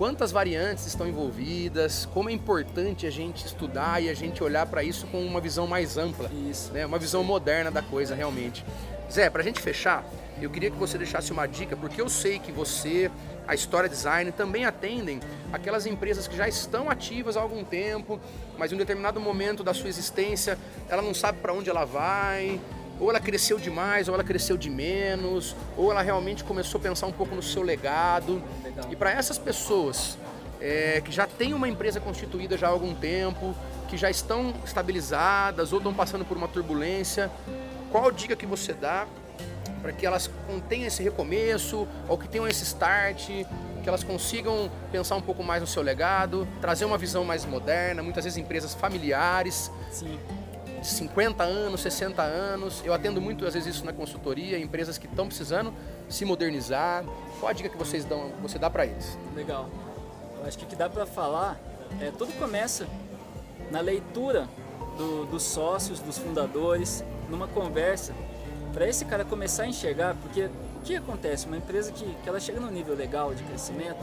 quantas 0.00 0.32
variantes 0.32 0.86
estão 0.86 1.06
envolvidas, 1.06 2.06
como 2.06 2.30
é 2.30 2.32
importante 2.32 3.06
a 3.06 3.10
gente 3.10 3.44
estudar 3.44 4.02
e 4.02 4.08
a 4.08 4.14
gente 4.14 4.42
olhar 4.42 4.64
para 4.64 4.82
isso 4.82 5.06
com 5.08 5.22
uma 5.22 5.42
visão 5.42 5.66
mais 5.66 5.98
ampla, 5.98 6.30
isso. 6.48 6.72
Né? 6.72 6.86
uma 6.86 6.98
visão 6.98 7.22
moderna 7.22 7.70
da 7.70 7.82
coisa 7.82 8.14
realmente. 8.14 8.64
Zé, 9.10 9.28
para 9.28 9.42
a 9.42 9.44
gente 9.44 9.60
fechar, 9.60 10.04
eu 10.40 10.48
queria 10.48 10.70
que 10.70 10.76
você 10.76 10.96
deixasse 10.96 11.32
uma 11.32 11.46
dica, 11.46 11.76
porque 11.76 12.00
eu 12.00 12.08
sei 12.08 12.38
que 12.38 12.52
você, 12.52 13.10
a 13.46 13.54
História 13.54 13.88
Design, 13.88 14.30
também 14.30 14.64
atendem 14.64 15.20
aquelas 15.52 15.84
empresas 15.84 16.28
que 16.28 16.36
já 16.36 16.48
estão 16.48 16.88
ativas 16.88 17.36
há 17.36 17.40
algum 17.40 17.64
tempo, 17.64 18.20
mas 18.56 18.70
em 18.70 18.76
um 18.76 18.78
determinado 18.78 19.20
momento 19.20 19.64
da 19.64 19.74
sua 19.74 19.88
existência 19.88 20.56
ela 20.88 21.02
não 21.02 21.12
sabe 21.12 21.38
para 21.38 21.52
onde 21.52 21.68
ela 21.68 21.84
vai, 21.84 22.60
ou 23.00 23.10
ela 23.10 23.18
cresceu 23.18 23.58
demais, 23.58 24.08
ou 24.08 24.14
ela 24.14 24.22
cresceu 24.22 24.56
de 24.56 24.70
menos, 24.70 25.56
ou 25.76 25.90
ela 25.90 26.02
realmente 26.02 26.44
começou 26.44 26.78
a 26.78 26.82
pensar 26.82 27.06
um 27.06 27.12
pouco 27.12 27.34
no 27.34 27.42
seu 27.42 27.62
legado. 27.62 28.40
E 28.90 28.94
para 28.94 29.10
essas 29.10 29.38
pessoas 29.38 30.16
é, 30.60 31.00
que 31.00 31.10
já 31.10 31.26
têm 31.26 31.52
uma 31.52 31.68
empresa 31.68 31.98
constituída 31.98 32.56
já 32.56 32.68
há 32.68 32.70
algum 32.70 32.94
tempo, 32.94 33.56
que 33.88 33.96
já 33.96 34.08
estão 34.08 34.54
estabilizadas 34.64 35.72
ou 35.72 35.78
estão 35.78 35.92
passando 35.92 36.24
por 36.24 36.36
uma 36.36 36.46
turbulência, 36.46 37.30
qual 37.90 38.10
dica 38.10 38.36
que 38.36 38.46
você 38.46 38.72
dá 38.72 39.06
para 39.82 39.92
que 39.92 40.04
elas 40.04 40.30
contenham 40.46 40.86
esse 40.86 41.02
recomeço, 41.02 41.88
ou 42.06 42.18
que 42.18 42.28
tenham 42.28 42.46
esse 42.46 42.62
start, 42.64 43.28
que 43.82 43.88
elas 43.88 44.04
consigam 44.04 44.70
pensar 44.92 45.16
um 45.16 45.22
pouco 45.22 45.42
mais 45.42 45.62
no 45.62 45.66
seu 45.66 45.82
legado, 45.82 46.46
trazer 46.60 46.84
uma 46.84 46.98
visão 46.98 47.24
mais 47.24 47.46
moderna, 47.46 48.02
muitas 48.02 48.24
vezes 48.24 48.36
empresas 48.36 48.74
familiares. 48.74 49.70
Sim 49.90 50.18
de 50.80 50.86
50 50.86 51.42
anos, 51.44 51.80
60 51.82 52.22
anos. 52.22 52.82
Eu 52.84 52.92
atendo 52.92 53.20
muito 53.20 53.46
às 53.46 53.54
vezes 53.54 53.76
isso 53.76 53.84
na 53.84 53.92
consultoria, 53.92 54.58
empresas 54.58 54.98
que 54.98 55.06
estão 55.06 55.26
precisando 55.26 55.72
se 56.08 56.24
modernizar. 56.24 57.04
Qual 57.38 57.50
a 57.50 57.52
dica 57.52 57.68
que 57.68 57.76
vocês 57.76 58.04
dão, 58.04 58.32
você 58.40 58.58
dá 58.58 58.70
para 58.70 58.86
eles? 58.86 59.18
Legal. 59.34 59.68
Eu 60.38 60.46
acho 60.46 60.58
que 60.58 60.64
o 60.64 60.66
que 60.66 60.76
dá 60.76 60.88
para 60.88 61.06
falar 61.06 61.60
é 62.00 62.10
tudo 62.10 62.32
começa 62.38 62.86
na 63.70 63.80
leitura 63.80 64.48
do, 64.96 65.26
dos 65.26 65.42
sócios, 65.42 66.00
dos 66.00 66.18
fundadores, 66.18 67.04
numa 67.30 67.48
conversa, 67.48 68.12
para 68.72 68.88
esse 68.88 69.04
cara 69.04 69.24
começar 69.24 69.64
a 69.64 69.66
enxergar, 69.66 70.14
porque 70.22 70.44
o 70.44 70.80
que 70.82 70.96
acontece? 70.96 71.46
Uma 71.46 71.56
empresa 71.56 71.92
que, 71.92 72.04
que 72.04 72.28
ela 72.28 72.40
chega 72.40 72.60
no 72.60 72.70
nível 72.70 72.94
legal 72.94 73.34
de 73.34 73.42
crescimento, 73.42 73.98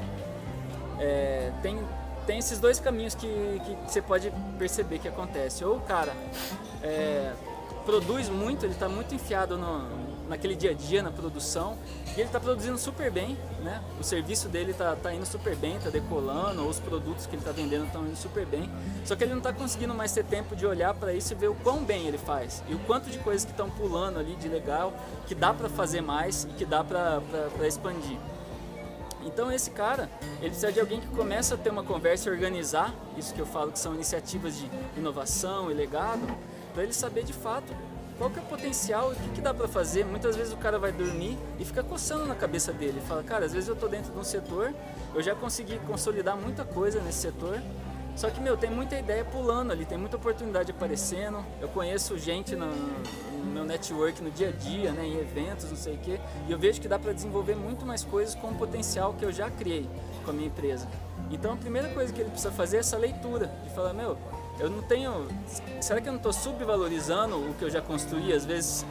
é, 1.00 1.52
tem, 1.62 1.80
tem 2.26 2.40
esses 2.40 2.60
dois 2.60 2.80
caminhos 2.80 3.16
que, 3.16 3.28
que 3.28 3.92
você 3.92 4.02
pode 4.02 4.32
perceber 4.58 5.00
que 5.00 5.08
acontece. 5.08 5.63
Ou 5.63 5.78
o 5.78 5.82
cara 5.82 6.13
é, 6.84 7.34
produz 7.86 8.30
muito, 8.30 8.66
ele 8.66 8.74
está 8.74 8.90
muito 8.90 9.13
enfiado 9.13 9.58
no, 9.58 10.07
naquele 10.28 10.56
dia 10.56 10.72
a 10.72 10.74
dia, 10.74 11.02
na 11.02 11.12
produção, 11.12 11.78
e 12.10 12.20
ele 12.20 12.24
está 12.24 12.40
produzindo 12.40 12.78
super 12.78 13.12
bem, 13.12 13.38
né? 13.63 13.82
O 14.00 14.04
serviço 14.04 14.50
dele 14.50 14.72
está 14.72 14.96
tá 14.96 15.13
indo 15.13 15.26
super 15.26 15.56
bem, 15.56 15.78
está 15.78 15.90
decolando, 15.90 16.68
os 16.68 16.80
produtos 16.80 17.26
que 17.26 17.36
ele 17.36 17.42
está 17.42 17.52
vendendo 17.52 17.86
estão 17.86 18.06
indo 18.06 18.16
super 18.16 18.46
bem. 18.46 18.70
Só 19.06 19.16
que 19.16 19.24
ele 19.24 19.32
não 19.32 19.40
está 19.40 19.54
conseguindo 19.54 19.94
mais 19.94 20.12
ter 20.12 20.24
tempo 20.24 20.56
de 20.56 20.66
olhar 20.66 20.94
para 20.94 21.13
isso 21.13 21.34
e 21.34 21.36
ver 21.36 21.50
o 21.50 21.56
quão 21.56 21.84
bem 21.84 22.08
ele 22.08 22.18
faz 22.18 22.63
e 22.68 22.74
o 22.74 22.80
quanto 22.80 23.10
de 23.10 23.20
coisas 23.20 23.46
que 23.46 23.52
estão 23.52 23.70
pulando 23.70 24.20
ali 24.20 24.36
de 24.36 24.48
legal, 24.48 24.94
que 25.26 25.36
dá 25.36 25.54
para 25.54 25.70
fazer 25.70 26.02
mais 26.02 26.44
e 26.44 26.48
que 26.54 26.66
dá 26.66 26.84
para 26.84 27.22
expandir. 27.68 28.18
Então 29.28 29.52
esse 29.52 29.72
cara, 29.72 30.10
ele 30.40 30.50
precisa 30.50 30.72
de 30.72 30.80
alguém 30.80 31.02
que 31.02 31.08
começa 31.08 31.56
a 31.56 31.58
ter 31.58 31.70
uma 31.70 31.84
conversa 31.84 32.30
e 32.30 32.32
organizar, 32.32 32.94
isso 33.18 33.34
que 33.34 33.42
eu 33.42 33.46
falo 33.46 33.72
que 33.72 33.80
são 33.80 33.94
iniciativas 33.94 34.58
de 34.58 34.70
inovação 34.96 35.70
e 35.70 35.74
legado, 35.74 36.26
para 36.74 36.84
ele 36.84 36.94
saber 36.94 37.24
de 37.24 37.34
fato 37.34 37.74
qual 38.18 38.30
que 38.30 38.40
é 38.40 38.42
o 38.42 38.46
potencial, 38.46 39.12
o 39.12 39.16
que, 39.16 39.30
que 39.36 39.42
dá 39.42 39.54
para 39.54 39.68
fazer. 39.68 40.06
Muitas 40.06 40.36
vezes 40.36 40.54
o 40.54 40.58
cara 40.58 40.80
vai 40.80 40.92
dormir 40.92 41.38
e 41.60 41.66
fica 41.66 41.84
coçando 41.84 42.26
na 42.26 42.36
cabeça 42.36 42.74
dele. 42.74 43.02
Fala, 43.08 43.24
cara, 43.24 43.46
às 43.46 43.54
vezes 43.54 43.70
eu 43.70 43.76
tô 43.76 43.88
dentro 43.88 44.12
de 44.12 44.20
um 44.20 44.24
setor, 44.24 44.74
eu 45.14 45.22
já 45.22 45.36
consegui 45.36 45.80
consolidar 45.80 46.36
muita 46.36 46.64
coisa 46.64 47.00
nesse 47.02 47.20
setor, 47.20 47.62
só 48.18 48.32
que, 48.32 48.42
meu, 48.42 48.58
tem 48.58 48.72
muita 48.72 48.98
ideia 48.98 49.24
pulando 49.24 49.72
ali, 49.72 49.86
tem 49.86 49.96
muita 49.96 50.18
oportunidade 50.18 50.72
aparecendo. 50.72 51.46
Eu 51.62 51.68
conheço 51.68 52.18
gente 52.18 52.56
no, 52.56 52.66
no 52.66 53.46
meu 53.46 53.64
network 53.64 54.24
no 54.24 54.32
dia 54.32 54.50
a 54.50 54.52
dia, 54.52 54.92
né, 54.92 55.06
em 55.06 55.20
eventos, 55.20 55.70
não 55.70 55.78
sei 55.78 55.94
o 55.94 55.98
quê, 56.00 56.20
e 56.48 56.52
eu 56.52 56.58
vejo 56.58 56.82
que 56.82 56.88
dá 56.88 56.98
para 56.98 57.14
desenvolver 57.14 57.56
muito 57.56 57.86
mais 57.86 58.04
coisas 58.04 58.34
com 58.34 58.48
o 58.48 58.56
potencial 58.56 59.14
que 59.14 59.24
eu 59.24 59.32
já 59.32 59.52
criei 59.52 59.88
com 60.26 60.32
a 60.32 60.34
minha 60.34 60.48
empresa. 60.48 60.88
Então, 61.30 61.54
a 61.54 61.58
primeira 61.58 61.90
coisa 61.90 62.12
que 62.12 62.20
ele 62.20 62.32
precisa 62.32 62.52
fazer 62.52 62.78
é 62.78 62.80
essa 62.80 62.98
leitura, 62.98 63.52
de 63.64 63.70
falar, 63.76 63.94
meu, 63.94 64.18
eu 64.60 64.70
não 64.70 64.82
tenho. 64.82 65.28
Será 65.82 66.02
que 66.02 66.08
eu 66.08 66.13
não 66.13 66.17
estou 66.17 66.34
subvalorizando 66.34 67.36
o 67.36 67.54
que 67.54 67.63
eu 67.63 67.70
já 67.70 67.82
construí, 67.82 68.34
às 68.34 68.46
vezes 68.46 68.86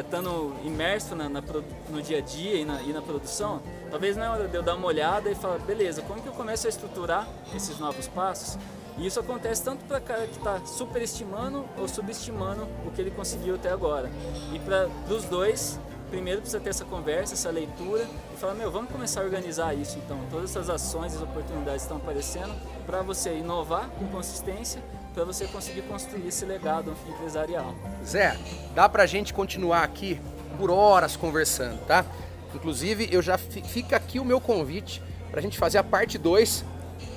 estando 0.00 0.56
é, 0.64 0.66
imerso 0.66 1.14
na, 1.14 1.28
na, 1.28 1.42
no 1.90 2.02
dia 2.02 2.18
a 2.18 2.20
dia 2.20 2.54
e 2.56 2.64
na, 2.64 2.80
e 2.82 2.92
na, 2.92 3.02
produção? 3.02 3.60
Talvez 3.90 4.16
não 4.16 4.24
é 4.24 4.28
hora 4.30 4.48
de 4.48 4.56
eu 4.56 4.62
dar 4.62 4.74
uma 4.74 4.86
olhada 4.86 5.30
e 5.30 5.34
falar, 5.34 5.58
beleza, 5.58 6.02
como 6.02 6.22
que 6.22 6.28
eu 6.28 6.32
começo 6.32 6.66
a 6.66 6.70
estruturar 6.70 7.28
esses 7.54 7.78
novos 7.78 8.06
passos? 8.08 8.58
E 8.96 9.06
isso 9.06 9.20
acontece 9.20 9.62
tanto 9.62 9.84
para 9.84 10.00
cara 10.00 10.26
que 10.26 10.36
está 10.36 10.60
superestimando 10.66 11.64
ou 11.78 11.86
subestimando 11.86 12.66
o 12.84 12.90
que 12.90 13.00
ele 13.00 13.12
conseguiu 13.12 13.54
até 13.54 13.70
agora. 13.70 14.10
E 14.52 14.58
para 14.58 14.88
os 15.08 15.24
dois, 15.24 15.78
primeiro 16.10 16.40
precisa 16.40 16.58
ter 16.58 16.70
essa 16.70 16.84
conversa, 16.84 17.34
essa 17.34 17.50
leitura 17.50 18.08
e 18.34 18.36
falar, 18.36 18.54
meu, 18.54 18.72
vamos 18.72 18.90
começar 18.90 19.20
a 19.20 19.24
organizar 19.24 19.72
isso 19.74 19.98
então. 19.98 20.18
Todas 20.30 20.50
essas 20.50 20.68
ações, 20.68 21.14
as 21.14 21.22
oportunidades 21.22 21.82
estão 21.82 21.98
aparecendo 21.98 22.52
para 22.86 23.02
você 23.02 23.36
inovar 23.36 23.88
com 23.90 24.08
consistência 24.08 24.82
para 25.18 25.24
você 25.24 25.46
conseguir 25.48 25.82
construir 25.82 26.28
esse 26.28 26.44
legado 26.44 26.94
empresarial. 27.08 27.74
Zé, 28.06 28.38
dá 28.72 28.88
para 28.88 29.02
a 29.02 29.06
gente 29.06 29.34
continuar 29.34 29.82
aqui 29.82 30.20
por 30.56 30.70
horas 30.70 31.16
conversando, 31.16 31.84
tá? 31.86 32.06
Inclusive, 32.54 33.08
eu 33.10 33.20
já 33.20 33.36
fica 33.36 33.96
aqui 33.96 34.20
o 34.20 34.24
meu 34.24 34.40
convite 34.40 35.02
para 35.28 35.40
a 35.40 35.42
gente 35.42 35.58
fazer 35.58 35.78
a 35.78 35.82
parte 35.82 36.16
2 36.18 36.64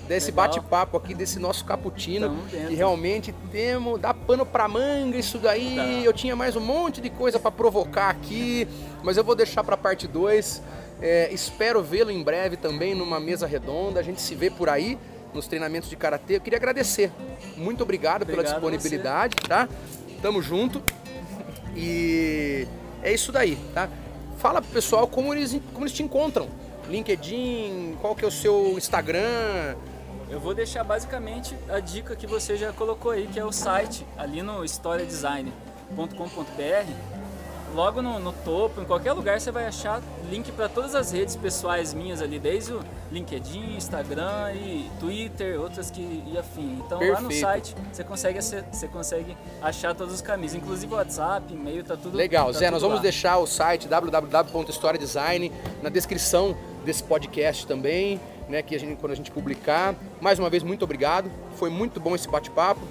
desse 0.07 0.31
bate-papo 0.31 0.97
aqui, 0.97 1.13
desse 1.13 1.37
nosso 1.37 1.63
cappuccino. 1.63 2.35
E 2.71 2.73
realmente 2.73 3.31
temos, 3.51 4.01
dá 4.01 4.15
pano 4.15 4.47
para 4.47 4.67
manga 4.67 5.15
isso 5.15 5.37
daí. 5.37 5.75
Tá. 5.75 5.83
Eu 5.83 6.11
tinha 6.11 6.35
mais 6.35 6.55
um 6.55 6.59
monte 6.59 7.01
de 7.01 7.09
coisa 7.11 7.39
para 7.39 7.51
provocar 7.51 8.09
aqui, 8.09 8.67
mas 9.03 9.15
eu 9.15 9.23
vou 9.23 9.35
deixar 9.35 9.63
para 9.63 9.75
a 9.75 9.77
parte 9.77 10.07
2. 10.07 10.63
É, 10.99 11.31
espero 11.31 11.83
vê-lo 11.83 12.09
em 12.09 12.23
breve 12.23 12.57
também 12.57 12.95
numa 12.95 13.19
mesa 13.19 13.45
redonda. 13.45 13.99
A 13.99 14.03
gente 14.03 14.19
se 14.19 14.33
vê 14.33 14.49
por 14.49 14.69
aí 14.69 14.97
nos 15.33 15.47
treinamentos 15.47 15.89
de 15.89 15.95
karatê. 15.95 16.37
Eu 16.37 16.41
queria 16.41 16.57
agradecer. 16.57 17.11
Muito 17.57 17.83
obrigado, 17.83 18.23
obrigado 18.23 18.43
pela 18.43 18.53
disponibilidade, 18.53 19.35
tá? 19.47 19.67
Tamo 20.21 20.41
junto. 20.41 20.81
E 21.75 22.67
é 23.01 23.13
isso 23.13 23.31
daí, 23.31 23.57
tá? 23.73 23.89
Fala 24.37 24.61
pro 24.61 24.71
pessoal 24.71 25.07
como 25.07 25.33
eles, 25.33 25.59
como 25.73 25.85
eles 25.85 25.93
te 25.93 26.03
encontram. 26.03 26.49
LinkedIn, 26.89 27.97
qual 28.01 28.15
que 28.15 28.25
é 28.25 28.27
o 28.27 28.31
seu 28.31 28.77
Instagram? 28.77 29.75
Eu 30.29 30.39
vou 30.39 30.53
deixar 30.53 30.83
basicamente 30.83 31.55
a 31.69 31.79
dica 31.79 32.15
que 32.15 32.25
você 32.25 32.55
já 32.55 32.71
colocou 32.71 33.11
aí, 33.11 33.27
que 33.27 33.39
é 33.39 33.45
o 33.45 33.51
site 33.51 34.05
ali 34.17 34.41
no 34.41 34.63
historiadesign.com.br 34.63 37.30
logo 37.73 38.01
no, 38.01 38.19
no, 38.19 38.33
topo, 38.33 38.81
em 38.81 38.85
qualquer 38.85 39.13
lugar 39.13 39.39
você 39.39 39.51
vai 39.51 39.65
achar 39.65 40.01
link 40.29 40.51
para 40.51 40.67
todas 40.67 40.95
as 40.95 41.11
redes 41.11 41.35
pessoais 41.35 41.93
minhas 41.93 42.21
ali, 42.21 42.39
desde 42.39 42.73
o 42.73 42.81
LinkedIn, 43.11 43.75
Instagram 43.75 44.53
e 44.53 44.89
Twitter, 44.99 45.59
outras 45.59 45.89
que 45.89 46.01
e 46.01 46.37
afim. 46.37 46.81
Então 46.85 46.99
Perfeito. 46.99 47.13
lá 47.13 47.21
no 47.21 47.31
site 47.31 47.75
você 47.91 48.03
consegue 48.03 48.41
você 48.41 48.87
consegue 48.87 49.37
achar 49.61 49.95
todos 49.95 50.13
os 50.13 50.21
caminhos, 50.21 50.53
inclusive 50.53 50.93
WhatsApp, 50.93 51.53
e-mail, 51.53 51.83
tá 51.83 51.95
tudo 51.95 52.15
Legal, 52.15 52.47
tá 52.47 52.53
Zé, 52.53 52.65
tudo 52.65 52.73
nós 52.73 52.81
vamos 52.81 52.97
lá. 52.97 53.03
deixar 53.03 53.37
o 53.37 53.47
site 53.47 53.87
www.historiadesign 53.87 55.51
na 55.81 55.89
descrição 55.89 56.55
desse 56.85 57.03
podcast 57.03 57.67
também, 57.67 58.19
né, 58.49 58.61
que 58.61 58.75
a 58.75 58.79
gente 58.79 58.97
quando 58.97 59.11
a 59.11 59.15
gente 59.15 59.31
publicar. 59.31 59.95
Mais 60.19 60.39
uma 60.39 60.49
vez 60.49 60.63
muito 60.63 60.83
obrigado. 60.83 61.31
Foi 61.55 61.69
muito 61.69 61.99
bom 61.99 62.15
esse 62.15 62.27
bate-papo. 62.27 62.81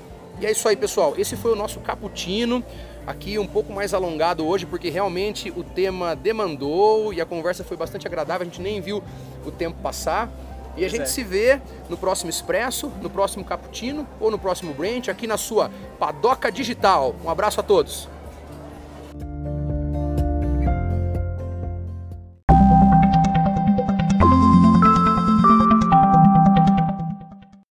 E 0.40 0.46
é 0.46 0.50
isso 0.50 0.66
aí, 0.66 0.74
pessoal. 0.74 1.14
Esse 1.18 1.36
foi 1.36 1.52
o 1.52 1.56
nosso 1.56 1.80
cappuccino 1.80 2.64
aqui 3.06 3.38
um 3.38 3.46
pouco 3.46 3.72
mais 3.72 3.92
alongado 3.92 4.46
hoje, 4.46 4.64
porque 4.64 4.88
realmente 4.88 5.50
o 5.50 5.62
tema 5.62 6.16
demandou 6.16 7.12
e 7.12 7.20
a 7.20 7.26
conversa 7.26 7.62
foi 7.62 7.76
bastante 7.76 8.06
agradável, 8.06 8.42
a 8.42 8.44
gente 8.44 8.62
nem 8.62 8.80
viu 8.80 9.02
o 9.44 9.50
tempo 9.50 9.78
passar. 9.82 10.30
E 10.76 10.84
a 10.84 10.88
gente 10.88 11.02
é. 11.02 11.06
se 11.06 11.22
vê 11.22 11.60
no 11.88 11.96
próximo 11.96 12.30
Expresso, 12.30 12.90
no 13.02 13.10
próximo 13.10 13.44
Cappuccino 13.44 14.06
ou 14.18 14.30
no 14.30 14.38
próximo 14.38 14.72
Branch, 14.72 15.10
aqui 15.10 15.26
na 15.26 15.36
sua 15.36 15.70
Padoca 15.98 16.50
Digital. 16.50 17.14
Um 17.24 17.28
abraço 17.28 17.60
a 17.60 17.62
todos. 17.62 18.08